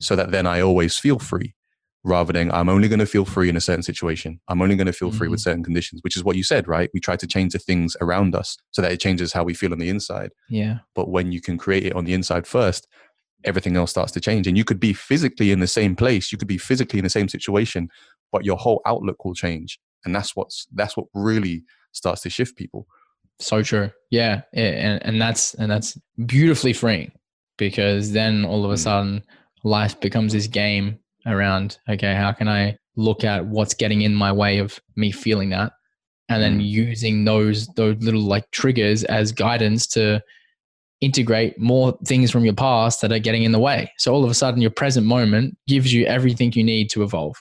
so 0.00 0.16
that 0.16 0.30
then 0.30 0.46
I 0.46 0.60
always 0.60 0.98
feel 0.98 1.18
free 1.18 1.54
rather 2.02 2.32
than 2.32 2.50
I'm 2.50 2.68
only 2.68 2.88
going 2.88 3.00
to 3.00 3.06
feel 3.06 3.26
free 3.26 3.48
in 3.48 3.56
a 3.56 3.60
certain 3.60 3.82
situation. 3.82 4.40
I'm 4.48 4.62
only 4.62 4.76
going 4.76 4.86
to 4.86 4.92
feel 4.92 5.10
free 5.10 5.26
mm-hmm. 5.26 5.32
with 5.32 5.40
certain 5.40 5.62
conditions, 5.62 6.00
which 6.02 6.16
is 6.16 6.24
what 6.24 6.36
you 6.36 6.42
said, 6.42 6.66
right? 6.66 6.88
We 6.94 7.00
try 7.00 7.16
to 7.16 7.26
change 7.26 7.52
the 7.52 7.58
things 7.58 7.94
around 8.00 8.34
us 8.34 8.56
so 8.70 8.80
that 8.80 8.92
it 8.92 9.00
changes 9.00 9.32
how 9.34 9.44
we 9.44 9.52
feel 9.52 9.72
on 9.72 9.78
the 9.78 9.90
inside. 9.90 10.30
Yeah. 10.48 10.78
But 10.94 11.10
when 11.10 11.30
you 11.30 11.42
can 11.42 11.58
create 11.58 11.84
it 11.84 11.94
on 11.94 12.06
the 12.06 12.14
inside 12.14 12.46
first, 12.46 12.88
everything 13.44 13.76
else 13.76 13.90
starts 13.90 14.12
to 14.12 14.20
change. 14.20 14.46
And 14.46 14.56
you 14.56 14.64
could 14.64 14.80
be 14.80 14.94
physically 14.94 15.50
in 15.50 15.60
the 15.60 15.66
same 15.66 15.94
place, 15.94 16.32
you 16.32 16.38
could 16.38 16.48
be 16.48 16.58
physically 16.58 16.98
in 16.98 17.04
the 17.04 17.10
same 17.10 17.28
situation, 17.28 17.88
but 18.32 18.44
your 18.44 18.56
whole 18.56 18.80
outlook 18.86 19.24
will 19.24 19.34
change. 19.34 19.78
And 20.04 20.14
that's 20.14 20.34
what's 20.34 20.66
that's 20.72 20.96
what 20.96 21.06
really 21.12 21.64
starts 21.92 22.22
to 22.22 22.30
shift 22.30 22.56
people. 22.56 22.86
So 23.40 23.62
true. 23.62 23.90
Yeah. 24.10 24.42
And, 24.52 25.04
and 25.04 25.20
that's, 25.20 25.54
and 25.54 25.70
that's 25.70 25.98
beautifully 26.26 26.72
freeing 26.72 27.12
because 27.56 28.12
then 28.12 28.44
all 28.44 28.64
of 28.64 28.70
a 28.70 28.74
mm. 28.74 28.78
sudden 28.78 29.22
life 29.64 29.98
becomes 30.00 30.32
this 30.32 30.46
game 30.46 30.98
around, 31.26 31.78
okay, 31.88 32.14
how 32.14 32.32
can 32.32 32.48
I 32.48 32.76
look 32.96 33.24
at 33.24 33.46
what's 33.46 33.74
getting 33.74 34.02
in 34.02 34.14
my 34.14 34.30
way 34.32 34.58
of 34.58 34.78
me 34.96 35.10
feeling 35.10 35.50
that? 35.50 35.72
And 36.28 36.42
then 36.42 36.60
mm. 36.60 36.68
using 36.68 37.24
those, 37.24 37.66
those 37.68 37.96
little 38.00 38.22
like 38.22 38.50
triggers 38.50 39.04
as 39.04 39.32
guidance 39.32 39.86
to 39.88 40.22
integrate 41.00 41.58
more 41.58 41.98
things 42.04 42.30
from 42.30 42.44
your 42.44 42.54
past 42.54 43.00
that 43.00 43.10
are 43.10 43.18
getting 43.18 43.42
in 43.42 43.52
the 43.52 43.58
way. 43.58 43.90
So 43.96 44.12
all 44.12 44.22
of 44.22 44.30
a 44.30 44.34
sudden 44.34 44.60
your 44.60 44.70
present 44.70 45.06
moment 45.06 45.56
gives 45.66 45.92
you 45.92 46.04
everything 46.04 46.52
you 46.52 46.62
need 46.62 46.90
to 46.90 47.02
evolve 47.02 47.36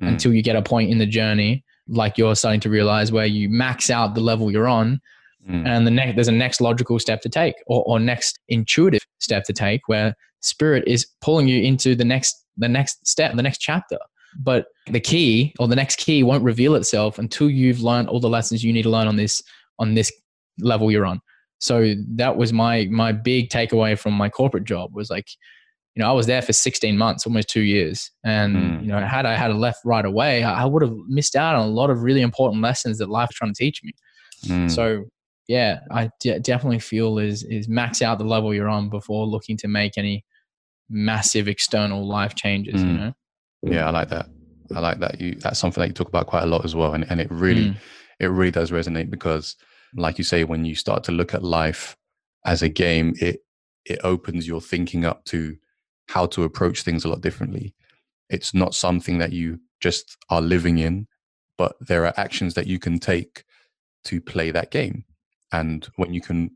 mm. 0.00 0.08
until 0.08 0.34
you 0.34 0.42
get 0.42 0.56
a 0.56 0.62
point 0.62 0.90
in 0.90 0.98
the 0.98 1.06
journey 1.06 1.64
like 1.88 2.16
you're 2.16 2.36
starting 2.36 2.60
to 2.60 2.70
realize 2.70 3.10
where 3.10 3.26
you 3.26 3.48
max 3.48 3.90
out 3.90 4.14
the 4.14 4.20
level 4.20 4.50
you're 4.50 4.68
on 4.68 5.00
Mm. 5.48 5.66
And 5.66 5.86
the 5.86 5.90
next, 5.90 6.14
there's 6.14 6.28
a 6.28 6.32
next 6.32 6.60
logical 6.60 6.98
step 6.98 7.20
to 7.22 7.28
take 7.28 7.54
or, 7.66 7.82
or 7.84 7.98
next 7.98 8.38
intuitive 8.48 9.02
step 9.18 9.44
to 9.44 9.52
take 9.52 9.80
where 9.86 10.14
spirit 10.40 10.84
is 10.86 11.06
pulling 11.20 11.48
you 11.48 11.62
into 11.62 11.94
the 11.94 12.04
next, 12.04 12.44
the 12.56 12.68
next 12.68 13.06
step, 13.06 13.34
the 13.34 13.42
next 13.42 13.58
chapter. 13.58 13.98
But 14.38 14.66
the 14.86 15.00
key 15.00 15.52
or 15.58 15.68
the 15.68 15.76
next 15.76 15.98
key 15.98 16.22
won't 16.22 16.44
reveal 16.44 16.74
itself 16.74 17.18
until 17.18 17.50
you've 17.50 17.82
learned 17.82 18.08
all 18.08 18.20
the 18.20 18.28
lessons 18.28 18.64
you 18.64 18.72
need 18.72 18.82
to 18.82 18.90
learn 18.90 19.06
on 19.06 19.16
this, 19.16 19.42
on 19.78 19.94
this 19.94 20.12
level 20.58 20.90
you're 20.90 21.06
on. 21.06 21.20
So 21.58 21.94
that 22.16 22.36
was 22.36 22.52
my, 22.52 22.88
my 22.90 23.12
big 23.12 23.50
takeaway 23.50 23.98
from 23.98 24.14
my 24.14 24.28
corporate 24.28 24.64
job 24.64 24.94
was 24.94 25.10
like, 25.10 25.28
you 25.94 26.02
know, 26.02 26.08
I 26.08 26.12
was 26.12 26.26
there 26.26 26.40
for 26.40 26.52
16 26.52 26.96
months, 26.96 27.26
almost 27.26 27.48
two 27.48 27.60
years. 27.60 28.10
And, 28.24 28.56
mm. 28.56 28.82
you 28.82 28.88
know, 28.88 28.98
had 29.00 29.26
I 29.26 29.34
had 29.34 29.50
a 29.50 29.54
left 29.54 29.80
right 29.84 30.04
away, 30.04 30.42
I 30.42 30.64
would 30.64 30.82
have 30.82 30.94
missed 31.06 31.36
out 31.36 31.54
on 31.54 31.68
a 31.68 31.70
lot 31.70 31.90
of 31.90 32.02
really 32.02 32.22
important 32.22 32.62
lessons 32.62 32.98
that 32.98 33.10
life 33.10 33.28
was 33.28 33.36
trying 33.36 33.52
to 33.52 33.58
teach 33.58 33.82
me. 33.84 33.92
Mm. 34.46 34.70
So 34.70 35.04
yeah, 35.48 35.80
I 35.90 36.10
d- 36.20 36.38
definitely 36.38 36.78
feel 36.78 37.18
is 37.18 37.42
is 37.44 37.68
max 37.68 38.02
out 38.02 38.18
the 38.18 38.24
level 38.24 38.54
you're 38.54 38.68
on 38.68 38.88
before 38.88 39.26
looking 39.26 39.56
to 39.58 39.68
make 39.68 39.98
any 39.98 40.24
massive 40.88 41.48
external 41.48 42.06
life 42.06 42.34
changes. 42.34 42.82
Mm. 42.82 42.86
You 42.86 42.98
know. 42.98 43.12
Yeah, 43.62 43.86
I 43.86 43.90
like 43.90 44.08
that. 44.08 44.26
I 44.74 44.80
like 44.80 45.00
that. 45.00 45.20
You 45.20 45.34
that's 45.34 45.58
something 45.58 45.80
that 45.80 45.88
you 45.88 45.94
talk 45.94 46.08
about 46.08 46.26
quite 46.26 46.44
a 46.44 46.46
lot 46.46 46.64
as 46.64 46.74
well, 46.74 46.94
and 46.94 47.08
and 47.10 47.20
it 47.20 47.30
really 47.30 47.70
mm. 47.70 47.76
it 48.20 48.26
really 48.26 48.50
does 48.50 48.70
resonate 48.70 49.10
because, 49.10 49.56
like 49.96 50.18
you 50.18 50.24
say, 50.24 50.44
when 50.44 50.64
you 50.64 50.74
start 50.74 51.04
to 51.04 51.12
look 51.12 51.34
at 51.34 51.42
life 51.42 51.96
as 52.44 52.62
a 52.62 52.68
game, 52.68 53.14
it 53.20 53.40
it 53.84 53.98
opens 54.04 54.46
your 54.46 54.60
thinking 54.60 55.04
up 55.04 55.24
to 55.26 55.56
how 56.08 56.26
to 56.26 56.44
approach 56.44 56.82
things 56.82 57.04
a 57.04 57.08
lot 57.08 57.20
differently. 57.20 57.74
It's 58.28 58.54
not 58.54 58.74
something 58.74 59.18
that 59.18 59.32
you 59.32 59.60
just 59.80 60.16
are 60.30 60.40
living 60.40 60.78
in, 60.78 61.08
but 61.58 61.74
there 61.80 62.06
are 62.06 62.14
actions 62.16 62.54
that 62.54 62.66
you 62.66 62.78
can 62.78 62.98
take 62.98 63.44
to 64.04 64.20
play 64.20 64.50
that 64.50 64.70
game. 64.70 65.04
And 65.52 65.86
when 65.96 66.12
you 66.12 66.20
can 66.20 66.50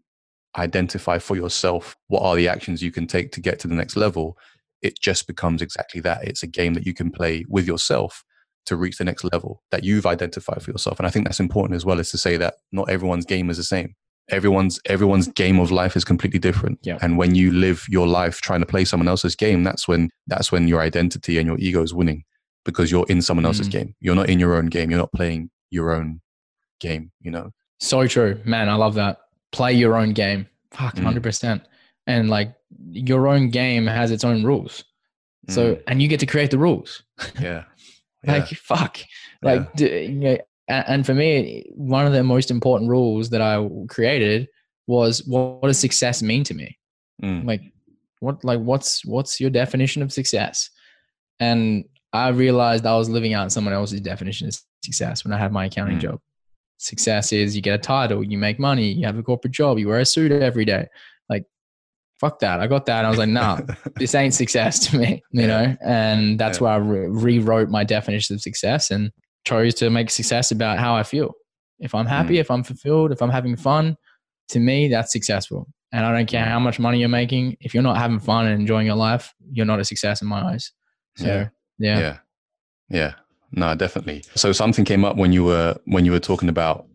identify 0.56 1.18
for 1.18 1.37
yourself 1.37 1.96
what 2.09 2.22
are 2.22 2.35
the 2.35 2.48
actions 2.48 2.82
you 2.82 2.90
can 2.90 3.06
take 3.06 3.30
to 3.32 3.40
get 3.40 3.59
to 3.61 3.68
the 3.68 3.74
next 3.74 3.96
level, 3.96 4.37
it 4.82 4.98
just 5.00 5.26
becomes 5.26 5.62
exactly 5.62 6.00
that. 6.02 6.24
It's 6.24 6.42
a 6.42 6.46
game 6.46 6.74
that 6.74 6.87
you 6.87 6.94
can 6.94 7.11
play 7.11 7.44
with 7.48 7.66
yourself 7.66 8.24
to 8.66 8.76
reach 8.76 8.98
the 8.98 9.04
next 9.04 9.24
level 9.24 9.62
that 9.70 9.85
you've 9.85 10.06
identified 10.06 10.62
for 10.62 10.70
yourself. 10.70 10.98
And 10.98 11.06
I 11.06 11.11
think 11.11 11.26
that's 11.26 11.40
important 11.40 11.76
as 11.76 11.85
well, 11.85 12.00
is 12.00 12.11
to 12.11 12.18
say 12.18 12.37
that 12.37 12.54
not 12.72 12.90
everyone's 12.90 13.24
game 13.24 13.48
is 13.48 13.56
the 13.56 13.64
same. 13.64 13.94
Everyone's 14.28 14.80
everyone's 14.87 15.28
game 15.28 15.61
of 15.61 15.70
life 15.70 15.94
is 15.94 16.04
completely 16.04 16.40
different. 16.40 16.80
Yeah. 16.82 16.98
And 17.00 17.16
when 17.16 17.37
you 17.37 17.52
live 17.52 17.87
your 17.88 18.09
life 18.09 18.40
trying 18.40 18.59
to 18.59 18.66
play 18.66 18.85
someone 18.85 19.06
else's 19.06 19.37
game, 19.37 19.62
that's 19.62 19.87
when 19.87 20.11
that's 20.26 20.50
when 20.50 20.66
your 20.66 20.80
identity 20.80 21.38
and 21.38 21.46
your 21.46 21.59
ego 21.59 21.82
is 21.82 21.94
winning 21.94 22.24
because 22.64 22.90
you're 22.90 23.06
in 23.09 23.22
someone 23.22 23.46
else's 23.46 23.68
mm. 23.68 23.72
game. 23.72 23.94
You're 24.00 24.16
not 24.16 24.28
in 24.28 24.40
your 24.40 24.56
own 24.56 24.66
game. 24.66 24.90
You're 24.90 24.98
not 24.98 25.12
playing 25.12 25.50
your 25.70 25.92
own 25.92 26.20
game, 26.80 27.12
you 27.20 27.30
know? 27.30 27.50
So 27.80 28.06
true. 28.06 28.40
Man, 28.44 28.68
I 28.68 28.74
love 28.74 28.94
that. 28.94 29.18
Play 29.52 29.74
your 29.74 29.96
own 29.96 30.12
game. 30.12 30.48
Fuck, 30.72 30.96
mm. 30.96 31.20
100%. 31.20 31.62
And 32.06 32.30
like 32.30 32.54
your 32.90 33.28
own 33.28 33.50
game 33.50 33.86
has 33.86 34.10
its 34.10 34.24
own 34.24 34.44
rules. 34.44 34.84
So, 35.48 35.74
mm. 35.74 35.82
and 35.86 36.02
you 36.02 36.08
get 36.08 36.20
to 36.20 36.26
create 36.26 36.50
the 36.50 36.58
rules. 36.58 37.02
Yeah. 37.40 37.64
like, 38.26 38.50
yeah. 38.50 38.58
fuck. 38.60 38.98
Like, 39.42 39.68
yeah. 39.76 39.88
you 39.88 40.14
know, 40.14 40.38
and 40.68 41.06
for 41.06 41.14
me, 41.14 41.64
one 41.70 42.06
of 42.06 42.12
the 42.12 42.24
most 42.24 42.50
important 42.50 42.90
rules 42.90 43.30
that 43.30 43.40
I 43.40 43.68
created 43.88 44.48
was 44.88 45.24
what, 45.26 45.62
what 45.62 45.68
does 45.68 45.78
success 45.78 46.22
mean 46.22 46.42
to 46.44 46.54
me? 46.54 46.76
Mm. 47.22 47.46
Like, 47.46 47.60
what, 48.18 48.44
like, 48.44 48.58
what's, 48.58 49.04
what's 49.04 49.40
your 49.40 49.50
definition 49.50 50.02
of 50.02 50.12
success? 50.12 50.70
And 51.38 51.84
I 52.12 52.28
realized 52.30 52.84
I 52.84 52.96
was 52.96 53.08
living 53.08 53.34
out 53.34 53.52
someone 53.52 53.74
else's 53.74 54.00
definition 54.00 54.48
of 54.48 54.58
success 54.82 55.24
when 55.24 55.32
I 55.32 55.38
had 55.38 55.52
my 55.52 55.66
accounting 55.66 55.98
mm. 55.98 56.02
job. 56.02 56.20
Success 56.78 57.32
is 57.32 57.56
you 57.56 57.62
get 57.62 57.74
a 57.74 57.82
title, 57.82 58.22
you 58.22 58.38
make 58.38 58.58
money, 58.58 58.92
you 58.92 59.06
have 59.06 59.18
a 59.18 59.22
corporate 59.22 59.52
job, 59.52 59.78
you 59.78 59.88
wear 59.88 60.00
a 60.00 60.04
suit 60.04 60.30
every 60.30 60.64
day. 60.64 60.86
Like, 61.28 61.44
fuck 62.20 62.38
that. 62.40 62.60
I 62.60 62.66
got 62.66 62.86
that. 62.86 63.04
I 63.04 63.08
was 63.08 63.18
like, 63.18 63.28
nah, 63.28 63.60
this 63.96 64.14
ain't 64.14 64.34
success 64.34 64.78
to 64.88 64.98
me, 64.98 65.22
you 65.30 65.42
yeah. 65.42 65.46
know? 65.46 65.76
And 65.84 66.38
that's 66.38 66.58
yeah. 66.58 66.64
why 66.64 66.74
I 66.74 66.76
re- 66.76 67.08
rewrote 67.08 67.70
my 67.70 67.84
definition 67.84 68.34
of 68.34 68.42
success 68.42 68.90
and 68.90 69.10
chose 69.44 69.74
to 69.76 69.90
make 69.90 70.10
success 70.10 70.50
about 70.50 70.78
how 70.78 70.94
I 70.94 71.02
feel. 71.02 71.34
If 71.78 71.94
I'm 71.94 72.06
happy, 72.06 72.34
mm. 72.34 72.40
if 72.40 72.50
I'm 72.50 72.62
fulfilled, 72.62 73.12
if 73.12 73.22
I'm 73.22 73.30
having 73.30 73.56
fun, 73.56 73.96
to 74.48 74.58
me, 74.58 74.88
that's 74.88 75.12
successful. 75.12 75.68
And 75.92 76.04
I 76.04 76.12
don't 76.12 76.26
care 76.26 76.44
how 76.44 76.58
much 76.58 76.78
money 76.78 76.98
you're 76.98 77.08
making. 77.08 77.56
If 77.60 77.72
you're 77.72 77.82
not 77.82 77.96
having 77.96 78.18
fun 78.18 78.46
and 78.46 78.60
enjoying 78.60 78.86
your 78.86 78.96
life, 78.96 79.34
you're 79.50 79.66
not 79.66 79.80
a 79.80 79.84
success 79.84 80.20
in 80.20 80.28
my 80.28 80.42
eyes. 80.42 80.72
So, 81.16 81.26
yeah. 81.26 81.48
Yeah. 81.78 81.98
Yeah. 81.98 82.18
Yeah. 82.88 83.14
No, 83.52 83.74
definitely. 83.74 84.24
So 84.35 84.52
something 84.52 84.85
came 84.85 85.04
up 85.04 85.16
when 85.16 85.32
you 85.32 85.44
were 85.44 85.76
when 85.85 86.04
you 86.04 86.12
were 86.12 86.20
talking 86.20 86.48
about 86.48 86.87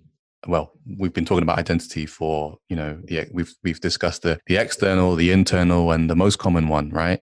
well, 0.47 0.71
we've 0.97 1.13
been 1.13 1.25
talking 1.25 1.43
about 1.43 1.59
identity 1.59 2.05
for, 2.07 2.57
you 2.67 2.75
know, 2.75 2.99
the, 3.03 3.27
we've 3.31 3.53
we've 3.63 3.79
discussed 3.79 4.23
the 4.23 4.39
the 4.47 4.57
external, 4.57 5.15
the 5.15 5.31
internal 5.31 5.91
and 5.91 6.09
the 6.09 6.15
most 6.15 6.39
common 6.39 6.67
one, 6.67 6.89
right? 6.89 7.19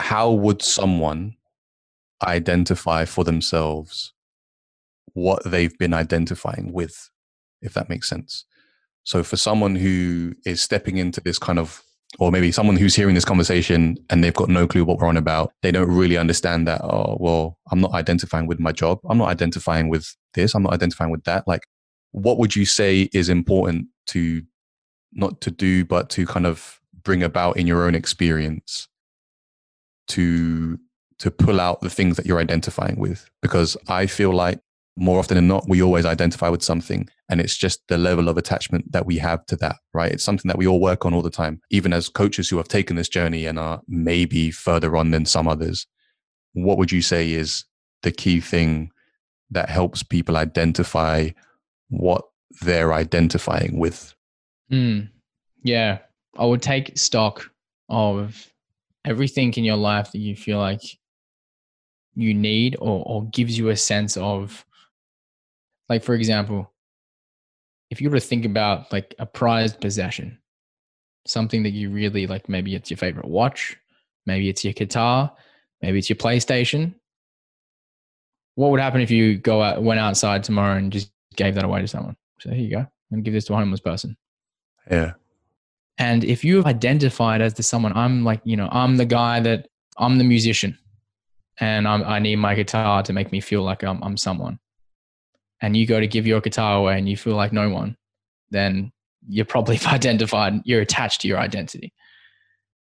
How 0.00 0.30
would 0.30 0.62
someone 0.62 1.36
identify 2.22 3.04
for 3.04 3.24
themselves 3.24 4.12
what 5.14 5.42
they've 5.44 5.76
been 5.78 5.94
identifying 5.94 6.72
with, 6.72 7.10
if 7.62 7.74
that 7.74 7.88
makes 7.88 8.08
sense? 8.08 8.44
So 9.04 9.22
for 9.22 9.36
someone 9.36 9.76
who 9.76 10.34
is 10.44 10.60
stepping 10.60 10.98
into 10.98 11.20
this 11.20 11.38
kind 11.38 11.58
of 11.58 11.82
or 12.18 12.32
maybe 12.32 12.50
someone 12.50 12.76
who's 12.76 12.94
hearing 12.94 13.14
this 13.14 13.24
conversation 13.24 13.96
and 14.08 14.24
they've 14.24 14.34
got 14.34 14.48
no 14.48 14.66
clue 14.66 14.84
what 14.84 14.98
we're 14.98 15.06
on 15.06 15.16
about 15.16 15.52
they 15.62 15.70
don't 15.70 15.90
really 15.90 16.16
understand 16.16 16.66
that 16.66 16.80
oh 16.82 17.16
well 17.20 17.58
i'm 17.70 17.80
not 17.80 17.92
identifying 17.92 18.46
with 18.46 18.58
my 18.58 18.72
job. 18.72 18.98
I'm 19.08 19.18
not 19.18 19.28
identifying 19.28 19.88
with 19.88 20.16
this. 20.34 20.54
I'm 20.54 20.62
not 20.62 20.72
identifying 20.72 21.10
with 21.10 21.24
that. 21.24 21.46
Like 21.46 21.62
what 22.12 22.38
would 22.38 22.56
you 22.56 22.64
say 22.64 23.08
is 23.12 23.28
important 23.28 23.88
to 24.08 24.42
not 25.12 25.40
to 25.42 25.50
do 25.50 25.84
but 25.84 26.10
to 26.10 26.26
kind 26.26 26.46
of 26.46 26.80
bring 27.02 27.22
about 27.22 27.56
in 27.56 27.66
your 27.66 27.84
own 27.84 27.94
experience 27.94 28.88
to 30.08 30.78
to 31.18 31.30
pull 31.30 31.60
out 31.60 31.80
the 31.80 31.90
things 31.90 32.16
that 32.16 32.26
you're 32.26 32.40
identifying 32.40 32.98
with? 32.98 33.28
Because 33.42 33.76
i 33.88 34.06
feel 34.06 34.32
like 34.32 34.60
more 34.98 35.18
often 35.18 35.36
than 35.36 35.48
not, 35.48 35.68
we 35.68 35.82
always 35.82 36.04
identify 36.04 36.48
with 36.48 36.62
something. 36.62 37.08
And 37.28 37.40
it's 37.40 37.56
just 37.56 37.86
the 37.88 37.98
level 37.98 38.28
of 38.28 38.36
attachment 38.36 38.90
that 38.92 39.06
we 39.06 39.18
have 39.18 39.46
to 39.46 39.56
that, 39.56 39.76
right? 39.94 40.12
It's 40.12 40.24
something 40.24 40.48
that 40.48 40.58
we 40.58 40.66
all 40.66 40.80
work 40.80 41.06
on 41.06 41.14
all 41.14 41.22
the 41.22 41.30
time, 41.30 41.60
even 41.70 41.92
as 41.92 42.08
coaches 42.08 42.48
who 42.48 42.56
have 42.56 42.68
taken 42.68 42.96
this 42.96 43.08
journey 43.08 43.46
and 43.46 43.58
are 43.58 43.80
maybe 43.86 44.50
further 44.50 44.96
on 44.96 45.10
than 45.10 45.24
some 45.24 45.46
others. 45.46 45.86
What 46.52 46.78
would 46.78 46.90
you 46.90 47.02
say 47.02 47.32
is 47.32 47.64
the 48.02 48.10
key 48.10 48.40
thing 48.40 48.90
that 49.50 49.70
helps 49.70 50.02
people 50.02 50.36
identify 50.36 51.30
what 51.88 52.24
they're 52.62 52.92
identifying 52.92 53.78
with? 53.78 54.14
Mm, 54.70 55.10
yeah. 55.62 55.98
I 56.36 56.44
would 56.44 56.62
take 56.62 56.98
stock 56.98 57.50
of 57.88 58.52
everything 59.04 59.54
in 59.54 59.64
your 59.64 59.76
life 59.76 60.12
that 60.12 60.18
you 60.18 60.36
feel 60.36 60.58
like 60.58 60.82
you 62.14 62.34
need 62.34 62.76
or, 62.80 63.02
or 63.06 63.28
gives 63.28 63.56
you 63.56 63.68
a 63.68 63.76
sense 63.76 64.16
of 64.16 64.64
like 65.88 66.02
for 66.02 66.14
example, 66.14 66.72
if 67.90 68.00
you 68.00 68.10
were 68.10 68.16
to 68.16 68.24
think 68.24 68.44
about 68.44 68.92
like 68.92 69.14
a 69.18 69.26
prized 69.26 69.80
possession, 69.80 70.38
something 71.26 71.62
that 71.62 71.70
you 71.70 71.90
really 71.90 72.26
like, 72.26 72.48
maybe 72.48 72.74
it's 72.74 72.90
your 72.90 72.98
favorite 72.98 73.26
watch, 73.26 73.76
maybe 74.26 74.48
it's 74.48 74.64
your 74.64 74.74
guitar, 74.74 75.32
maybe 75.82 75.98
it's 75.98 76.10
your 76.10 76.16
PlayStation. 76.16 76.94
What 78.56 78.70
would 78.70 78.80
happen 78.80 79.00
if 79.00 79.10
you 79.10 79.38
go 79.38 79.62
out, 79.62 79.82
went 79.82 80.00
outside 80.00 80.44
tomorrow 80.44 80.76
and 80.76 80.92
just 80.92 81.10
gave 81.36 81.54
that 81.54 81.64
away 81.64 81.80
to 81.80 81.88
someone? 81.88 82.16
So 82.40 82.50
here 82.50 82.58
you 82.58 82.70
go, 82.70 82.86
and 83.10 83.24
give 83.24 83.34
this 83.34 83.46
to 83.46 83.54
a 83.54 83.56
homeless 83.56 83.80
person. 83.80 84.16
Yeah. 84.90 85.12
And 85.96 86.24
if 86.24 86.44
you've 86.44 86.66
identified 86.66 87.40
as 87.40 87.54
the 87.54 87.62
someone, 87.62 87.92
I'm 87.96 88.24
like, 88.24 88.40
you 88.44 88.56
know, 88.56 88.68
I'm 88.70 88.96
the 88.96 89.04
guy 89.04 89.40
that 89.40 89.68
I'm 89.96 90.18
the 90.18 90.24
musician, 90.24 90.78
and 91.58 91.88
I'm, 91.88 92.04
I 92.04 92.18
need 92.18 92.36
my 92.36 92.54
guitar 92.54 93.02
to 93.02 93.12
make 93.12 93.32
me 93.32 93.40
feel 93.40 93.62
like 93.62 93.82
I'm, 93.82 94.02
I'm 94.02 94.16
someone 94.16 94.58
and 95.60 95.76
you 95.76 95.86
go 95.86 96.00
to 96.00 96.06
give 96.06 96.26
your 96.26 96.40
guitar 96.40 96.76
away 96.76 96.98
and 96.98 97.08
you 97.08 97.16
feel 97.16 97.34
like 97.34 97.52
no 97.52 97.70
one, 97.70 97.96
then 98.50 98.92
you're 99.28 99.44
probably 99.44 99.78
identified, 99.86 100.54
you're 100.64 100.80
attached 100.80 101.20
to 101.22 101.28
your 101.28 101.38
identity. 101.38 101.92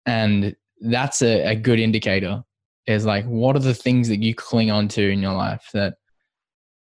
And 0.06 0.56
that's 0.80 1.22
a, 1.22 1.44
a 1.44 1.54
good 1.56 1.78
indicator 1.78 2.42
is 2.86 3.04
like, 3.04 3.24
what 3.26 3.54
are 3.54 3.60
the 3.60 3.74
things 3.74 4.08
that 4.08 4.22
you 4.22 4.34
cling 4.34 4.70
on 4.70 4.88
to 4.88 5.10
in 5.10 5.20
your 5.20 5.34
life 5.34 5.68
that, 5.74 5.94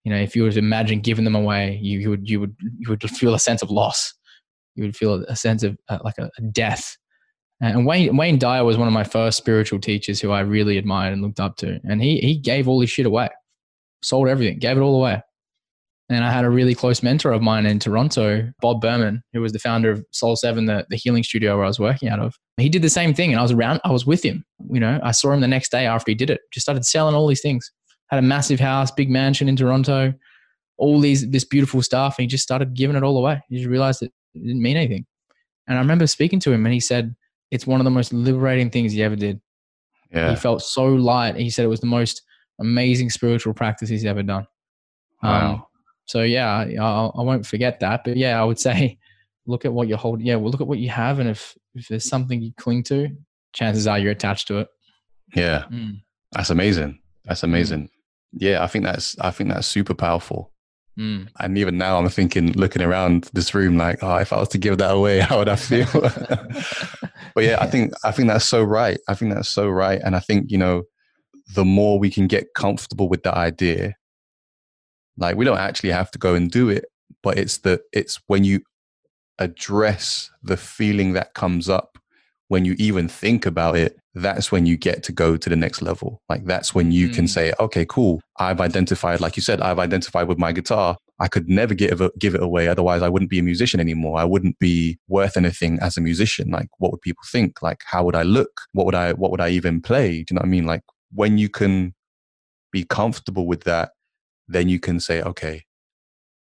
you 0.04 0.12
know, 0.12 0.18
if 0.18 0.36
you 0.36 0.44
were 0.44 0.52
to 0.52 0.58
imagine 0.58 1.00
giving 1.00 1.26
them 1.26 1.36
away, 1.36 1.78
you, 1.82 2.00
you 2.00 2.10
would, 2.10 2.28
you 2.28 2.40
would, 2.40 2.56
you 2.60 2.90
would 2.90 3.08
feel 3.10 3.36
a 3.36 3.40
sense 3.40 3.62
of 3.62 3.70
loss. 3.70 4.14
You 4.76 4.84
would 4.84 4.96
feel 4.96 5.24
a 5.28 5.36
sense 5.36 5.62
of 5.62 5.78
uh, 5.90 6.00
like 6.04 6.18
a, 6.18 6.32
a 6.38 6.42
death. 6.42 6.98
And 7.60 7.86
Wayne, 7.86 8.18
Wayne 8.18 8.40
Dyer 8.40 8.64
was 8.64 8.78
one 8.78 8.88
of 8.88 8.94
my 8.94 9.04
first 9.04 9.38
spiritual 9.38 9.80
teachers 9.80 10.20
who 10.20 10.32
I 10.32 10.40
really 10.40 10.80
admired 10.80 11.14
and 11.14 11.22
looked 11.22 11.40
up 11.40 11.58
to. 11.58 11.80
And 11.84 12.02
he, 12.02 12.20
he 12.20 12.36
gave 12.36 12.68
all 12.68 12.82
his 12.82 12.90
shit 12.90 13.06
away, 13.06 13.30
sold 14.02 14.28
everything, 14.28 14.58
gave 14.58 14.78
it 14.78 14.82
all 14.82 14.96
away. 14.96 15.22
And 16.12 16.26
I 16.26 16.32
had 16.32 16.44
a 16.44 16.50
really 16.50 16.76
close 16.76 17.02
mentor 17.02 17.32
of 17.32 17.42
mine 17.42 17.66
in 17.66 17.80
Toronto, 17.80 18.52
Bob 18.60 18.82
Berman, 18.82 19.24
who 19.32 19.40
was 19.40 19.54
the 19.54 19.60
founder 19.60 19.90
of 19.90 20.04
Soul 20.12 20.36
Seven, 20.36 20.66
the, 20.66 20.86
the 20.90 20.98
healing 20.98 21.24
studio 21.24 21.56
where 21.56 21.64
I 21.64 21.70
was 21.70 21.80
working 21.80 22.10
out 22.10 22.20
of. 22.20 22.38
He 22.58 22.68
did 22.68 22.82
the 22.82 22.90
same 22.90 23.14
thing 23.14 23.32
and 23.32 23.40
I 23.40 23.42
was 23.42 23.54
around, 23.54 23.80
I 23.86 23.92
was 23.92 24.06
with 24.06 24.22
him. 24.22 24.44
You 24.70 24.82
know, 24.82 25.00
I 25.04 25.12
saw 25.12 25.32
him 25.32 25.40
the 25.40 25.48
next 25.48 25.72
day 25.72 25.86
after 25.86 26.12
he 26.12 26.16
did 26.16 26.30
it, 26.30 26.42
just 26.52 26.66
started 26.66 26.86
selling 26.86 27.16
all 27.16 27.28
these 27.28 27.42
things. 27.42 27.72
Had 28.08 28.20
a 28.20 28.24
massive 28.24 28.60
house, 28.60 28.92
big 28.92 29.10
mansion 29.10 29.48
in 29.48 29.56
Toronto, 29.56 30.14
all 30.78 31.00
these, 31.00 31.30
this 31.30 31.46
beautiful 31.46 31.82
stuff. 31.82 32.18
And 32.18 32.24
he 32.24 32.28
just 32.28 32.44
started 32.44 32.74
giving 32.74 32.98
it 32.98 33.04
all 33.04 33.18
away. 33.18 33.42
He 33.48 33.56
just 33.56 33.70
realized 33.70 34.04
it 34.04 34.12
didn't 34.34 34.62
mean 34.62 34.76
anything. 34.76 35.06
And 35.68 35.78
I 35.78 35.82
remember 35.82 36.08
speaking 36.08 36.42
to 36.42 36.52
him 36.52 36.66
and 36.66 36.74
he 36.74 36.82
said, 36.82 37.16
it's 37.52 37.66
one 37.66 37.80
of 37.80 37.86
the 37.86 37.92
most 37.92 38.12
liberating 38.12 38.70
things 38.70 38.92
he 38.92 39.02
ever 39.02 39.16
did. 39.16 39.40
Yeah. 40.12 40.32
He 40.32 40.36
felt 40.36 40.62
so 40.62 40.88
light. 40.88 41.38
He 41.38 41.50
said 41.50 41.64
it 41.64 41.70
was 41.70 41.80
the 41.80 41.86
most 41.86 42.22
amazing 42.60 43.12
spiritual 43.12 43.54
practice 43.54 43.88
he's 43.88 44.04
ever 44.04 44.24
done. 44.24 44.46
Wow. 45.24 45.54
Um, 45.54 45.64
so 46.06 46.22
yeah, 46.22 46.66
I'll, 46.80 47.14
I 47.18 47.22
won't 47.22 47.46
forget 47.46 47.80
that. 47.80 48.04
But 48.04 48.18
yeah, 48.18 48.42
I 48.42 48.44
would 48.44 48.60
say 48.60 48.98
look 49.46 49.66
at 49.66 49.74
what 49.74 49.88
you're 49.88 49.98
holding. 49.98 50.26
Yeah, 50.26 50.36
well, 50.36 50.52
look 50.52 50.62
at 50.62 50.68
what 50.68 50.80
you 50.80 50.90
have, 50.90 51.20
and 51.20 51.30
if 51.30 51.56
if 51.76 51.88
there's 51.88 52.08
something 52.08 52.42
you 52.42 52.52
cling 52.58 52.84
to, 52.84 53.10
chances 53.54 53.88
are 53.88 54.00
you're 54.00 54.12
attached 54.12 54.48
to 54.48 54.60
it. 54.60 54.68
Yeah, 55.36 55.66
mm. 55.72 56.02
that's 56.32 56.50
amazing. 56.50 57.00
That's 57.26 57.42
mm. 57.42 57.46
amazing. 57.46 57.90
Yeah, 58.34 58.64
I 58.64 58.68
think 58.68 58.86
that's 58.86 59.18
I 59.20 59.32
think 59.32 59.50
that's 59.50 59.68
super 59.68 59.94
powerful. 59.94 60.52
Mm. 61.00 61.30
And 61.40 61.58
even 61.58 61.78
now, 61.78 61.98
I'm 61.98 62.10
thinking, 62.10 62.52
looking 62.54 62.82
around 62.82 63.30
this 63.34 63.54
room, 63.56 63.78
like, 63.78 64.04
oh, 64.04 64.18
if 64.18 64.34
I 64.34 64.40
was 64.40 64.50
to 64.50 64.58
give 64.58 64.78
that 64.80 64.94
away, 64.94 65.20
how 65.22 65.40
would 65.40 65.50
I 65.50 65.56
feel? 65.56 65.88
but 67.34 67.44
yeah, 67.44 67.58
I 67.60 67.68
think 67.68 67.94
I 68.04 68.12
think 68.12 68.28
that's 68.28 68.46
so 68.46 68.64
right. 68.64 69.00
I 69.08 69.16
think 69.16 69.34
that's 69.34 69.50
so 69.50 69.70
right, 69.70 70.02
and 70.04 70.16
I 70.16 70.20
think 70.20 70.52
you 70.52 70.58
know, 70.58 70.84
the 71.56 71.66
more 71.66 72.00
we 72.00 72.10
can 72.10 72.28
get 72.28 72.54
comfortable 72.56 73.08
with 73.10 73.24
the 73.24 73.36
idea, 73.36 73.96
like 75.22 75.36
we 75.38 75.46
don't 75.46 75.58
actually 75.58 75.92
have 75.92 76.12
to 76.12 76.20
go 76.20 76.36
and 76.36 76.52
do 76.52 76.70
it, 76.70 76.86
but 77.24 77.38
it's 77.38 77.60
the 77.60 77.82
it's 77.94 78.20
when 78.28 78.44
you 78.44 78.62
address 79.40 80.30
the 80.44 80.58
feeling 80.58 81.14
that 81.14 81.34
comes 81.34 81.70
up 81.70 81.98
when 82.52 82.66
you 82.66 82.76
even 82.78 83.08
think 83.08 83.46
about 83.46 83.78
it, 83.78 83.98
that's 84.14 84.52
when 84.52 84.66
you 84.66 84.76
get 84.76 85.04
to 85.04 85.14
go 85.14 85.38
to 85.38 85.50
the 85.50 85.56
next 85.56 85.82
level. 85.82 86.22
Like 86.28 86.44
that's 86.44 86.76
when 86.76 86.92
you 86.92 87.08
mm. 87.08 87.16
can 87.16 87.26
say, 87.26 87.54
okay, 87.62 87.86
cool. 87.86 88.20
I've 88.40 88.60
identified, 88.60 89.22
like 89.22 89.38
you 89.38 89.42
said, 89.42 89.62
I've 89.62 89.80
identified 89.80 90.28
with 90.28 90.38
my 90.38 90.52
guitar. 90.52 90.98
I 91.22 91.30
could 91.30 91.48
never 91.48 91.74
give 91.74 92.02
it, 92.02 92.12
give 92.20 92.36
it 92.36 92.44
away. 92.44 92.68
Otherwise, 92.68 93.04
I 93.04 93.08
wouldn't 93.08 93.32
be 93.32 93.40
a 93.40 93.44
musician 93.44 93.80
anymore. 93.80 94.20
I 94.20 94.26
wouldn't 94.26 94.60
be 94.60 95.00
worth 95.08 95.38
anything 95.38 95.80
as 95.80 95.96
a 95.96 96.02
musician. 96.02 96.50
Like, 96.50 96.68
what 96.80 96.92
would 96.92 97.00
people 97.00 97.24
think? 97.32 97.62
Like, 97.62 97.84
how 97.86 98.04
would 98.04 98.18
I 98.18 98.24
look? 98.24 98.52
What 98.74 98.86
would 98.86 98.96
I, 98.96 99.14
what 99.14 99.32
would 99.32 99.40
I 99.40 99.48
even 99.52 99.82
play? 99.82 100.10
Do 100.12 100.18
you 100.18 100.36
know 100.36 100.40
what 100.40 100.48
I 100.48 100.50
mean? 100.50 100.66
Like, 100.66 100.82
when 101.14 101.38
you 101.38 101.48
can 101.48 101.94
be 102.74 102.84
comfortable 102.84 103.48
with 103.48 103.64
that, 103.64 103.92
then 104.52 104.70
you 104.70 104.80
can 104.80 105.00
say, 105.00 105.22
okay, 105.22 105.64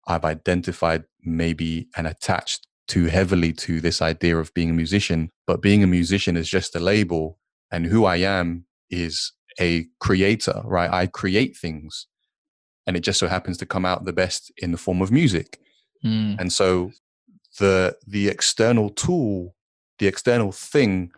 I've 0.07 0.25
identified 0.25 1.03
maybe 1.23 1.87
and 1.95 2.07
attached 2.07 2.67
too 2.87 3.05
heavily 3.05 3.53
to 3.53 3.79
this 3.79 4.01
idea 4.01 4.37
of 4.37 4.53
being 4.53 4.69
a 4.69 4.73
musician, 4.73 5.29
but 5.47 5.61
being 5.61 5.83
a 5.83 5.87
musician 5.87 6.35
is 6.35 6.49
just 6.49 6.75
a 6.75 6.79
label, 6.79 7.39
and 7.71 7.85
who 7.85 8.05
I 8.05 8.17
am 8.17 8.65
is 8.89 9.31
a 9.59 9.85
creator, 9.99 10.61
right? 10.65 10.91
I 10.91 11.07
create 11.07 11.55
things, 11.55 12.07
and 12.85 12.97
it 12.97 13.01
just 13.01 13.19
so 13.19 13.27
happens 13.27 13.57
to 13.59 13.65
come 13.65 13.85
out 13.85 14.05
the 14.05 14.13
best 14.13 14.51
in 14.57 14.71
the 14.71 14.77
form 14.77 15.01
of 15.01 15.11
music. 15.11 15.59
Mm. 16.03 16.39
And 16.39 16.51
so 16.51 16.91
the 17.59 17.95
the 18.05 18.27
external 18.27 18.89
tool, 18.89 19.55
the 19.99 20.07
external 20.07 20.51
thing 20.51 21.11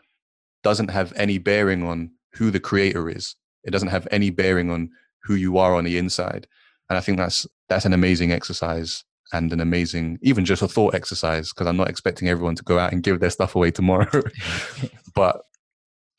doesn't 0.62 0.90
have 0.90 1.14
any 1.16 1.38
bearing 1.38 1.84
on 1.84 2.12
who 2.34 2.52
the 2.52 2.60
creator 2.60 3.10
is. 3.10 3.36
It 3.64 3.72
doesn't 3.72 3.90
have 3.90 4.08
any 4.12 4.30
bearing 4.30 4.70
on 4.70 4.90
who 5.24 5.36
you 5.36 5.58
are 5.58 5.74
on 5.76 5.86
the 5.86 5.98
inside. 5.98 6.48
And 6.94 7.00
I 7.00 7.02
think 7.02 7.18
that's 7.18 7.48
that's 7.70 7.86
an 7.86 7.94
amazing 7.94 8.32
exercise 8.32 9.04
and 9.32 9.52
an 9.52 9.60
amazing, 9.60 10.20
even 10.22 10.46
just 10.46 10.62
a 10.62 10.68
thought 10.68 10.94
exercise, 10.94 11.50
because 11.50 11.66
I'm 11.66 11.76
not 11.76 11.90
expecting 11.90 12.30
everyone 12.30 12.54
to 12.54 12.64
go 12.64 12.78
out 12.78 12.94
and 12.94 13.02
give 13.02 13.20
their 13.20 13.32
stuff 13.32 13.56
away 13.56 13.72
tomorrow. 13.72 14.22
but 15.16 15.42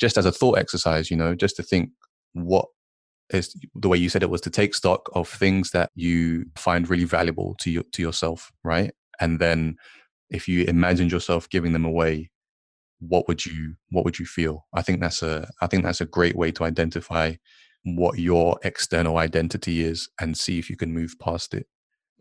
just 0.01 0.19
as 0.19 0.27
a 0.27 0.33
thought 0.33 0.59
exercise, 0.59 1.13
you 1.13 1.17
know, 1.17 1.37
just 1.37 1.55
to 1.57 1.63
think 1.63 1.91
what 2.33 2.67
is 3.31 3.55
the 3.77 3.89
way 3.89 3.97
you 3.97 4.09
said 4.09 4.25
it 4.25 4.31
was 4.31 4.41
to 4.41 4.51
take 4.51 4.75
stock 4.75 5.09
of 5.15 5.29
things 5.29 5.71
that 5.71 5.93
you 5.95 6.47
find 6.57 6.91
really 6.91 7.05
valuable 7.05 7.55
to 7.61 7.71
you 7.71 7.85
to 7.93 8.03
yourself, 8.03 8.51
right? 8.65 8.93
And 9.21 9.39
then 9.39 9.77
if 10.29 10.49
you 10.49 10.65
imagined 10.65 11.13
yourself 11.13 11.49
giving 11.49 11.73
them 11.73 11.85
away, 11.85 12.33
what 12.99 13.29
would 13.29 13.47
you 13.47 13.77
what 13.91 14.05
would 14.05 14.19
you 14.19 14.27
feel? 14.27 14.67
I 14.75 14.83
think 14.83 15.01
that's 15.01 15.23
a 15.23 15.49
I 15.61 15.69
think 15.69 15.85
that's 15.85 16.01
a 16.01 16.07
great 16.07 16.35
way 16.35 16.51
to 16.51 16.65
identify 16.65 17.35
what 17.85 18.19
your 18.19 18.59
external 18.65 19.19
identity 19.19 19.83
is 19.83 20.09
and 20.21 20.37
see 20.37 20.59
if 20.59 20.71
you 20.71 20.77
can 20.77 20.93
move 20.93 21.15
past 21.21 21.55
it 21.55 21.67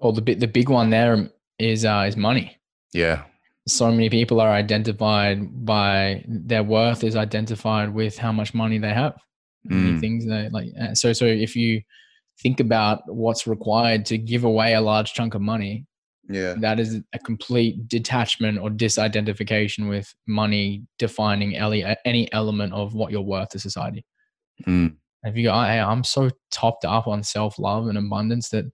well, 0.03 0.11
the 0.11 0.22
bit 0.22 0.39
the 0.41 0.47
big 0.47 0.70
one 0.70 0.89
there 0.89 1.30
is 1.57 1.86
uh, 1.86 2.05
is 2.07 2.18
money. 2.18 2.57
Yeah. 2.93 3.24
So 3.68 3.89
many 3.89 4.09
people 4.09 4.41
are 4.41 4.51
identified 4.51 5.66
by 5.66 6.26
their 6.28 6.64
worth 6.64 7.05
is 7.05 7.16
identified 7.16 7.93
with 7.93 8.18
how 8.18 8.34
much 8.34 8.53
money 8.53 8.78
they 8.78 8.93
have. 8.93 9.16
Mm. 9.72 10.01
Things 10.01 10.26
that 10.28 10.51
like 10.51 10.70
uh, 10.80 10.93
so 10.93 11.14
so 11.14 11.26
if 11.26 11.55
you 11.55 11.82
think 12.41 12.59
about 12.59 13.01
what's 13.07 13.47
required 13.47 14.05
to 14.07 14.18
give 14.18 14.43
away 14.43 14.74
a 14.74 14.82
large 14.82 15.14
chunk 15.14 15.36
of 15.36 15.41
money, 15.41 15.86
yeah, 16.28 16.55
that 16.59 16.82
is 16.82 16.99
a 17.14 17.20
complete 17.20 17.88
detachment 17.88 18.59
or 18.59 18.70
disidentification 18.70 19.88
with 19.88 20.14
money 20.28 20.84
defining 20.99 21.55
any 21.55 21.86
any 22.03 22.32
element 22.34 22.74
of 22.74 22.93
what 22.93 23.14
you're 23.14 23.22
worth 23.22 23.49
to 23.49 23.59
society. 23.59 24.05
Mm. 24.68 24.97
If 25.24 25.36
you 25.38 25.44
go, 25.44 25.54
hey, 25.54 25.80
I'm 25.80 26.04
so 26.04 26.30
topped 26.52 26.86
up 26.86 27.08
on 27.08 27.24
self 27.24 27.58
love 27.58 27.88
and 27.88 27.98
abundance 27.98 28.50
that 28.50 28.66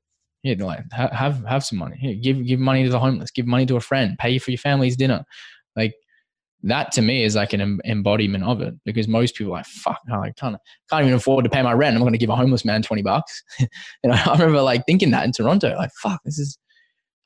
yeah, 0.43 0.55
like 0.59 0.83
have 0.91 1.43
have 1.45 1.65
some 1.65 1.77
money. 1.79 1.97
Here, 1.99 2.15
give 2.15 2.45
give 2.45 2.59
money 2.59 2.83
to 2.83 2.89
the 2.89 2.99
homeless. 2.99 3.31
Give 3.31 3.45
money 3.45 3.65
to 3.65 3.75
a 3.75 3.81
friend. 3.81 4.17
Pay 4.17 4.39
for 4.39 4.51
your 4.51 4.57
family's 4.57 4.95
dinner. 4.95 5.25
Like 5.75 5.93
that 6.63 6.91
to 6.93 7.01
me 7.01 7.23
is 7.23 7.35
like 7.35 7.53
an 7.53 7.79
embodiment 7.85 8.43
of 8.43 8.61
it 8.61 8.73
because 8.85 9.07
most 9.07 9.35
people 9.35 9.53
are 9.53 9.57
like 9.57 9.65
fuck 9.65 9.99
I 10.11 10.31
can't 10.31 10.57
can't 10.89 11.03
even 11.03 11.13
afford 11.13 11.45
to 11.45 11.49
pay 11.49 11.61
my 11.61 11.71
rent 11.71 11.95
I'm 11.95 12.01
going 12.01 12.13
to 12.13 12.19
give 12.19 12.29
a 12.29 12.35
homeless 12.35 12.65
man 12.65 12.81
20 12.81 13.01
bucks 13.01 13.43
know 14.03 14.11
I 14.11 14.31
remember 14.33 14.61
like 14.61 14.85
thinking 14.85 15.11
that 15.11 15.23
in 15.23 15.31
Toronto 15.31 15.73
like 15.77 15.91
fuck 16.01 16.19
this 16.25 16.37
is 16.37 16.57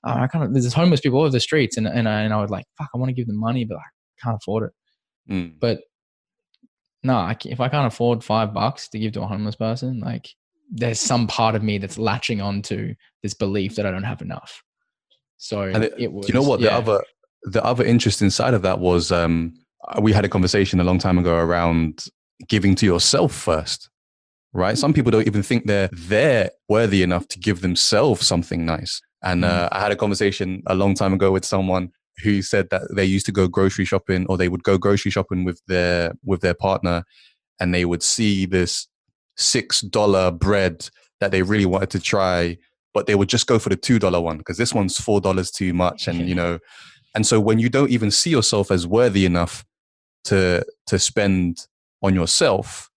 oh, 0.03 0.13
I 0.13 0.27
can't 0.27 0.53
there's 0.53 0.71
homeless 0.73 1.01
people 1.01 1.17
all 1.17 1.25
over 1.25 1.31
the 1.31 1.39
streets 1.39 1.77
and, 1.77 1.87
and, 1.87 2.07
I, 2.07 2.21
and 2.21 2.33
I 2.33 2.41
was 2.41 2.51
like 2.51 2.65
fuck 2.77 2.89
I 2.93 2.97
want 2.97 3.09
to 3.09 3.13
give 3.13 3.27
them 3.27 3.39
money 3.39 3.65
but 3.65 3.77
I 3.77 4.23
can't 4.23 4.37
afford 4.39 4.69
it 4.69 5.33
mm. 5.33 5.53
but 5.59 5.79
no 7.03 7.33
if 7.45 7.59
I 7.59 7.69
can't 7.69 7.87
afford 7.87 8.23
five 8.23 8.53
bucks 8.53 8.87
to 8.89 8.99
give 8.99 9.13
to 9.13 9.21
a 9.21 9.27
homeless 9.27 9.55
person 9.55 9.99
like 9.99 10.29
there's 10.73 10.99
some 10.99 11.27
part 11.27 11.55
of 11.55 11.63
me 11.63 11.77
that's 11.77 11.97
latching 11.97 12.41
onto 12.41 12.95
this 13.21 13.33
belief 13.33 13.75
that 13.75 13.85
I 13.85 13.91
don't 13.91 14.03
have 14.03 14.21
enough. 14.21 14.63
So 15.37 15.63
it, 15.63 15.93
it 15.97 16.11
was. 16.11 16.27
You 16.27 16.33
know 16.33 16.41
what? 16.41 16.59
Yeah. 16.59 16.69
The 16.69 16.75
other 16.75 17.03
the 17.43 17.63
other 17.63 17.83
interesting 17.83 18.29
side 18.29 18.53
of 18.53 18.63
that 18.63 18.79
was 18.79 19.11
um, 19.11 19.53
we 20.01 20.13
had 20.13 20.25
a 20.25 20.29
conversation 20.29 20.79
a 20.79 20.83
long 20.83 20.97
time 20.97 21.17
ago 21.17 21.35
around 21.35 22.05
giving 22.47 22.75
to 22.75 22.85
yourself 22.85 23.33
first. 23.33 23.89
Right? 24.53 24.77
Some 24.77 24.93
people 24.93 25.11
don't 25.11 25.27
even 25.27 25.43
think 25.43 25.65
they're 25.65 25.89
they're 25.91 26.51
worthy 26.69 27.03
enough 27.03 27.27
to 27.29 27.39
give 27.39 27.61
themselves 27.61 28.25
something 28.25 28.65
nice. 28.65 29.01
And 29.23 29.43
mm. 29.43 29.49
uh, 29.49 29.69
I 29.71 29.79
had 29.79 29.91
a 29.91 29.95
conversation 29.95 30.63
a 30.67 30.75
long 30.75 30.95
time 30.95 31.13
ago 31.13 31.31
with 31.31 31.45
someone 31.45 31.91
who 32.21 32.41
said 32.41 32.69
that 32.69 32.83
they 32.95 33.05
used 33.05 33.25
to 33.25 33.31
go 33.31 33.47
grocery 33.47 33.85
shopping 33.85 34.25
or 34.27 34.37
they 34.37 34.49
would 34.49 34.63
go 34.63 34.77
grocery 34.77 35.11
shopping 35.11 35.43
with 35.43 35.61
their 35.67 36.13
with 36.23 36.41
their 36.41 36.53
partner 36.53 37.03
and 37.59 37.73
they 37.73 37.85
would 37.85 38.03
see 38.03 38.45
this 38.45 38.87
six 39.37 39.81
dollar 39.81 40.31
bread 40.31 40.89
that 41.19 41.31
they 41.31 41.41
really 41.41 41.65
wanted 41.65 41.89
to 41.91 41.99
try, 41.99 42.57
but 42.93 43.07
they 43.07 43.15
would 43.15 43.29
just 43.29 43.47
go 43.47 43.59
for 43.59 43.69
the 43.69 43.75
two 43.75 43.99
dollar 43.99 44.19
one 44.19 44.37
because 44.37 44.57
this 44.57 44.73
one's 44.73 44.99
four 44.99 45.21
dollars 45.21 45.51
too 45.51 45.73
much, 45.73 46.07
and 46.07 46.27
you 46.27 46.35
know, 46.41 46.59
and 47.15 47.25
so 47.25 47.39
when 47.39 47.59
you 47.59 47.69
don't 47.69 47.91
even 47.91 48.11
see 48.11 48.29
yourself 48.29 48.71
as 48.71 48.85
worthy 48.85 49.25
enough 49.25 49.65
to 50.25 50.65
to 50.87 50.99
spend 50.99 51.67
on 52.01 52.13
yourself, 52.13 52.89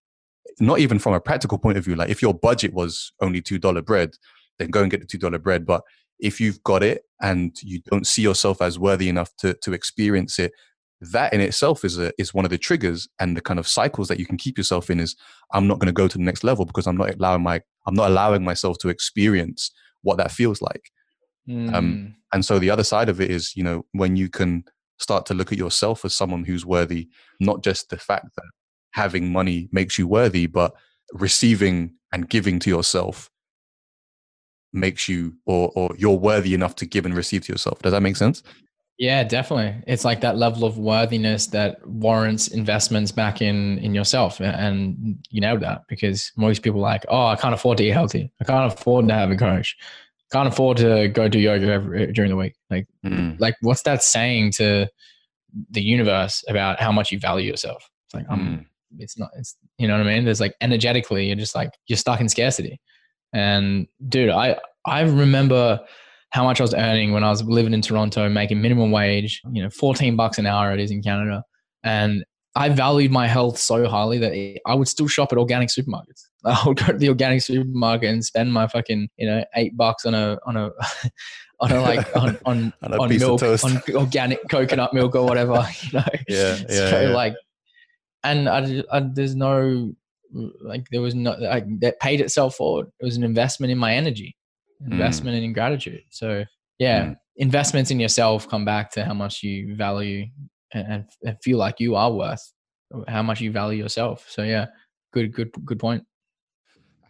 not 0.60 0.78
even 0.78 0.98
from 0.98 1.14
a 1.14 1.20
practical 1.20 1.58
point 1.58 1.78
of 1.78 1.84
view, 1.84 1.94
like 1.94 2.10
if 2.10 2.22
your 2.22 2.34
budget 2.34 2.74
was 2.74 3.12
only 3.20 3.40
two 3.40 3.58
dollar 3.58 3.82
bread, 3.82 4.14
then 4.58 4.70
go 4.70 4.82
and 4.82 4.90
get 4.90 5.00
the 5.00 5.06
two 5.06 5.18
dollar 5.18 5.38
bread, 5.38 5.64
but 5.64 5.82
if 6.18 6.40
you've 6.40 6.62
got 6.62 6.82
it 6.82 7.02
and 7.20 7.56
you 7.62 7.80
don't 7.90 8.06
see 8.06 8.22
yourself 8.22 8.60
as 8.62 8.78
worthy 8.78 9.08
enough 9.08 9.34
to 9.36 9.54
to 9.62 9.72
experience 9.72 10.38
it 10.38 10.52
that 11.00 11.32
in 11.32 11.40
itself 11.40 11.84
is 11.84 11.98
a, 11.98 12.12
is 12.18 12.32
one 12.32 12.44
of 12.44 12.50
the 12.50 12.58
triggers 12.58 13.08
and 13.20 13.36
the 13.36 13.40
kind 13.40 13.58
of 13.58 13.68
cycles 13.68 14.08
that 14.08 14.18
you 14.18 14.26
can 14.26 14.38
keep 14.38 14.56
yourself 14.56 14.88
in 14.90 14.98
is 14.98 15.14
I'm 15.52 15.66
not 15.66 15.78
going 15.78 15.88
to 15.88 15.92
go 15.92 16.08
to 16.08 16.18
the 16.18 16.24
next 16.24 16.42
level 16.42 16.64
because 16.64 16.86
I'm 16.86 16.96
not 16.96 17.14
allowing 17.14 17.42
my 17.42 17.60
I'm 17.86 17.94
not 17.94 18.10
allowing 18.10 18.42
myself 18.44 18.78
to 18.78 18.88
experience 18.88 19.70
what 20.02 20.16
that 20.18 20.30
feels 20.30 20.62
like. 20.62 20.90
Mm. 21.48 21.74
Um, 21.74 21.92
hmm. 21.92 22.06
and 22.32 22.44
so 22.44 22.58
the 22.58 22.70
other 22.70 22.82
side 22.82 23.08
of 23.08 23.20
it 23.20 23.30
is, 23.30 23.54
you 23.54 23.62
know, 23.62 23.84
when 23.92 24.16
you 24.16 24.28
can 24.28 24.64
start 24.98 25.26
to 25.26 25.34
look 25.34 25.52
at 25.52 25.58
yourself 25.58 26.04
as 26.04 26.12
someone 26.12 26.44
who's 26.44 26.66
worthy, 26.66 27.08
not 27.38 27.62
just 27.62 27.88
the 27.90 27.96
fact 27.96 28.26
that 28.34 28.50
having 28.92 29.30
money 29.30 29.68
makes 29.70 29.96
you 29.96 30.08
worthy, 30.08 30.46
but 30.46 30.74
receiving 31.12 31.94
and 32.12 32.28
giving 32.28 32.58
to 32.58 32.70
yourself 32.70 33.30
makes 34.76 35.08
you 35.08 35.34
or 35.46 35.72
or 35.74 35.90
you're 35.96 36.18
worthy 36.18 36.54
enough 36.54 36.76
to 36.76 36.86
give 36.86 37.04
and 37.06 37.14
receive 37.14 37.44
to 37.46 37.52
yourself. 37.52 37.80
Does 37.82 37.92
that 37.92 38.02
make 38.02 38.16
sense? 38.16 38.42
Yeah, 38.98 39.24
definitely. 39.24 39.82
It's 39.86 40.06
like 40.06 40.22
that 40.22 40.38
level 40.38 40.64
of 40.64 40.78
worthiness 40.78 41.48
that 41.48 41.86
warrants 41.86 42.48
investments 42.48 43.12
back 43.12 43.42
in 43.42 43.78
in 43.78 43.94
yourself, 43.94 44.40
and 44.40 45.18
you 45.30 45.40
know 45.40 45.58
that 45.58 45.82
because 45.88 46.32
most 46.36 46.62
people 46.62 46.80
are 46.80 46.90
like, 46.90 47.04
oh, 47.08 47.26
I 47.26 47.36
can't 47.36 47.52
afford 47.52 47.78
to 47.78 47.84
eat 47.84 47.90
healthy. 47.90 48.32
I 48.40 48.44
can't 48.44 48.72
afford 48.72 49.06
to 49.08 49.14
have 49.14 49.30
a 49.30 49.36
coach. 49.36 49.76
Can't 50.32 50.48
afford 50.48 50.78
to 50.78 51.08
go 51.08 51.28
do 51.28 51.38
yoga 51.38 51.70
every, 51.70 52.12
during 52.12 52.30
the 52.30 52.36
week. 52.36 52.54
Like, 52.70 52.88
mm. 53.04 53.38
like 53.38 53.54
what's 53.60 53.82
that 53.82 54.02
saying 54.02 54.52
to 54.52 54.88
the 55.70 55.82
universe 55.82 56.42
about 56.48 56.80
how 56.80 56.90
much 56.90 57.12
you 57.12 57.20
value 57.20 57.48
yourself? 57.48 57.88
It's 58.06 58.14
like, 58.14 58.26
um, 58.30 58.40
mm. 58.40 58.66
it's 58.98 59.18
not. 59.18 59.30
It's 59.38 59.56
you 59.76 59.86
know 59.86 59.98
what 59.98 60.06
I 60.06 60.14
mean. 60.14 60.24
There's 60.24 60.40
like 60.40 60.54
energetically, 60.62 61.26
you're 61.26 61.36
just 61.36 61.54
like 61.54 61.70
you're 61.86 61.98
stuck 61.98 62.22
in 62.22 62.30
scarcity. 62.30 62.80
And 63.32 63.86
dude, 64.08 64.30
I 64.30 64.58
I 64.86 65.00
remember 65.02 65.80
how 66.30 66.44
much 66.44 66.60
I 66.60 66.64
was 66.64 66.74
earning 66.74 67.12
when 67.12 67.24
I 67.24 67.30
was 67.30 67.42
living 67.42 67.72
in 67.72 67.82
Toronto, 67.82 68.28
making 68.28 68.60
minimum 68.60 68.90
wage, 68.90 69.40
you 69.52 69.62
know, 69.62 69.70
14 69.70 70.16
bucks 70.16 70.38
an 70.38 70.46
hour 70.46 70.72
it 70.72 70.80
is 70.80 70.90
in 70.90 71.02
Canada. 71.02 71.44
And 71.82 72.24
I 72.54 72.68
valued 72.70 73.12
my 73.12 73.26
health 73.26 73.58
so 73.58 73.86
highly 73.86 74.18
that 74.18 74.60
I 74.66 74.74
would 74.74 74.88
still 74.88 75.08
shop 75.08 75.32
at 75.32 75.38
organic 75.38 75.68
supermarkets. 75.68 76.24
I 76.44 76.62
would 76.66 76.78
go 76.78 76.86
to 76.86 76.98
the 76.98 77.08
organic 77.08 77.42
supermarket 77.42 78.10
and 78.10 78.24
spend 78.24 78.52
my 78.52 78.66
fucking, 78.66 79.08
you 79.16 79.26
know, 79.26 79.44
eight 79.54 79.76
bucks 79.76 80.04
on 80.04 80.14
a, 80.14 80.38
on 80.46 80.56
a, 80.56 80.70
on 81.60 81.72
a 81.72 81.80
like 81.80 82.16
on 82.16 82.38
on, 82.44 82.72
on, 82.82 83.00
on 83.00 83.18
milk, 83.18 83.42
on 83.42 83.82
organic 83.94 84.40
coconut 84.50 84.92
milk 84.94 85.14
or 85.14 85.24
whatever, 85.24 85.66
you 85.82 85.92
know. 85.92 86.04
Yeah, 86.28 86.56
yeah. 86.68 86.90
So 86.90 87.00
yeah. 87.02 87.08
like, 87.08 87.34
and 88.24 88.48
I, 88.48 88.82
I, 88.90 89.00
there's 89.00 89.34
no 89.34 89.94
like 90.60 90.86
there 90.90 91.02
was 91.02 91.14
no 91.14 91.32
like 91.32 91.64
that 91.80 92.00
paid 92.00 92.20
itself 92.20 92.56
forward. 92.56 92.86
It 93.00 93.04
was 93.04 93.16
an 93.16 93.24
investment 93.24 93.70
in 93.70 93.78
my 93.78 93.94
energy 93.94 94.36
mm. 94.82 94.92
investment 94.92 95.36
mm. 95.36 95.44
in 95.44 95.52
gratitude. 95.52 96.02
So 96.10 96.44
yeah, 96.78 97.04
mm. 97.04 97.16
investments 97.36 97.90
in 97.90 98.00
yourself 98.00 98.48
come 98.48 98.64
back 98.64 98.90
to 98.92 99.04
how 99.04 99.14
much 99.14 99.42
you 99.42 99.76
value 99.76 100.26
and, 100.72 101.04
and 101.24 101.36
feel 101.42 101.58
like 101.58 101.80
you 101.80 101.94
are 101.94 102.12
worth, 102.12 102.52
how 103.08 103.22
much 103.22 103.40
you 103.40 103.52
value 103.52 103.82
yourself. 103.82 104.26
So 104.28 104.42
yeah, 104.42 104.66
good, 105.12 105.32
good, 105.32 105.50
good 105.64 105.78
point. 105.78 106.04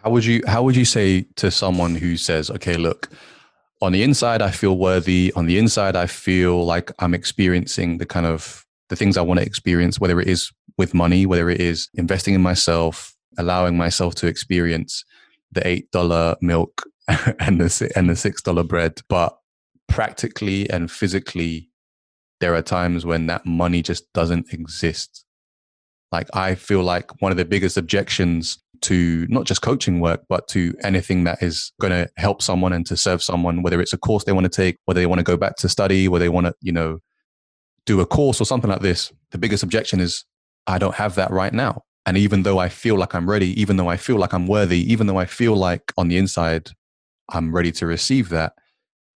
How 0.03 0.11
would 0.11 0.24
you 0.24 0.43
how 0.47 0.62
would 0.62 0.77
you 0.77 0.85
say 0.85 1.27
to 1.37 1.51
someone 1.51 1.97
who 1.97 2.16
says, 2.16 2.51
okay, 2.51 2.77
look, 2.77 3.11
on 3.83 3.93
the 3.93 4.03
inside 4.03 4.43
I 4.43 4.51
feel 4.51 4.77
worthy, 4.79 5.33
on 5.35 5.47
the 5.47 5.59
inside 5.59 5.97
I 5.97 6.07
feel 6.07 6.64
like 6.64 6.93
I'm 6.99 7.14
experiencing 7.14 7.99
the 7.99 8.07
kind 8.07 8.27
of 8.27 8.64
the 8.89 8.97
things 8.97 9.16
I 9.16 9.22
want 9.22 9.41
to 9.41 9.47
experience, 9.47 9.99
whether 9.99 10.20
it 10.20 10.29
is 10.29 10.53
with 10.79 10.95
money, 10.95 11.27
whether 11.27 11.51
it 11.51 11.61
is 11.61 11.89
investing 11.95 12.35
in 12.35 12.43
myself, 12.43 13.16
allowing 13.39 13.76
myself 13.76 14.14
to 14.16 14.26
experience 14.26 15.05
the 15.53 15.66
eight 15.66 15.91
dollar 15.91 16.37
milk 16.41 16.84
and 17.09 17.61
the 17.61 17.93
and 17.97 18.11
the 18.11 18.16
six 18.16 18.43
dollar 18.43 18.62
bread, 18.62 19.01
but 19.09 19.37
practically 19.89 20.68
and 20.70 20.91
physically, 20.91 21.70
there 22.41 22.55
are 22.55 22.62
times 22.62 23.07
when 23.07 23.26
that 23.26 23.47
money 23.47 23.82
just 23.82 24.12
doesn't 24.12 24.53
exist. 24.53 25.24
Like 26.12 26.28
I 26.34 26.55
feel 26.55 26.82
like 26.82 27.20
one 27.20 27.32
of 27.32 27.39
the 27.39 27.45
biggest 27.45 27.76
objections 27.76 28.59
to 28.82 29.26
not 29.28 29.45
just 29.45 29.62
coaching 29.62 30.01
work, 30.01 30.22
but 30.28 30.49
to 30.49 30.74
anything 30.82 31.24
that 31.24 31.43
is 31.43 31.72
going 31.80 31.93
to 31.93 32.09
help 32.16 32.43
someone 32.43 32.72
and 32.72 32.87
to 32.87 32.97
serve 32.97 33.22
someone, 33.22 33.62
whether 33.62 33.80
it's 33.80 33.93
a 33.93 33.99
course 33.99 34.24
they 34.24 34.32
want 34.32 34.45
to 34.45 34.51
take, 34.51 34.76
whether 34.84 35.01
they 35.01 35.07
want 35.07 35.18
to 35.18 35.24
go 35.24 35.37
back 35.37 35.57
to 35.57 35.68
study, 35.68 36.09
whether 36.09 36.24
they 36.24 36.28
want 36.28 36.47
to, 36.47 36.55
you 36.61 36.72
know, 36.72 36.99
do 37.87 38.01
a 38.01 38.07
course 38.07 38.41
or 38.41 38.45
something 38.45 38.70
like 38.70 38.82
this. 38.82 39.12
The 39.30 39.39
biggest 39.39 39.62
objection 39.62 40.01
is, 40.01 40.24
I 40.66 40.78
don't 40.78 40.95
have 40.97 41.14
that 41.14 41.30
right 41.30 41.53
now. 41.53 41.82
And 42.07 42.16
even 42.16 42.44
though 42.44 42.59
I 42.59 42.68
feel 42.68 42.96
like 42.96 43.14
I'm 43.14 43.28
ready, 43.28 43.61
even 43.61 43.76
though 43.76 43.88
I 43.88 43.96
feel 43.96 44.16
like 44.16 44.32
I'm 44.32 44.46
worthy, 44.46 44.80
even 44.92 45.09
though 45.09 45.18
I 45.18 45.26
feel 45.26 45.57
like 45.57 45.92
on 45.98 46.09
the 46.09 46.16
inside 46.16 46.70
I'm 47.30 47.52
ready 47.52 47.72
to 47.72 47.86
receive 47.86 48.28
that, 48.28 48.52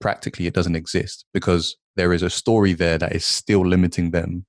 practically 0.00 0.46
it 0.46 0.54
doesn't 0.54 0.74
exist 0.76 1.24
because 1.32 1.76
there 1.96 2.12
is 2.12 2.22
a 2.22 2.30
story 2.30 2.72
there 2.72 2.98
that 2.98 3.14
is 3.14 3.24
still 3.24 3.64
limiting 3.64 4.10
them. 4.10 4.44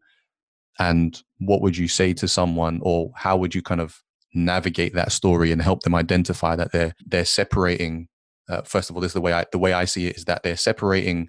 And 0.79 1.21
what 1.39 1.61
would 1.61 1.77
you 1.77 1.87
say 1.87 2.13
to 2.13 2.27
someone, 2.27 2.79
or 2.81 3.11
how 3.15 3.37
would 3.37 3.53
you 3.53 3.61
kind 3.61 3.81
of 3.81 4.01
navigate 4.33 4.93
that 4.95 5.11
story 5.11 5.51
and 5.51 5.61
help 5.61 5.83
them 5.83 5.93
identify 5.93 6.55
that 6.55 6.71
they're 6.71 6.95
they're 7.05 7.25
separating 7.25 8.07
uh, 8.49 8.61
first 8.61 8.89
of 8.89 8.95
all 8.95 9.01
this 9.01 9.09
is 9.09 9.13
the 9.13 9.21
way 9.21 9.33
I 9.33 9.45
the 9.51 9.59
way 9.59 9.73
I 9.73 9.85
see 9.85 10.07
it 10.07 10.15
is 10.15 10.25
that 10.25 10.43
they're 10.43 10.55
separating 10.55 11.27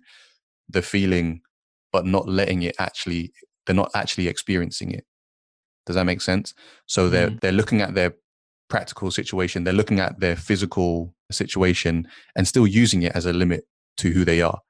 the 0.68 0.82
feeling 0.82 1.40
but 1.92 2.06
not 2.06 2.28
letting 2.28 2.62
it 2.62 2.76
actually 2.78 3.32
they're 3.66 3.74
not 3.74 3.90
actually 3.94 4.28
experiencing 4.28 4.92
it 4.92 5.04
does 5.86 5.96
that 5.96 6.04
make 6.04 6.20
sense 6.20 6.54
so 6.86 7.08
they're 7.08 7.30
mm. 7.30 7.40
they're 7.40 7.52
looking 7.52 7.80
at 7.80 7.94
their 7.94 8.14
practical 8.68 9.10
situation 9.10 9.64
they're 9.64 9.72
looking 9.72 10.00
at 10.00 10.18
their 10.20 10.36
physical 10.36 11.14
situation 11.30 12.06
and 12.36 12.48
still 12.48 12.66
using 12.66 13.02
it 13.02 13.12
as 13.14 13.26
a 13.26 13.32
limit 13.32 13.66
to 13.96 14.10
who 14.10 14.24
they 14.24 14.40
are 14.40 14.60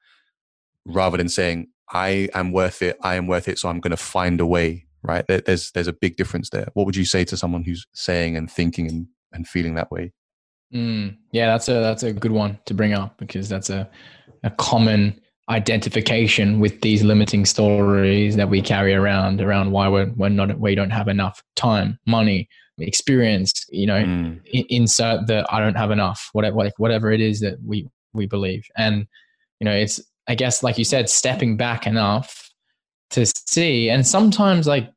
rather 0.87 1.17
than 1.17 1.29
saying 1.29 1.69
i 1.93 2.29
am 2.35 2.53
worth 2.53 2.83
it 2.83 2.97
i 3.03 3.15
am 3.15 3.27
worth 3.27 3.49
it 3.49 3.59
so 3.59 3.69
i'm 3.69 3.81
going 3.81 3.91
to 3.91 3.97
find 3.97 4.41
a 4.41 4.47
way 4.47 4.87
right? 5.03 5.25
There's 5.27 5.71
there's 5.73 5.89
a 5.89 5.93
big 5.93 6.17
difference 6.17 6.51
there. 6.51 6.69
What 6.75 6.87
would 6.87 6.97
you 6.97 7.05
say 7.05 7.25
to 7.25 7.37
someone 7.37 7.65
who's 7.65 7.87
saying 7.93 8.37
and 8.37 8.51
thinking 8.51 8.89
and, 8.89 9.07
and 9.33 9.47
feeling 9.47 9.75
that 9.75 9.91
way? 9.91 10.13
Mm, 10.75 11.19
yeah, 11.33 11.47
that's 11.47 11.69
a 11.69 11.75
that's 11.75 12.03
a 12.03 12.13
good 12.13 12.33
one 12.33 12.59
to 12.67 12.75
bring 12.75 12.93
up 12.93 13.19
because 13.19 13.49
that's 13.49 13.71
a 13.71 13.89
a 14.43 14.51
common 14.51 15.21
identification 15.49 16.61
with 16.61 16.80
these 16.80 17.03
limiting 17.03 17.45
stories 17.45 18.36
that 18.36 18.49
we 18.49 18.62
carry 18.62 18.95
around 18.95 19.40
around 19.40 19.72
why 19.72 19.88
we're, 19.88 20.11
we're 20.16 20.28
not 20.28 20.59
we 20.59 20.74
don't 20.74 20.90
have 20.90 21.09
enough 21.09 21.43
time, 21.57 21.99
money, 22.07 22.49
experience. 22.78 23.66
You 23.70 23.86
know, 23.86 24.03
mm. 24.03 24.40
insert 24.68 25.26
the 25.26 25.45
I 25.51 25.61
don't 25.61 25.76
have 25.76 25.90
enough, 25.90 26.28
whatever 26.32 26.57
like 26.57 26.78
whatever 26.78 27.11
it 27.11 27.20
is 27.20 27.40
that 27.40 27.59
we 27.64 27.88
we 28.12 28.26
believe, 28.26 28.66
and 28.76 29.07
you 29.61 29.64
know, 29.64 29.74
it's 29.74 30.01
I 30.28 30.34
guess 30.34 30.62
like 30.62 30.78
you 30.78 30.84
said, 30.84 31.09
stepping 31.09 31.57
back 31.57 31.86
enough 31.86 32.51
to 33.11 33.26
see. 33.49 33.90
And 33.90 34.07
sometimes 34.07 34.66
like 34.66 34.90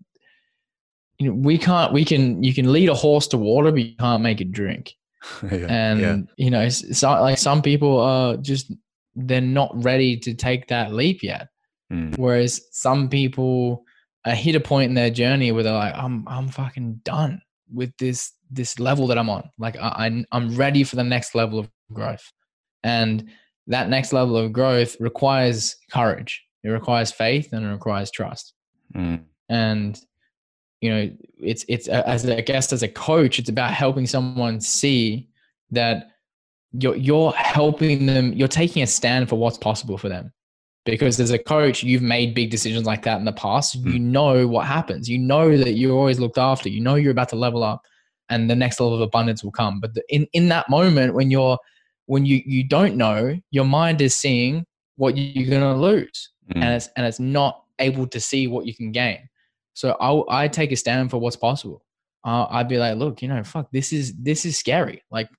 you 1.19 1.27
know, 1.27 1.33
we 1.35 1.57
can't 1.57 1.93
we 1.93 2.05
can 2.05 2.43
you 2.43 2.53
can 2.53 2.71
lead 2.71 2.89
a 2.89 2.93
horse 2.95 3.27
to 3.29 3.37
water, 3.37 3.71
but 3.71 3.81
you 3.81 3.95
can't 3.97 4.23
make 4.23 4.41
it 4.41 4.51
drink. 4.51 4.93
yeah, 5.43 5.65
and 5.69 5.99
yeah. 5.99 6.17
you 6.37 6.51
know, 6.51 6.69
so, 6.69 7.09
like 7.09 7.37
some 7.37 7.61
people 7.61 7.99
are 7.99 8.37
just 8.37 8.71
they're 9.15 9.41
not 9.41 9.71
ready 9.83 10.17
to 10.17 10.33
take 10.33 10.67
that 10.67 10.93
leap 10.93 11.23
yet. 11.23 11.47
Mm. 11.91 12.17
Whereas 12.17 12.61
some 12.71 13.09
people 13.09 13.85
are 14.25 14.33
hit 14.33 14.55
a 14.55 14.59
point 14.59 14.89
in 14.89 14.95
their 14.95 15.09
journey 15.09 15.51
where 15.51 15.63
they're 15.63 15.73
like, 15.73 15.95
I'm 15.95 16.27
I'm 16.27 16.49
fucking 16.49 17.01
done 17.03 17.41
with 17.71 17.95
this 17.97 18.31
this 18.51 18.79
level 18.79 19.07
that 19.07 19.17
I'm 19.17 19.29
on. 19.29 19.49
Like 19.57 19.77
I, 19.77 20.25
I'm 20.31 20.55
ready 20.55 20.83
for 20.83 20.95
the 20.95 21.03
next 21.03 21.35
level 21.35 21.59
of 21.59 21.69
growth, 21.93 22.31
and 22.83 23.29
that 23.67 23.89
next 23.89 24.13
level 24.13 24.37
of 24.37 24.53
growth 24.53 24.95
requires 24.99 25.75
courage. 25.91 26.43
It 26.63 26.69
requires 26.69 27.11
faith 27.11 27.49
and 27.51 27.65
it 27.65 27.69
requires 27.69 28.11
trust. 28.11 28.53
Mm. 28.95 29.23
And 29.49 29.99
you 30.81 30.89
know, 30.89 31.11
it's 31.39 31.65
it's 31.67 31.87
as 31.87 32.27
I 32.27 32.41
guess 32.41 32.73
as 32.73 32.83
a 32.83 32.87
coach, 32.87 33.39
it's 33.39 33.49
about 33.49 33.71
helping 33.71 34.07
someone 34.07 34.59
see 34.59 35.29
that 35.71 36.11
you're 36.79 36.95
you're 36.95 37.31
helping 37.33 38.05
them. 38.05 38.33
You're 38.33 38.47
taking 38.47 38.83
a 38.83 38.87
stand 38.87 39.29
for 39.29 39.37
what's 39.37 39.57
possible 39.57 39.97
for 39.97 40.09
them. 40.09 40.31
Because 40.85 41.19
as 41.19 41.31
a 41.31 41.39
coach, 41.39 41.81
you've 41.81 42.03
made 42.03 42.35
big 42.35 42.51
decisions 42.51 42.85
like 42.85 43.01
that 43.03 43.17
in 43.17 43.25
the 43.25 43.33
past. 43.33 43.83
Mm. 43.83 43.93
You 43.93 43.99
know 43.99 44.47
what 44.47 44.67
happens. 44.67 45.09
You 45.09 45.17
know 45.17 45.57
that 45.57 45.73
you're 45.73 45.97
always 45.97 46.19
looked 46.19 46.37
after. 46.37 46.69
You 46.69 46.81
know 46.81 46.95
you're 46.95 47.11
about 47.11 47.29
to 47.29 47.35
level 47.35 47.63
up, 47.63 47.81
and 48.29 48.49
the 48.49 48.55
next 48.55 48.79
level 48.79 48.93
of 48.93 49.01
abundance 49.01 49.43
will 49.43 49.51
come. 49.51 49.79
But 49.79 49.95
the, 49.95 50.03
in 50.09 50.27
in 50.33 50.49
that 50.49 50.69
moment 50.69 51.15
when 51.15 51.31
you're 51.31 51.57
when 52.05 52.25
you 52.25 52.41
you 52.45 52.67
don't 52.67 52.95
know, 52.95 53.37
your 53.51 53.65
mind 53.65 54.01
is 54.01 54.15
seeing 54.15 54.65
what 54.97 55.17
you're 55.17 55.49
going 55.49 55.61
to 55.61 55.79
lose 55.79 56.31
mm. 56.53 56.61
and 56.61 56.73
it's 56.73 56.89
and 56.95 57.05
it's 57.05 57.19
not 57.19 57.63
able 57.79 58.07
to 58.07 58.19
see 58.19 58.47
what 58.47 58.65
you 58.65 58.75
can 58.75 58.91
gain. 58.91 59.27
So 59.73 59.95
I 59.99 60.43
I 60.43 60.47
take 60.47 60.71
a 60.71 60.75
stand 60.75 61.11
for 61.11 61.17
what's 61.17 61.35
possible. 61.35 61.83
Uh, 62.23 62.47
I'd 62.49 62.67
be 62.67 62.77
like, 62.77 62.97
look, 62.97 63.21
you 63.21 63.27
know, 63.27 63.43
fuck, 63.43 63.69
this 63.71 63.93
is 63.93 64.13
this 64.15 64.45
is 64.45 64.57
scary. 64.57 65.03
Like 65.11 65.29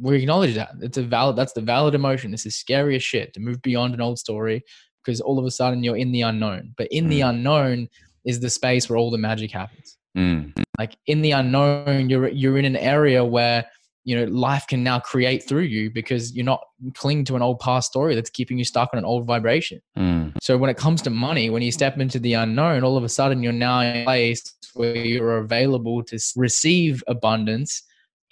we 0.00 0.16
acknowledge 0.16 0.54
that 0.54 0.70
it's 0.80 0.98
a 0.98 1.02
valid 1.02 1.36
that's 1.36 1.52
the 1.52 1.60
valid 1.60 1.94
emotion. 1.94 2.30
This 2.30 2.46
is 2.46 2.56
scary 2.56 2.96
as 2.96 3.02
shit 3.02 3.32
to 3.34 3.40
move 3.40 3.62
beyond 3.62 3.94
an 3.94 4.00
old 4.00 4.18
story 4.18 4.64
because 5.04 5.20
all 5.20 5.38
of 5.38 5.44
a 5.44 5.50
sudden 5.50 5.84
you're 5.84 5.96
in 5.96 6.12
the 6.12 6.22
unknown. 6.22 6.74
But 6.76 6.88
in 6.90 7.06
mm. 7.06 7.10
the 7.10 7.20
unknown 7.22 7.88
is 8.24 8.40
the 8.40 8.50
space 8.50 8.88
where 8.88 8.96
all 8.96 9.10
the 9.10 9.18
magic 9.18 9.50
happens. 9.50 9.96
Mm. 10.16 10.52
Like 10.78 10.96
in 11.06 11.22
the 11.22 11.32
unknown, 11.32 12.08
you're 12.08 12.28
you're 12.28 12.58
in 12.58 12.64
an 12.64 12.76
area 12.76 13.24
where 13.24 13.64
you 14.04 14.14
know 14.16 14.24
life 14.30 14.66
can 14.66 14.84
now 14.84 15.00
create 15.00 15.46
through 15.48 15.62
you 15.62 15.90
because 15.90 16.34
you're 16.34 16.44
not 16.44 16.62
clinging 16.94 17.24
to 17.24 17.36
an 17.36 17.42
old 17.42 17.58
past 17.58 17.90
story 17.90 18.14
that's 18.14 18.30
keeping 18.30 18.58
you 18.58 18.64
stuck 18.64 18.90
on 18.92 18.98
an 18.98 19.04
old 19.04 19.26
vibration 19.26 19.80
mm. 19.96 20.30
so 20.42 20.58
when 20.58 20.68
it 20.68 20.76
comes 20.76 21.00
to 21.00 21.10
money 21.10 21.48
when 21.48 21.62
you 21.62 21.72
step 21.72 21.98
into 21.98 22.18
the 22.18 22.34
unknown 22.34 22.84
all 22.84 22.96
of 22.96 23.04
a 23.04 23.08
sudden 23.08 23.42
you're 23.42 23.52
now 23.52 23.80
in 23.80 23.96
a 23.96 24.04
place 24.04 24.54
where 24.74 24.94
you're 24.94 25.38
available 25.38 26.02
to 26.02 26.18
receive 26.36 27.02
abundance 27.06 27.82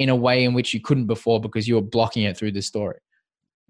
in 0.02 0.08
a 0.08 0.16
way 0.16 0.44
in 0.44 0.54
which 0.54 0.74
you 0.74 0.80
couldn't 0.80 1.06
before 1.06 1.40
because 1.40 1.66
you 1.66 1.74
were 1.74 1.82
blocking 1.82 2.24
it 2.24 2.36
through 2.36 2.52
the 2.52 2.62
story 2.62 2.98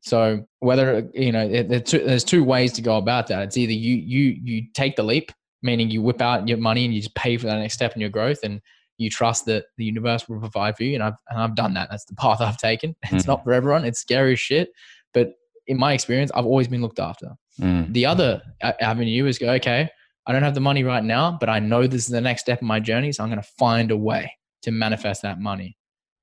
so 0.03 0.45
whether 0.59 1.09
you 1.14 1.30
know 1.30 1.49
there's 1.49 2.24
two 2.24 2.43
ways 2.43 2.72
to 2.72 2.83
go 2.83 2.97
about 2.97 3.26
that 3.28 3.43
it's 3.43 3.57
either 3.57 3.72
you 3.72 3.95
you 3.95 4.37
you 4.43 4.62
take 4.74 4.97
the 4.97 5.03
leap 5.03 5.33
meaning 5.62 5.91
you 5.91 6.03
whip 6.03 6.20
out 6.20 6.49
your 6.49 6.59
money 6.59 6.85
and 6.85 6.95
you 6.95 7.01
just 7.01 7.14
pay 7.14 7.37
for 7.37 7.47
that 7.47 7.59
next 7.59 7.74
step 7.74 7.95
in 7.95 8.01
your 8.01 8.11
growth 8.11 8.41
and 8.43 8.61
you 8.99 9.11
trust 9.11 9.47
that 9.47 9.66
the 9.76 9.85
universe 9.85 10.28
will 10.28 10.39
provide 10.39 10.76
for 10.76 10.85
you. 10.85 10.95
And 10.95 11.03
I've, 11.03 11.14
and 11.28 11.41
I've 11.41 11.55
done 11.55 11.74
that. 11.74 11.89
That's 11.91 12.05
the 12.05 12.14
path 12.14 12.41
I've 12.41 12.59
taken. 12.59 12.95
It's 13.05 13.24
mm. 13.24 13.28
not 13.28 13.45
for 13.45 13.53
everyone. 13.53 13.85
It's 13.85 14.01
scary 14.01 14.35
as 14.35 14.41
shit. 14.41 14.70
But 15.12 15.35
in 15.66 15.78
my 15.78 15.93
experience, 15.93 16.30
I've 16.35 16.47
always 16.47 16.68
been 16.68 16.83
looked 16.83 17.01
after. 17.01 17.33
Mm. 17.61 17.93
The 17.93 18.07
other 18.07 18.43
avenue 18.62 19.26
is 19.26 19.39
go, 19.39 19.51
okay, 19.53 19.89
I 20.26 20.33
don't 20.33 20.43
have 20.43 20.55
the 20.55 20.61
money 20.61 20.85
right 20.85 21.05
now, 21.05 21.37
but 21.39 21.49
I 21.49 21.59
know 21.59 21.87
this 21.87 22.05
is 22.05 22.11
the 22.11 22.20
next 22.20 22.43
step 22.43 22.62
in 22.62 22.68
my 22.68 22.80
journey. 22.80 23.12
So 23.12 23.22
I'm 23.22 23.28
going 23.28 23.43
to 23.43 23.49
find 23.59 23.91
a 23.91 23.97
way 23.97 24.33
to 24.62 24.70
manifest 24.70 25.22
that 25.22 25.41
money. 25.41 25.76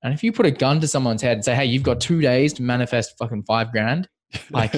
And 0.04 0.14
if 0.14 0.24
you 0.24 0.32
put 0.32 0.45
a 0.45 0.52
gun 0.52 0.80
to 0.82 0.88
someone's 0.88 1.22
head 1.22 1.34
and 1.34 1.45
say, 1.45 1.56
hey, 1.56 1.66
you've 1.66 1.84
got 1.84 2.00
two 2.00 2.22
days 2.22 2.54
to 2.54 2.62
manifest 2.62 3.18
fucking 3.18 3.43
five 3.43 3.72
grand, 3.72 4.08
like 4.52 4.74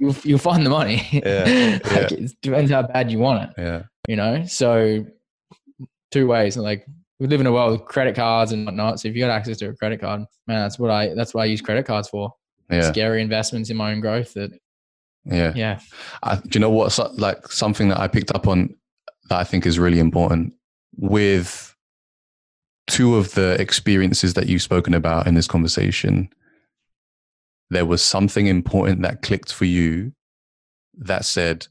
you'll, 0.00 0.16
you'll 0.22 0.38
find 0.38 0.64
the 0.64 0.70
money. 0.70 1.06
Yeah, 1.12 1.78
like, 1.84 2.10
yeah. 2.10 2.18
It 2.18 2.32
depends 2.40 2.70
how 2.70 2.82
bad 2.82 3.10
you 3.10 3.18
want 3.18 3.50
it. 3.50 3.54
Yeah. 3.58 3.82
You 4.08 4.16
know, 4.16 4.44
so 4.46 5.04
two 6.10 6.26
ways. 6.26 6.56
And 6.56 6.64
Like 6.64 6.86
we 7.18 7.26
live 7.26 7.40
in 7.40 7.46
a 7.46 7.52
world 7.52 7.72
with 7.72 7.88
credit 7.88 8.14
cards 8.14 8.52
and 8.52 8.64
whatnot. 8.64 9.00
So 9.00 9.08
if 9.08 9.14
you 9.14 9.20
got 9.20 9.30
access 9.30 9.58
to 9.58 9.70
a 9.70 9.74
credit 9.74 10.00
card, 10.00 10.24
man, 10.46 10.60
that's 10.62 10.78
what 10.78 10.90
I 10.90 11.14
that's 11.14 11.34
what 11.34 11.42
I 11.42 11.46
use 11.46 11.60
credit 11.60 11.86
cards 11.86 12.08
for. 12.08 12.32
Yeah. 12.70 12.90
Scary 12.90 13.20
investments 13.20 13.70
in 13.70 13.76
my 13.76 13.92
own 13.92 14.00
growth. 14.00 14.34
That 14.34 14.50
yeah, 15.24 15.52
yeah. 15.54 15.80
I, 16.22 16.36
do 16.36 16.50
you 16.54 16.60
know 16.60 16.70
what? 16.70 16.92
So, 16.92 17.10
like 17.14 17.48
something 17.48 17.88
that 17.88 17.98
I 17.98 18.08
picked 18.08 18.34
up 18.34 18.46
on 18.46 18.74
that 19.28 19.38
I 19.38 19.44
think 19.44 19.66
is 19.66 19.78
really 19.78 19.98
important 19.98 20.54
with 20.96 21.73
two 22.86 23.16
of 23.16 23.34
the 23.34 23.60
experiences 23.60 24.34
that 24.34 24.48
you've 24.48 24.62
spoken 24.62 24.94
about 24.94 25.26
in 25.26 25.34
this 25.34 25.48
conversation. 25.48 26.28
There 27.70 27.86
was 27.86 28.02
something 28.02 28.46
important 28.46 29.02
that 29.02 29.22
clicked 29.22 29.52
for 29.52 29.64
you 29.64 30.12
that 30.98 31.24
said, 31.24 31.66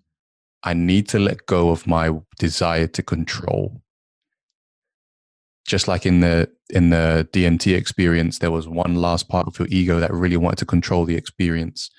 I 0.63 0.73
need 0.73 1.07
to 1.09 1.19
let 1.19 1.45
go 1.45 1.69
of 1.69 1.85
my 1.87 2.11
desire 2.39 2.87
to 2.87 3.03
control 3.03 3.83
just 5.65 5.87
like 5.87 6.05
in 6.05 6.19
the 6.19 6.49
in 6.69 6.89
the 6.89 7.27
DMT 7.31 7.75
experience, 7.75 8.39
there 8.39 8.51
was 8.51 8.67
one 8.67 8.95
last 8.95 9.29
part 9.29 9.47
of 9.47 9.57
your 9.59 9.67
ego 9.69 9.99
that 9.99 10.13
really 10.13 10.37
wanted 10.37 10.57
to 10.59 10.65
control 10.65 11.05
the 11.05 11.15
experience. 11.15 11.89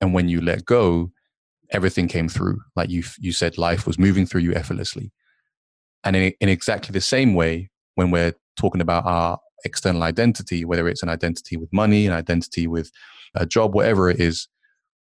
And 0.00 0.12
when 0.12 0.28
you 0.28 0.40
let 0.40 0.64
go, 0.64 1.12
everything 1.70 2.08
came 2.08 2.28
through. 2.28 2.60
Like 2.74 2.90
you 2.90 3.04
you 3.18 3.32
said, 3.32 3.58
life 3.58 3.86
was 3.86 3.98
moving 3.98 4.26
through 4.26 4.42
you 4.42 4.54
effortlessly. 4.54 5.12
And 6.04 6.14
in, 6.14 6.32
in 6.40 6.48
exactly 6.48 6.92
the 6.92 7.00
same 7.00 7.34
way, 7.34 7.70
when 7.94 8.10
we're 8.10 8.34
talking 8.56 8.80
about 8.80 9.06
our 9.06 9.38
external 9.64 10.02
identity, 10.02 10.64
whether 10.64 10.88
it's 10.88 11.02
an 11.02 11.08
identity 11.08 11.56
with 11.56 11.72
money, 11.72 12.06
an 12.06 12.12
identity 12.12 12.66
with 12.66 12.90
a 13.34 13.46
job, 13.46 13.74
whatever 13.74 14.10
it 14.10 14.20
is, 14.20 14.48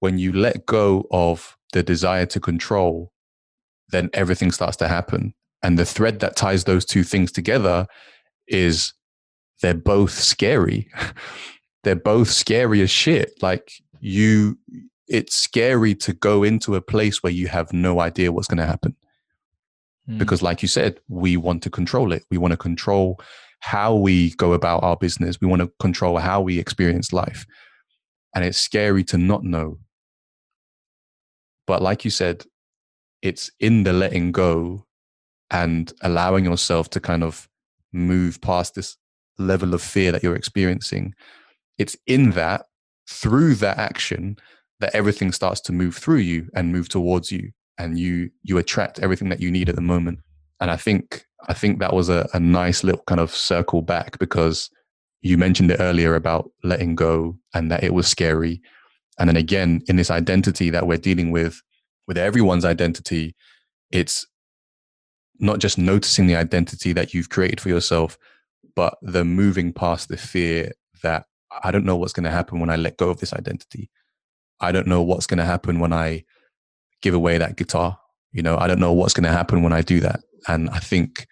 when 0.01 0.19
you 0.19 0.33
let 0.33 0.67
go 0.67 1.07
of 1.11 1.57
the 1.73 1.83
desire 1.83 2.27
to 2.27 2.41
control, 2.41 3.13
then 3.91 4.11
everything 4.13 4.51
starts 4.51 4.77
to 4.79 4.89
happen. 4.89 5.35
And 5.63 5.79
the 5.79 5.85
thread 5.85 6.21
that 6.21 6.37
ties 6.37 6.65
those 6.65 6.85
two 6.85 7.05
things 7.05 7.33
together 7.33 7.87
is 8.49 8.95
they're 9.61 9.75
both 9.75 10.13
scary. 10.13 10.91
they're 11.85 11.97
both 11.97 12.31
scary 12.31 12.81
as 12.81 12.91
shit. 12.91 13.33
Like 13.43 13.73
you, 14.01 14.59
it's 15.07 15.37
scary 15.37 15.95
to 15.97 16.13
go 16.13 16.43
into 16.43 16.75
a 16.75 16.81
place 16.81 17.23
where 17.23 17.33
you 17.33 17.49
have 17.49 17.73
no 17.73 18.01
idea 18.01 18.33
what's 18.33 18.49
going 18.49 18.59
to 18.59 18.67
happen. 18.67 18.97
Mm. 20.11 20.19
Because, 20.19 20.43
like 20.43 20.63
you 20.63 20.69
said, 20.69 21.01
we 21.09 21.37
want 21.37 21.63
to 21.63 21.71
control 21.71 22.13
it. 22.13 22.25
We 22.31 22.39
want 22.39 22.53
to 22.53 22.57
control 22.57 23.21
how 23.61 23.95
we 23.95 24.31
go 24.37 24.55
about 24.55 24.83
our 24.83 24.97
business. 24.97 25.41
We 25.41 25.47
want 25.47 25.63
to 25.63 25.71
control 25.79 26.19
how 26.19 26.41
we 26.41 26.59
experience 26.59 27.13
life. 27.13 27.47
And 28.35 28.45
it's 28.45 28.59
scary 28.59 29.05
to 29.05 29.19
not 29.19 29.45
know. 29.45 29.79
But, 31.67 31.83
like 31.83 32.05
you 32.05 32.11
said, 32.11 32.45
it's 33.23 33.51
in 33.61 33.85
the 33.85 33.93
letting 33.93 34.33
go 34.33 34.87
and 35.51 35.93
allowing 36.03 36.45
yourself 36.45 36.91
to 36.91 37.01
kind 37.01 37.23
of 37.23 37.49
move 37.93 38.41
past 38.41 38.75
this 38.75 38.97
level 39.39 39.75
of 39.75 39.83
fear 39.83 40.13
that 40.13 40.23
you're 40.23 40.37
experiencing. 40.37 41.15
It's 41.79 41.97
in 42.07 42.31
that, 42.33 42.67
through 43.09 43.57
that 43.57 43.79
action, 43.79 44.37
that 44.81 44.95
everything 44.95 45.33
starts 45.33 45.61
to 45.63 45.73
move 45.73 45.97
through 45.97 46.19
you 46.19 46.49
and 46.55 46.73
move 46.73 46.89
towards 46.89 47.31
you 47.31 47.53
and 47.81 47.99
you 47.99 48.31
you 48.43 48.59
attract 48.59 49.01
everything 49.01 49.28
that 49.31 49.41
you 49.41 49.51
need 49.51 49.68
at 49.68 49.74
the 49.74 49.81
moment. 49.81 50.20
And 50.61 50.70
i 50.70 50.76
think 50.76 51.24
i 51.49 51.55
think 51.55 51.78
that 51.78 51.95
was 51.95 52.09
a, 52.09 52.28
a 52.35 52.41
nice 52.41 52.85
little 52.85 53.03
kind 53.07 53.20
of 53.20 53.35
circle 53.35 53.83
back 53.83 54.18
because 54.18 54.70
you 55.22 55.39
mentioned 55.39 55.70
it 55.70 55.81
earlier 55.81 56.14
about 56.14 56.51
letting 56.62 56.95
go 56.95 57.39
and 57.55 57.70
that 57.70 57.85
it 57.85 57.93
was 57.93 58.07
scary. 58.07 58.62
And 59.18 59.28
then 59.28 59.37
again 59.37 59.83
in 59.89 59.97
this 59.97 60.11
identity 60.11 60.70
that 60.70 60.87
we're 60.87 60.99
dealing 60.99 61.31
with 61.31 61.61
with 62.07 62.18
everyone's 62.18 62.64
identity 62.64 63.35
it's 63.91 64.26
not 65.39 65.59
just 65.59 65.78
noticing 65.78 66.26
the 66.26 66.37
identity 66.37 66.93
that 66.93 67.12
you've 67.12 67.28
created 67.28 67.61
for 67.61 67.68
yourself 67.68 68.18
but 68.74 68.97
the 69.03 69.24
moving 69.24 69.72
past 69.72 70.09
the 70.09 70.16
fear 70.16 70.72
that 71.03 71.24
i 71.62 71.70
don't 71.70 71.85
know 71.85 71.97
what's 71.97 72.12
going 72.12 72.24
to 72.24 72.31
happen 72.39 72.61
when 72.61 72.70
i 72.70 72.76
let 72.76 72.97
go 72.97 73.11
of 73.11 73.20
this 73.20 73.35
identity. 73.35 73.91
I 74.61 74.72
don't 74.72 74.87
know 74.87 75.03
what's 75.03 75.26
going 75.26 75.39
to 75.39 75.45
happen 75.45 75.81
when 75.81 75.93
I 75.93 76.24
give 77.03 77.15
away 77.15 77.39
that 77.39 77.57
guitar. 77.57 77.99
You 78.33 78.43
know, 78.43 78.57
I 78.57 78.67
don't 78.67 78.81
know 78.81 78.93
what's 78.93 79.15
going 79.15 79.25
to 79.25 79.33
happen 79.33 79.63
when 79.63 79.73
I 79.73 79.83
do 79.83 80.01
that. 80.01 80.21
And 80.49 80.71
I 80.71 80.79
think, 80.79 81.27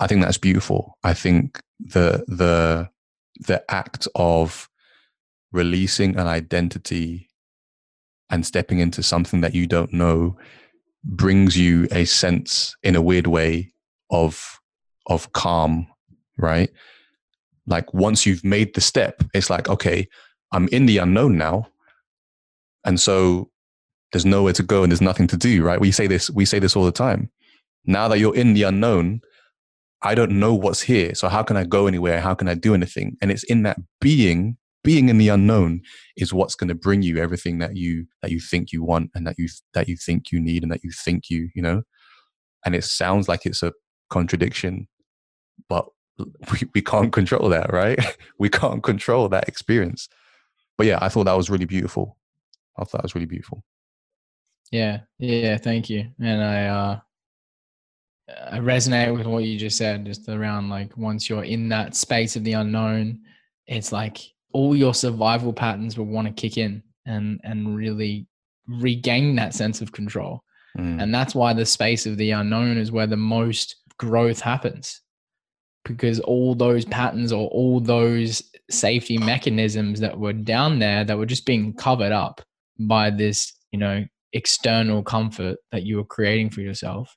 I 0.00 0.06
think 0.06 0.22
that's 0.22 0.38
beautiful. 0.38 0.98
I 1.04 1.14
think 1.14 1.60
the, 1.78 2.24
the, 2.26 2.88
the 3.46 3.64
act 3.70 4.08
of 4.14 4.68
releasing 5.52 6.16
an 6.16 6.26
identity 6.26 7.30
and 8.30 8.46
stepping 8.46 8.78
into 8.78 9.02
something 9.02 9.42
that 9.42 9.54
you 9.54 9.66
don't 9.66 9.92
know 9.92 10.36
brings 11.04 11.56
you 11.56 11.86
a 11.92 12.04
sense 12.06 12.74
in 12.82 12.96
a 12.96 13.02
weird 13.02 13.26
way 13.26 13.72
of, 14.10 14.60
of 15.06 15.32
calm, 15.32 15.86
right? 16.38 16.70
Like 17.66 17.92
once 17.92 18.24
you've 18.24 18.44
made 18.44 18.74
the 18.74 18.80
step, 18.80 19.22
it's 19.34 19.50
like, 19.50 19.68
okay, 19.68 20.08
I'm 20.52 20.68
in 20.68 20.86
the 20.86 20.98
unknown 20.98 21.36
now 21.36 21.68
and 22.84 23.00
so 23.00 23.50
there's 24.14 24.24
nowhere 24.24 24.52
to 24.52 24.62
go 24.62 24.84
and 24.84 24.92
there's 24.92 25.00
nothing 25.00 25.26
to 25.26 25.36
do, 25.36 25.64
right? 25.64 25.80
We 25.80 25.90
say 25.90 26.06
this, 26.06 26.30
we 26.30 26.44
say 26.44 26.60
this 26.60 26.76
all 26.76 26.84
the 26.84 26.92
time. 26.92 27.30
Now 27.84 28.06
that 28.06 28.20
you're 28.20 28.34
in 28.34 28.54
the 28.54 28.62
unknown, 28.62 29.22
I 30.02 30.14
don't 30.14 30.38
know 30.38 30.54
what's 30.54 30.82
here. 30.82 31.16
So 31.16 31.28
how 31.28 31.42
can 31.42 31.56
I 31.56 31.64
go 31.64 31.88
anywhere? 31.88 32.20
How 32.20 32.32
can 32.32 32.46
I 32.46 32.54
do 32.54 32.74
anything? 32.74 33.16
And 33.20 33.32
it's 33.32 33.42
in 33.42 33.64
that 33.64 33.76
being, 34.00 34.56
being 34.84 35.08
in 35.08 35.18
the 35.18 35.30
unknown 35.30 35.80
is 36.16 36.32
what's 36.32 36.54
going 36.54 36.68
to 36.68 36.76
bring 36.76 37.02
you 37.02 37.18
everything 37.18 37.58
that 37.58 37.74
you 37.74 38.06
that 38.22 38.30
you 38.30 38.38
think 38.38 38.70
you 38.70 38.84
want 38.84 39.10
and 39.16 39.26
that 39.26 39.34
you 39.36 39.48
that 39.72 39.88
you 39.88 39.96
think 39.96 40.30
you 40.30 40.38
need 40.38 40.62
and 40.62 40.70
that 40.70 40.84
you 40.84 40.92
think 40.92 41.28
you, 41.28 41.48
you 41.52 41.62
know. 41.62 41.82
And 42.64 42.76
it 42.76 42.84
sounds 42.84 43.28
like 43.28 43.44
it's 43.44 43.64
a 43.64 43.72
contradiction, 44.10 44.86
but 45.68 45.86
we, 46.18 46.68
we 46.72 46.82
can't 46.82 47.12
control 47.12 47.48
that, 47.48 47.72
right? 47.72 47.98
we 48.38 48.48
can't 48.48 48.84
control 48.84 49.28
that 49.30 49.48
experience. 49.48 50.08
But 50.78 50.86
yeah, 50.86 51.00
I 51.00 51.08
thought 51.08 51.24
that 51.24 51.36
was 51.36 51.50
really 51.50 51.64
beautiful. 51.64 52.16
I 52.78 52.84
thought 52.84 53.00
it 53.00 53.04
was 53.04 53.16
really 53.16 53.26
beautiful. 53.26 53.64
Yeah, 54.70 55.00
yeah, 55.18 55.56
thank 55.56 55.88
you. 55.90 56.06
And 56.20 56.42
I 56.42 56.66
uh 56.66 57.00
I 58.50 58.58
resonate 58.58 59.16
with 59.16 59.26
what 59.26 59.44
you 59.44 59.58
just 59.58 59.76
said, 59.76 60.06
just 60.06 60.28
around 60.28 60.70
like 60.70 60.96
once 60.96 61.28
you're 61.28 61.44
in 61.44 61.68
that 61.68 61.94
space 61.94 62.36
of 62.36 62.44
the 62.44 62.54
unknown, 62.54 63.20
it's 63.66 63.92
like 63.92 64.18
all 64.52 64.74
your 64.74 64.94
survival 64.94 65.52
patterns 65.52 65.98
will 65.98 66.06
want 66.06 66.26
to 66.26 66.32
kick 66.32 66.56
in 66.56 66.82
and 67.06 67.40
and 67.44 67.76
really 67.76 68.26
regain 68.66 69.36
that 69.36 69.54
sense 69.54 69.80
of 69.80 69.92
control. 69.92 70.42
Mm. 70.78 71.02
And 71.02 71.14
that's 71.14 71.34
why 71.34 71.52
the 71.52 71.66
space 71.66 72.06
of 72.06 72.16
the 72.16 72.30
unknown 72.30 72.78
is 72.78 72.90
where 72.90 73.06
the 73.06 73.16
most 73.16 73.76
growth 73.98 74.40
happens. 74.40 75.00
Because 75.84 76.18
all 76.20 76.54
those 76.54 76.86
patterns 76.86 77.30
or 77.30 77.48
all 77.48 77.78
those 77.78 78.42
safety 78.70 79.18
mechanisms 79.18 80.00
that 80.00 80.18
were 80.18 80.32
down 80.32 80.78
there 80.78 81.04
that 81.04 81.18
were 81.18 81.26
just 81.26 81.44
being 81.44 81.74
covered 81.74 82.12
up 82.12 82.40
by 82.78 83.10
this, 83.10 83.52
you 83.70 83.78
know, 83.78 84.04
external 84.34 85.02
comfort 85.02 85.56
that 85.72 85.84
you 85.84 85.96
were 85.96 86.04
creating 86.04 86.50
for 86.50 86.60
yourself 86.60 87.16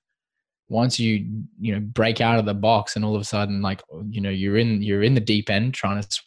once 0.70 1.00
you 1.00 1.26
you 1.60 1.74
know 1.74 1.80
break 1.80 2.22
out 2.22 2.40
of 2.40 2.46
the 2.46 2.54
box 2.54 2.96
and 2.96 3.04
all 3.04 3.16
of 3.16 3.22
a 3.22 3.26
sudden 3.26 3.62
like 3.62 3.82
you 4.10 4.22
know 4.22 4.30
you're 4.30 4.58
in 4.58 4.82
you're 4.82 5.04
in 5.04 5.14
the 5.14 5.20
deep 5.20 5.50
end 5.50 5.74
trying 5.74 6.02
to 6.02 6.22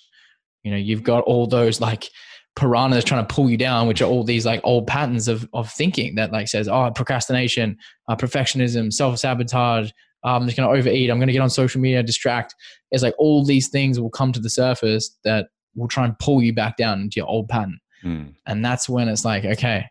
you 0.62 0.70
know 0.70 0.76
you've 0.76 1.02
got 1.02 1.22
all 1.24 1.46
those 1.46 1.80
like 1.80 2.08
piranhas 2.56 3.04
trying 3.04 3.24
to 3.24 3.34
pull 3.34 3.48
you 3.48 3.56
down 3.56 3.86
which 3.86 4.02
are 4.02 4.10
all 4.10 4.24
these 4.24 4.44
like 4.44 4.60
old 4.64 4.86
patterns 4.86 5.28
of 5.28 5.48
of 5.52 5.70
thinking 5.70 6.16
that 6.16 6.32
like 6.32 6.48
says 6.48 6.68
oh 6.68 6.90
procrastination 6.94 7.76
uh, 8.08 8.16
perfectionism 8.16 8.92
self-sabotage 8.92 9.90
oh, 10.24 10.30
i'm 10.30 10.44
just 10.46 10.56
going 10.56 10.68
to 10.68 10.76
overeat 10.76 11.10
i'm 11.10 11.18
going 11.18 11.28
to 11.28 11.32
get 11.32 11.42
on 11.42 11.50
social 11.50 11.80
media 11.80 12.02
distract 12.02 12.54
it's 12.90 13.02
like 13.02 13.14
all 13.18 13.44
these 13.44 13.68
things 13.68 14.00
will 14.00 14.10
come 14.10 14.32
to 14.32 14.40
the 14.40 14.50
surface 14.50 15.16
that 15.22 15.48
will 15.76 15.88
try 15.88 16.04
and 16.04 16.18
pull 16.18 16.42
you 16.42 16.52
back 16.52 16.76
down 16.76 17.00
into 17.00 17.16
your 17.16 17.28
old 17.28 17.48
pattern 17.48 17.78
Mm. 18.04 18.34
And 18.46 18.64
that's 18.64 18.88
when 18.88 19.08
it's 19.08 19.24
like, 19.24 19.44
okay, 19.44 19.86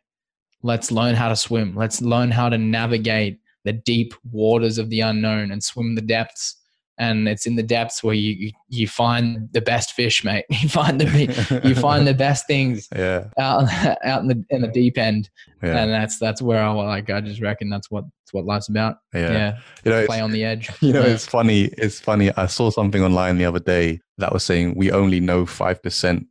let's 0.64 0.92
learn 0.92 1.16
how 1.16 1.30
to 1.30 1.36
swim. 1.36 1.76
Let's 1.76 2.02
learn 2.02 2.32
how 2.32 2.50
to 2.50 2.58
navigate 2.58 3.40
the 3.66 3.74
deep 3.74 4.14
waters 4.32 4.78
of 4.78 4.90
the 4.90 5.02
unknown 5.02 5.52
and 5.52 5.64
swim 5.64 5.96
the 5.96 6.02
depths. 6.02 6.56
And 6.98 7.30
it's 7.30 7.46
in 7.46 7.56
the 7.56 7.64
depths 7.64 8.04
where 8.04 8.14
you 8.14 8.34
you, 8.34 8.52
you 8.68 8.88
find 8.88 9.48
the 9.54 9.62
best 9.62 9.94
fish, 9.94 10.26
mate. 10.26 10.44
You 10.62 10.68
find 10.68 11.00
the 11.00 11.62
you 11.64 11.74
find 11.74 12.06
the 12.06 12.14
best 12.14 12.46
things 12.46 12.90
yeah. 12.96 13.28
out 13.40 13.72
out 14.04 14.22
in 14.22 14.28
the 14.28 14.46
in 14.50 14.62
the 14.62 14.68
deep 14.68 14.98
end, 14.98 15.30
yeah. 15.64 15.78
and 15.78 15.94
that's 15.94 16.20
that's 16.20 16.42
where 16.42 16.62
I 16.62 16.70
like. 16.72 17.10
I 17.10 17.22
just 17.22 17.40
reckon 17.40 17.70
that's 17.70 17.90
what 17.90 18.04
that's 18.04 18.34
what 18.34 18.46
life's 18.46 18.68
about. 18.68 18.98
Yeah, 19.14 19.32
yeah. 19.32 19.58
you 19.86 19.92
know, 19.92 20.06
play 20.08 20.20
on 20.20 20.32
the 20.32 20.44
edge. 20.44 20.70
You 20.82 20.92
know, 20.92 21.06
yeah. 21.06 21.14
it's 21.14 21.26
funny. 21.26 21.70
It's 21.78 22.02
funny. 22.02 22.32
I 22.36 22.48
saw 22.48 22.70
something 22.70 23.02
online 23.02 23.38
the 23.38 23.46
other 23.46 23.60
day 23.60 24.02
that 24.18 24.34
was 24.34 24.44
saying 24.44 24.74
we 24.76 24.92
only 24.92 25.22
know 25.22 25.46
five 25.46 25.82
percent 25.82 26.28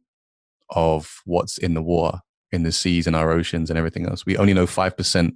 of 0.68 1.22
what's 1.24 1.56
in 1.56 1.72
the 1.72 1.82
water, 1.82 2.20
in 2.52 2.62
the 2.62 2.72
seas 2.72 3.06
and 3.06 3.14
our 3.14 3.30
oceans 3.30 3.70
and 3.70 3.78
everything 3.78 4.06
else. 4.06 4.24
We 4.24 4.36
only 4.36 4.54
know 4.54 4.66
5%. 4.66 5.32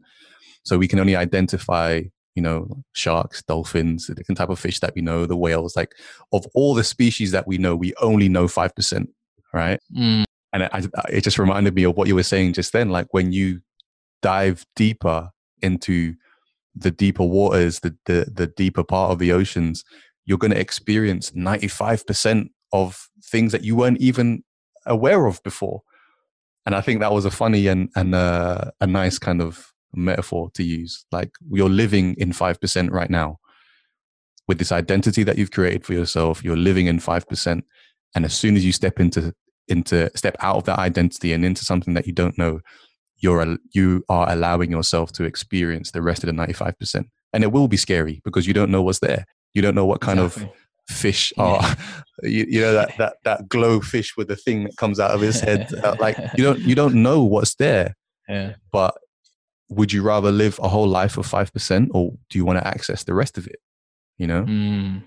So 0.64 0.78
we 0.78 0.88
can 0.88 0.98
only 0.98 1.16
identify, 1.16 2.02
you 2.34 2.42
know, 2.42 2.68
sharks, 2.92 3.42
dolphins, 3.42 4.06
the 4.06 4.14
different 4.14 4.38
type 4.38 4.48
of 4.48 4.58
fish 4.58 4.80
that 4.80 4.94
we 4.94 5.02
know, 5.02 5.26
the 5.26 5.36
whales, 5.36 5.76
like 5.76 5.92
of 6.32 6.46
all 6.54 6.74
the 6.74 6.84
species 6.84 7.32
that 7.32 7.46
we 7.46 7.58
know, 7.58 7.74
we 7.76 7.94
only 8.00 8.28
know 8.28 8.46
5%, 8.46 9.06
right? 9.52 9.80
Mm. 9.94 10.24
And 10.52 10.62
it, 10.62 10.90
it 11.08 11.20
just 11.22 11.38
reminded 11.38 11.74
me 11.74 11.84
of 11.84 11.96
what 11.96 12.08
you 12.08 12.14
were 12.14 12.22
saying 12.22 12.52
just 12.52 12.72
then. 12.72 12.90
Like 12.90 13.08
when 13.10 13.32
you 13.32 13.60
dive 14.20 14.64
deeper 14.76 15.30
into 15.60 16.14
the 16.74 16.90
deeper 16.90 17.24
waters, 17.24 17.80
the, 17.80 17.96
the, 18.06 18.30
the 18.32 18.46
deeper 18.46 18.84
part 18.84 19.12
of 19.12 19.18
the 19.18 19.32
oceans, 19.32 19.84
you're 20.24 20.38
going 20.38 20.52
to 20.52 20.60
experience 20.60 21.30
95% 21.32 22.48
of 22.72 23.08
things 23.24 23.52
that 23.52 23.64
you 23.64 23.76
weren't 23.76 24.00
even 24.00 24.44
aware 24.86 25.26
of 25.26 25.42
before. 25.42 25.82
And 26.66 26.74
I 26.74 26.80
think 26.80 27.00
that 27.00 27.12
was 27.12 27.24
a 27.24 27.30
funny 27.30 27.66
and, 27.66 27.88
and 27.96 28.14
uh, 28.14 28.70
a 28.80 28.86
nice 28.86 29.18
kind 29.18 29.40
of 29.40 29.72
metaphor 29.94 30.50
to 30.54 30.62
use. 30.62 31.04
Like 31.10 31.32
you're 31.50 31.68
living 31.68 32.14
in 32.18 32.32
5% 32.32 32.90
right 32.90 33.10
now 33.10 33.38
with 34.48 34.58
this 34.58 34.72
identity 34.72 35.22
that 35.24 35.38
you've 35.38 35.50
created 35.50 35.84
for 35.84 35.92
yourself. 35.92 36.44
You're 36.44 36.56
living 36.56 36.86
in 36.86 36.98
5%. 36.98 37.62
And 38.14 38.24
as 38.24 38.34
soon 38.34 38.56
as 38.56 38.64
you 38.64 38.72
step 38.72 39.00
into, 39.00 39.32
into 39.68 40.10
step 40.16 40.36
out 40.40 40.56
of 40.56 40.64
that 40.64 40.78
identity 40.78 41.32
and 41.32 41.44
into 41.44 41.64
something 41.64 41.94
that 41.94 42.06
you 42.06 42.12
don't 42.12 42.38
know, 42.38 42.60
you're, 43.16 43.56
you 43.72 44.04
are 44.08 44.30
allowing 44.30 44.70
yourself 44.70 45.12
to 45.12 45.24
experience 45.24 45.90
the 45.90 46.02
rest 46.02 46.24
of 46.24 46.26
the 46.26 46.32
95%. 46.32 47.06
And 47.32 47.44
it 47.44 47.52
will 47.52 47.68
be 47.68 47.76
scary 47.76 48.20
because 48.24 48.46
you 48.46 48.54
don't 48.54 48.70
know 48.70 48.82
what's 48.82 48.98
there. 48.98 49.24
You 49.54 49.62
don't 49.62 49.74
know 49.74 49.86
what 49.86 50.00
kind 50.00 50.20
exactly. 50.20 50.44
of 50.44 50.61
fish 50.92 51.32
are. 51.38 51.76
You, 52.22 52.46
you, 52.48 52.60
know 52.60 52.74
that 52.74 52.96
that 52.98 53.16
that 53.24 53.48
glow 53.48 53.80
fish 53.80 54.16
with 54.16 54.28
the 54.28 54.36
thing 54.36 54.64
that 54.64 54.76
comes 54.76 55.00
out 55.00 55.10
of 55.10 55.20
his 55.20 55.40
head. 55.40 55.68
Uh, 55.82 55.96
like 55.98 56.16
you 56.36 56.44
don't 56.44 56.60
you 56.60 56.76
don't 56.76 56.94
know 56.94 57.24
what's 57.24 57.54
there. 57.56 57.96
Yeah. 58.28 58.54
But 58.70 58.94
would 59.70 59.92
you 59.92 60.02
rather 60.02 60.30
live 60.30 60.60
a 60.62 60.68
whole 60.68 60.86
life 60.86 61.16
of 61.16 61.26
5% 61.26 61.88
or 61.94 62.12
do 62.30 62.38
you 62.38 62.44
want 62.44 62.60
to 62.60 62.66
access 62.66 63.02
the 63.02 63.14
rest 63.14 63.38
of 63.38 63.46
it? 63.46 63.56
You 64.18 64.26
know? 64.28 64.44
Mm. 64.44 65.02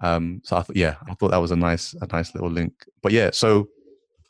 um 0.00 0.40
so 0.42 0.56
I 0.56 0.62
thought 0.62 0.76
yeah 0.76 0.96
I 1.08 1.14
thought 1.14 1.30
that 1.30 1.36
was 1.36 1.52
a 1.52 1.56
nice 1.56 1.94
a 2.00 2.06
nice 2.10 2.34
little 2.34 2.50
link. 2.50 2.72
But 3.02 3.12
yeah 3.12 3.30
so 3.32 3.68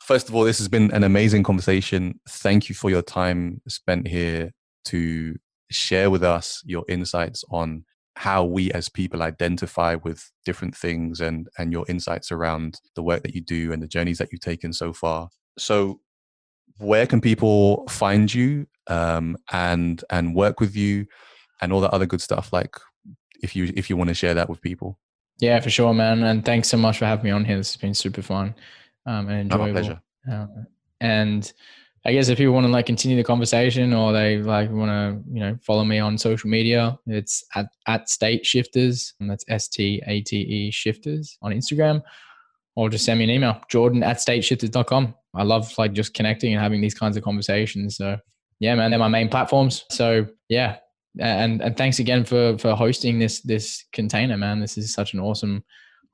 first 0.03 0.29
of 0.29 0.35
all 0.35 0.43
this 0.43 0.59
has 0.59 0.67
been 0.67 0.91
an 0.91 1.03
amazing 1.03 1.43
conversation. 1.43 2.19
Thank 2.29 2.69
you 2.69 2.75
for 2.75 2.91
your 2.91 3.01
time 3.01 3.61
spent 3.67 4.07
here 4.07 4.51
to 4.85 5.35
share 5.71 6.09
with 6.09 6.23
us 6.23 6.61
your 6.65 6.83
insights 6.87 7.43
on 7.49 7.85
how 8.19 8.43
we 8.43 8.69
as 8.73 8.89
people 8.89 9.23
identify 9.23 9.95
with 9.95 10.29
different 10.43 10.75
things 10.75 11.21
and 11.21 11.47
and 11.57 11.71
your 11.71 11.85
insights 11.87 12.33
around 12.33 12.81
the 12.95 13.01
work 13.01 13.23
that 13.23 13.33
you 13.33 13.39
do 13.39 13.71
and 13.71 13.81
the 13.81 13.87
journeys 13.87 14.17
that 14.17 14.27
you've 14.29 14.41
taken 14.41 14.73
so 14.73 14.91
far. 14.91 15.29
So 15.57 16.01
where 16.79 17.07
can 17.07 17.21
people 17.21 17.87
find 17.87 18.31
you 18.33 18.67
um, 18.87 19.37
and 19.53 20.03
and 20.09 20.35
work 20.35 20.59
with 20.59 20.75
you 20.75 21.05
and 21.61 21.71
all 21.71 21.79
that 21.79 21.93
other 21.93 22.05
good 22.05 22.19
stuff 22.19 22.51
like 22.51 22.75
if 23.41 23.55
you 23.55 23.71
if 23.77 23.89
you 23.89 23.95
want 23.95 24.09
to 24.09 24.13
share 24.13 24.33
that 24.33 24.49
with 24.49 24.61
people? 24.61 24.99
Yeah 25.37 25.61
for 25.61 25.69
sure 25.69 25.93
man 25.93 26.21
and 26.23 26.43
thanks 26.43 26.67
so 26.67 26.75
much 26.75 26.97
for 26.97 27.05
having 27.05 27.23
me 27.23 27.31
on 27.31 27.45
here. 27.45 27.55
This 27.55 27.71
has 27.71 27.81
been 27.81 27.93
super 27.93 28.21
fun 28.21 28.53
um, 29.05 29.29
and 29.29 29.39
enjoyable 29.43 29.67
My 29.67 29.71
pleasure. 29.71 30.01
Um, 30.29 30.67
and 30.99 31.53
I 32.05 32.13
guess 32.13 32.29
if 32.29 32.37
people 32.37 32.53
want 32.53 32.65
to 32.65 32.71
like 32.71 32.85
continue 32.85 33.17
the 33.17 33.23
conversation 33.23 33.93
or 33.93 34.13
they 34.13 34.37
like 34.37 34.71
want 34.71 34.89
to, 34.89 35.21
you 35.33 35.41
know, 35.41 35.57
follow 35.61 35.83
me 35.83 35.99
on 35.99 36.17
social 36.17 36.49
media, 36.49 36.97
it's 37.07 37.43
at, 37.55 37.67
at 37.87 38.09
state 38.09 38.45
shifters 38.45 39.13
and 39.19 39.29
that's 39.29 39.43
S 39.49 39.67
T 39.67 40.01
A 40.07 40.21
T 40.21 40.37
E 40.37 40.71
shifters 40.71 41.37
on 41.41 41.51
Instagram 41.51 42.01
or 42.75 42.89
just 42.89 43.03
send 43.03 43.19
me 43.19 43.25
an 43.25 43.31
email, 43.31 43.59
Jordan 43.69 44.01
at 44.03 44.17
stateshifters.com. 44.17 45.13
I 45.35 45.43
love 45.43 45.77
like 45.77 45.93
just 45.93 46.13
connecting 46.13 46.53
and 46.53 46.61
having 46.61 46.79
these 46.79 46.93
kinds 46.93 47.17
of 47.17 47.23
conversations. 47.23 47.97
So 47.97 48.17
yeah, 48.59 48.75
man, 48.75 48.91
they're 48.91 48.99
my 48.99 49.09
main 49.09 49.27
platforms. 49.27 49.83
So 49.91 50.25
yeah. 50.47 50.77
And, 51.19 51.61
and 51.61 51.75
thanks 51.75 51.99
again 51.99 52.23
for, 52.23 52.57
for 52.59 52.75
hosting 52.75 53.19
this, 53.19 53.41
this 53.41 53.83
container, 53.91 54.37
man. 54.37 54.61
This 54.61 54.77
is 54.77 54.93
such 54.93 55.13
an 55.13 55.19
awesome 55.19 55.65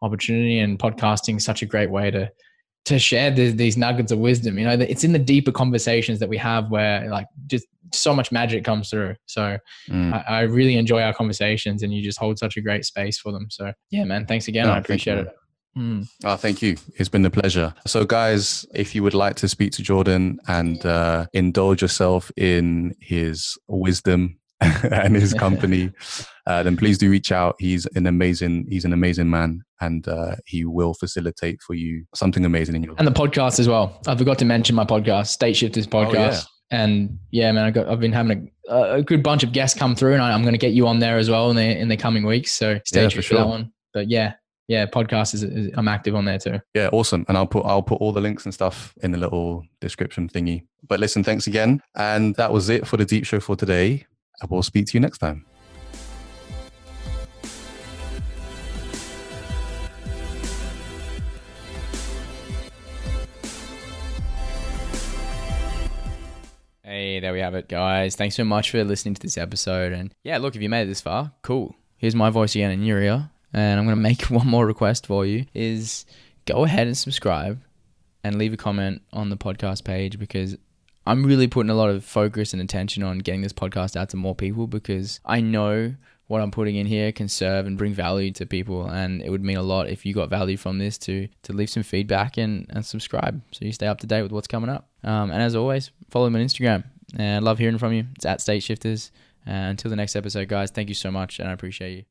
opportunity 0.01 0.59
and 0.59 0.79
podcasting 0.79 1.39
such 1.39 1.61
a 1.61 1.65
great 1.65 1.91
way 1.91 2.09
to, 2.09 2.31
to 2.85 2.99
share 2.99 3.31
the, 3.31 3.51
these 3.51 3.77
nuggets 3.77 4.11
of 4.11 4.19
wisdom. 4.19 4.57
You 4.57 4.65
know, 4.65 4.73
it's 4.73 5.03
in 5.03 5.11
the 5.11 5.19
deeper 5.19 5.51
conversations 5.51 6.19
that 6.19 6.29
we 6.29 6.37
have 6.37 6.69
where 6.69 7.09
like 7.09 7.27
just 7.47 7.65
so 7.93 8.13
much 8.13 8.31
magic 8.31 8.63
comes 8.63 8.89
through. 8.89 9.15
So 9.25 9.57
mm. 9.89 10.13
I, 10.13 10.39
I, 10.39 10.41
really 10.41 10.75
enjoy 10.75 11.01
our 11.01 11.13
conversations, 11.13 11.83
and 11.83 11.93
you 11.93 12.03
just 12.03 12.19
hold 12.19 12.37
such 12.37 12.57
a 12.57 12.61
great 12.61 12.85
space 12.85 13.17
for 13.17 13.31
them. 13.31 13.47
So 13.49 13.73
yeah, 13.89 14.03
man, 14.03 14.25
thanks 14.25 14.47
again. 14.47 14.67
No, 14.67 14.73
I 14.73 14.77
appreciate 14.77 15.19
it. 15.19 15.27
Mm. 15.77 16.07
Oh, 16.23 16.37
thank 16.37 16.61
you. 16.61 16.77
It's 16.95 17.09
been 17.09 17.25
a 17.25 17.29
pleasure. 17.29 17.73
So, 17.85 18.05
guys, 18.05 18.65
if 18.73 18.95
you 18.95 19.03
would 19.03 19.13
like 19.13 19.35
to 19.37 19.49
speak 19.49 19.73
to 19.73 19.83
Jordan 19.83 20.39
and 20.47 20.85
uh, 20.85 21.25
indulge 21.33 21.81
yourself 21.81 22.31
in 22.37 22.95
his 23.01 23.57
wisdom 23.67 24.39
and 24.61 25.15
his 25.15 25.33
company, 25.33 25.91
uh, 26.47 26.63
then 26.63 26.77
please 26.77 26.97
do 26.97 27.09
reach 27.09 27.31
out. 27.31 27.55
He's 27.59 27.85
an 27.87 28.07
amazing, 28.07 28.67
he's 28.69 28.85
an 28.85 28.93
amazing 28.93 29.29
man, 29.29 29.61
and 29.81 30.07
uh, 30.07 30.35
he 30.45 30.65
will 30.65 30.93
facilitate 30.93 31.61
for 31.61 31.73
you 31.73 32.05
something 32.15 32.45
amazing 32.45 32.75
in 32.75 32.83
your 32.83 32.93
life. 32.93 32.99
And 32.99 33.07
the 33.07 33.11
podcast 33.11 33.59
as 33.59 33.67
well. 33.67 34.01
I 34.07 34.15
forgot 34.15 34.37
to 34.39 34.45
mention 34.45 34.75
my 34.75 34.85
podcast, 34.85 35.27
State 35.27 35.57
Shifters 35.57 35.87
podcast. 35.87 36.13
Oh, 36.13 36.31
yeah. 36.31 36.41
And 36.71 37.19
yeah, 37.31 37.51
man, 37.51 37.65
I 37.65 37.71
got, 37.71 37.87
I've 37.87 37.99
been 37.99 38.11
having 38.11 38.51
a, 38.67 38.93
a 38.93 39.03
good 39.03 39.21
bunch 39.21 39.43
of 39.43 39.51
guests 39.51 39.77
come 39.77 39.95
through, 39.95 40.13
and 40.13 40.21
I, 40.21 40.33
am 40.33 40.41
going 40.41 40.53
to 40.53 40.59
get 40.59 40.73
you 40.73 40.87
on 40.87 40.99
there 40.99 41.17
as 41.17 41.29
well 41.29 41.49
in 41.51 41.55
the 41.55 41.77
in 41.77 41.89
the 41.89 41.97
coming 41.97 42.25
weeks. 42.25 42.51
So 42.51 42.79
stay 42.85 43.03
yeah, 43.03 43.09
tuned 43.09 43.13
for, 43.13 43.21
sure. 43.21 43.37
for 43.37 43.43
that 43.43 43.49
one. 43.49 43.71
But 43.93 44.09
yeah, 44.09 44.33
yeah, 44.67 44.85
podcast 44.87 45.35
is, 45.35 45.43
is, 45.43 45.71
I'm 45.75 45.87
active 45.87 46.15
on 46.15 46.25
there 46.25 46.39
too. 46.39 46.59
Yeah, 46.73 46.89
awesome. 46.91 47.25
And 47.27 47.37
I'll 47.37 47.45
put 47.45 47.65
I'll 47.65 47.83
put 47.83 48.01
all 48.01 48.11
the 48.11 48.21
links 48.21 48.45
and 48.45 48.53
stuff 48.53 48.95
in 49.03 49.11
the 49.11 49.17
little 49.17 49.63
description 49.79 50.27
thingy. 50.27 50.65
But 50.87 50.99
listen, 50.99 51.23
thanks 51.23 51.47
again. 51.47 51.81
And 51.95 52.35
that 52.35 52.51
was 52.51 52.69
it 52.69 52.87
for 52.87 52.97
the 52.97 53.05
deep 53.05 53.25
show 53.25 53.39
for 53.39 53.55
today. 53.55 54.05
I 54.41 54.45
will 54.49 54.63
speak 54.63 54.87
to 54.87 54.93
you 54.93 54.99
next 54.99 55.19
time. 55.19 55.45
Hey, 66.83 67.19
there 67.19 67.33
we 67.33 67.39
have 67.39 67.55
it, 67.55 67.67
guys. 67.67 68.15
Thanks 68.15 68.35
so 68.35 68.43
much 68.43 68.71
for 68.71 68.83
listening 68.83 69.15
to 69.15 69.21
this 69.21 69.37
episode. 69.37 69.91
And 69.91 70.13
yeah, 70.23 70.37
look, 70.37 70.55
if 70.55 70.61
you 70.61 70.69
made 70.69 70.83
it 70.83 70.87
this 70.87 71.01
far, 71.01 71.31
cool. 71.41 71.75
Here's 71.97 72.15
my 72.15 72.29
voice 72.29 72.55
again 72.55 72.71
in 72.71 72.83
your 72.83 73.01
ear. 73.01 73.29
And 73.53 73.79
I'm 73.79 73.85
going 73.85 73.97
to 73.97 74.01
make 74.01 74.23
one 74.23 74.47
more 74.47 74.65
request 74.65 75.07
for 75.07 75.25
you 75.25 75.45
is 75.53 76.05
go 76.45 76.63
ahead 76.63 76.87
and 76.87 76.97
subscribe 76.97 77.61
and 78.23 78.37
leave 78.37 78.53
a 78.53 78.57
comment 78.57 79.01
on 79.11 79.29
the 79.29 79.37
podcast 79.37 79.83
page 79.83 80.19
because 80.19 80.57
I'm 81.05 81.23
really 81.25 81.47
putting 81.47 81.69
a 81.69 81.75
lot 81.75 81.89
of 81.89 82.03
focus 82.03 82.53
and 82.53 82.61
attention 82.61 83.03
on 83.03 83.19
getting 83.19 83.41
this 83.41 83.53
podcast 83.53 83.95
out 83.95 84.09
to 84.09 84.17
more 84.17 84.35
people 84.35 84.67
because 84.67 85.19
I 85.25 85.41
know 85.41 85.95
what 86.27 86.41
I'm 86.41 86.49
putting 86.49 86.75
in 86.75 86.87
here 86.87 87.11
can 87.11 87.27
serve 87.27 87.67
and 87.67 87.77
bring 87.77 87.93
value 87.93 88.31
to 88.31 88.45
people. 88.45 88.87
And 88.87 89.21
it 89.21 89.29
would 89.29 89.43
mean 89.43 89.57
a 89.57 89.63
lot 89.63 89.87
if 89.89 90.05
you 90.05 90.13
got 90.13 90.29
value 90.29 90.57
from 90.57 90.79
this 90.79 90.97
to 90.99 91.27
to 91.43 91.53
leave 91.53 91.69
some 91.69 91.83
feedback 91.83 92.37
and, 92.37 92.65
and 92.69 92.83
subscribe 92.85 93.41
so 93.51 93.65
you 93.65 93.71
stay 93.71 93.87
up 93.87 93.99
to 93.99 94.07
date 94.07 94.23
with 94.23 94.31
what's 94.31 94.47
coming 94.47 94.69
up. 94.69 94.89
Um, 95.03 95.29
and 95.29 95.41
as 95.41 95.55
always, 95.55 95.91
follow 96.09 96.29
me 96.29 96.39
on 96.39 96.45
Instagram. 96.47 96.83
And 97.15 97.35
I 97.35 97.47
love 97.47 97.59
hearing 97.59 97.77
from 97.77 97.93
you. 97.93 98.05
It's 98.15 98.25
at 98.25 98.41
State 98.41 98.63
Shifters. 98.63 99.11
Uh, 99.47 99.51
until 99.51 99.91
the 99.91 99.95
next 99.95 100.15
episode, 100.15 100.47
guys, 100.47 100.71
thank 100.71 100.89
you 100.89 100.95
so 100.95 101.11
much 101.11 101.39
and 101.39 101.47
I 101.47 101.51
appreciate 101.51 101.95
you. 101.95 102.05